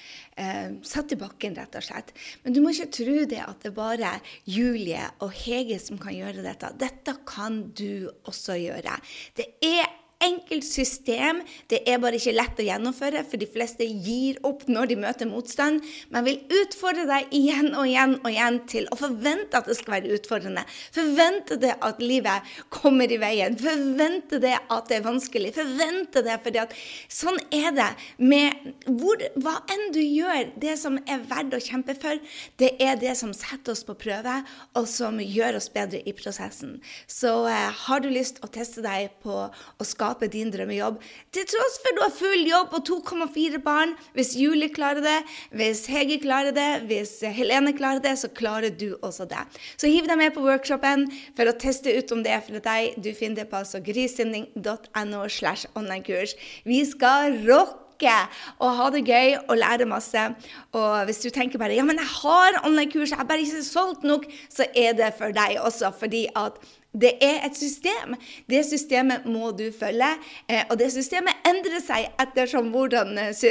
eh, 0.41 0.73
satt 0.81 1.13
i 1.13 1.19
bakken, 1.21 1.53
rett 1.59 1.77
og 1.77 1.85
slett. 1.85 2.09
Men 2.41 2.55
du 2.55 2.61
må 2.63 2.73
ikke 2.73 2.89
tro 2.97 3.17
det 3.29 3.43
at 3.43 3.61
det 3.61 3.69
er 3.69 3.77
bare 3.77 4.15
Julie 4.49 5.03
og 5.21 5.35
Hege 5.43 5.77
som 5.83 6.01
kan 6.01 6.17
gjøre 6.17 6.45
dette. 6.45 6.73
Dette 6.81 7.19
kan 7.29 7.67
du 7.77 8.09
også 8.25 8.57
gjøre. 8.57 8.97
Det 9.37 9.51
er 9.61 10.00
enkelt 10.23 10.65
system. 10.65 11.41
Det 11.71 11.81
er 11.89 11.99
bare 12.01 12.19
ikke 12.19 12.33
lett 12.35 12.59
å 12.61 12.65
gjennomføre, 12.65 13.23
for 13.27 13.41
de 13.41 13.47
fleste 13.49 13.85
gir 13.85 14.39
opp 14.47 14.65
når 14.69 14.91
de 14.91 14.97
møter 15.03 15.29
motstand. 15.29 15.81
Men 16.13 16.27
vil 16.27 16.61
utfordre 16.61 17.07
deg 17.09 17.33
igjen 17.35 17.71
og 17.73 17.87
igjen 17.89 18.17
og 18.21 18.29
igjen 18.31 18.59
til 18.71 18.87
å 18.91 18.99
forvente 18.99 19.57
at 19.57 19.69
det 19.69 19.77
skal 19.79 19.97
være 19.97 20.15
utfordrende. 20.17 20.65
Forvente 20.95 21.57
det 21.61 21.73
at 21.81 22.01
livet 22.03 22.53
kommer 22.73 23.11
i 23.11 23.19
veien. 23.21 23.57
Forvente 23.59 24.41
det 24.43 24.55
at 24.61 24.91
det 24.91 24.99
er 24.99 25.07
vanskelig. 25.07 25.53
Forvente 25.57 26.23
det, 26.25 26.37
fordi 26.45 26.61
at 26.63 26.75
sånn 27.11 27.39
er 27.51 27.71
det 27.77 27.89
med 28.21 28.71
hvor, 28.87 29.21
hva 29.41 29.57
enn 29.71 29.87
du 29.95 30.01
gjør. 30.01 30.53
Det 30.61 30.77
som 30.79 30.99
er 31.05 31.25
verdt 31.29 31.57
å 31.57 31.63
kjempe 31.63 31.97
for, 31.99 32.21
det 32.61 32.73
er 32.83 32.99
det 33.01 33.15
som 33.19 33.33
setter 33.35 33.75
oss 33.75 33.83
på 33.87 33.97
prøve, 33.99 34.41
og 34.77 34.87
som 34.89 35.19
gjør 35.21 35.59
oss 35.59 35.69
bedre 35.73 36.01
i 36.07 36.13
prosessen. 36.15 36.77
Så 37.09 37.33
eh, 37.49 37.83
har 37.85 38.03
du 38.03 38.09
lyst 38.11 38.41
å 38.45 38.49
teste 38.51 38.83
deg 38.85 39.11
på 39.23 39.47
å 39.47 39.87
skape 39.87 40.10
skape 40.11 40.27
din 40.31 40.51
drømmejobb. 40.51 40.99
Til 41.31 41.45
tross 41.47 41.79
for 41.81 41.95
du 41.95 42.01
har 42.03 42.13
full 42.13 42.47
jobb 42.47 42.73
og 42.75 42.87
2,4 42.87 43.61
barn. 43.63 43.95
Hvis 44.13 44.35
Julie 44.35 44.69
klarer 44.69 45.01
det, 45.01 45.19
hvis 45.51 45.85
Hege 45.87 46.19
klarer 46.21 46.51
det, 46.51 46.85
hvis 46.87 47.21
Helene 47.23 47.73
klarer 47.73 48.01
det, 48.03 48.17
så 48.19 48.27
klarer 48.27 48.69
du 48.69 48.97
også 49.01 49.25
det. 49.25 49.43
Så 49.77 49.87
hiv 49.87 50.07
deg 50.07 50.17
med 50.19 50.33
på 50.35 50.43
workshopen 50.43 51.07
for 51.37 51.47
å 51.47 51.55
teste 51.55 51.93
ut 51.95 52.11
om 52.11 52.23
det 52.23 52.33
er 52.35 52.43
for 52.43 52.59
deg. 52.59 52.97
Du 52.97 53.13
finner 53.13 53.43
det 53.43 53.51
på 53.51 53.61
altså 53.61 53.81
grisinding.no 53.83 55.27
slash 55.29 55.69
online-kurs. 55.75 56.35
Vi 56.65 56.83
skal 56.85 57.39
rocke 57.47 58.17
og 58.57 58.75
ha 58.79 58.89
det 58.89 59.03
gøy 59.05 59.35
og 59.45 59.59
lære 59.61 59.87
masse. 59.89 60.27
Og 60.73 61.05
hvis 61.07 61.21
du 61.23 61.29
tenker 61.29 61.61
bare 61.61 61.77
ja, 61.77 61.85
men 61.85 62.01
jeg 62.01 62.11
har 62.17 62.61
online-kurs, 62.65 63.13
jeg 63.13 63.21
har 63.21 63.29
bare 63.29 63.45
ikke 63.45 63.63
solgt 63.63 64.03
nok, 64.07 64.27
så 64.49 64.67
er 64.75 64.97
det 64.97 65.13
for 65.19 65.33
deg 65.35 65.61
også. 65.61 65.93
fordi 65.99 66.27
at 66.35 66.57
det 66.93 67.11
er 67.21 67.45
et 67.47 67.57
system. 67.57 68.15
Det 68.49 68.65
systemet 68.65 69.25
må 69.25 69.51
du 69.51 69.71
følge. 69.79 70.11
Eh, 70.49 70.63
og 70.69 70.79
det 70.79 70.91
systemet 70.91 71.47
endrer 71.47 71.79
seg 71.83 72.09
ettersom 72.19 72.71
hvordan 72.73 73.17
eh, 73.17 73.45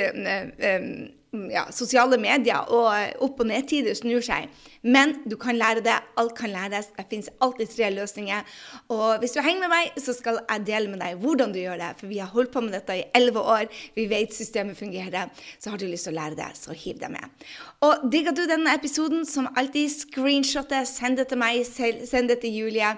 eh, 0.59 0.91
ja, 1.33 1.67
sosiale 1.75 2.19
medier 2.19 2.67
og 2.75 3.23
opp- 3.23 3.41
og 3.43 3.49
nedtider 3.51 3.95
snur 3.95 4.23
seg. 4.25 4.49
Men 4.83 5.13
du 5.29 5.37
kan 5.37 5.59
lære 5.61 5.83
det. 5.85 5.97
Alt 6.19 6.35
kan 6.39 6.51
læres. 6.51 6.89
Det 6.97 7.05
finnes 7.11 7.29
alltid 7.45 7.69
tre 7.75 7.91
løsninger. 7.93 8.47
Og 8.89 9.19
hvis 9.21 9.37
du 9.37 9.41
henger 9.45 9.67
med 9.67 9.73
meg, 9.75 10.01
så 10.01 10.15
skal 10.17 10.41
jeg 10.41 10.67
dele 10.67 10.91
med 10.91 11.03
deg 11.03 11.21
hvordan 11.21 11.53
du 11.53 11.61
gjør 11.61 11.79
det. 11.83 11.91
For 12.01 12.11
vi 12.11 12.21
har 12.23 12.33
holdt 12.33 12.53
på 12.55 12.63
med 12.65 12.75
dette 12.75 12.97
i 12.97 13.05
elleve 13.15 13.45
år. 13.45 13.69
Vi 13.95 14.07
vet 14.11 14.35
systemet 14.35 14.79
fungerer. 14.79 15.31
Så 15.61 15.71
har 15.71 15.79
du 15.79 15.87
lyst 15.87 16.09
til 16.09 16.17
å 16.17 16.21
lære 16.21 16.39
det, 16.39 16.49
så 16.57 16.75
hiv 16.75 16.99
deg 17.03 17.13
med. 17.13 17.45
Og 17.87 18.09
digger 18.13 18.35
du 18.37 18.43
denne 18.49 18.75
episoden, 18.77 19.27
som 19.29 19.49
alltid, 19.57 19.93
screenshot 19.93 20.69
det, 20.73 20.83
send 20.89 21.21
det 21.21 21.29
til 21.31 21.41
meg, 21.41 21.63
send 21.65 22.33
det 22.33 22.41
til 22.43 22.57
Julie. 22.57 22.91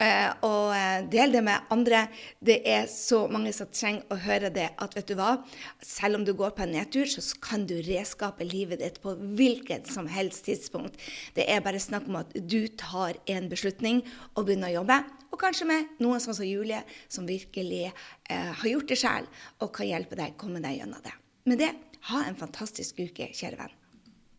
Eh, 0.00 0.30
og 0.44 0.72
eh, 0.76 1.04
del 1.12 1.36
det 1.36 1.44
med 1.44 1.70
andre. 1.72 2.06
Det 2.40 2.62
er 2.64 2.88
så 2.90 3.26
mange 3.30 3.52
som 3.56 3.68
trenger 3.72 4.08
å 4.12 4.20
høre 4.26 4.50
det 4.52 4.70
at 4.80 4.96
vet 4.96 5.08
du 5.08 5.16
hva, 5.18 5.36
selv 5.84 6.18
om 6.18 6.24
du 6.26 6.32
går 6.36 6.56
på 6.56 6.64
en 6.64 6.74
nedtur, 6.76 7.08
så 7.08 7.22
kan 7.44 7.68
du 7.68 7.75
reskape 7.84 8.46
livet 8.46 8.80
ditt 8.82 9.00
på 9.02 9.14
hvilket 9.38 9.90
som 9.92 10.08
helst 10.10 10.46
tidspunkt. 10.48 10.98
Det 11.36 11.46
er 11.50 11.64
bare 11.64 11.82
snakk 11.82 12.08
om 12.10 12.20
at 12.22 12.32
du 12.34 12.66
tar 12.78 13.18
en 13.32 13.50
beslutning 13.52 14.02
og 14.34 14.46
begynner 14.46 14.72
å 14.72 14.78
jobbe. 14.80 15.00
Og 15.32 15.40
kanskje 15.42 15.68
med 15.68 15.96
noen 16.00 16.22
sånn 16.22 16.38
som 16.38 16.48
Julie, 16.48 16.82
som 17.12 17.28
virkelig 17.28 17.88
eh, 17.88 18.52
har 18.60 18.68
gjort 18.70 18.92
det 18.92 19.00
sjøl 19.00 19.26
og 19.60 19.72
kan 19.76 19.90
hjelpe 19.90 20.18
deg 20.18 20.38
komme 20.40 20.62
deg 20.64 20.80
gjennom 20.80 21.02
det. 21.04 21.16
Med 21.46 21.60
det, 21.62 21.72
ha 22.12 22.22
en 22.26 22.38
fantastisk 22.38 23.02
uke, 23.02 23.32
kjære 23.34 23.60
venn. 23.60 23.74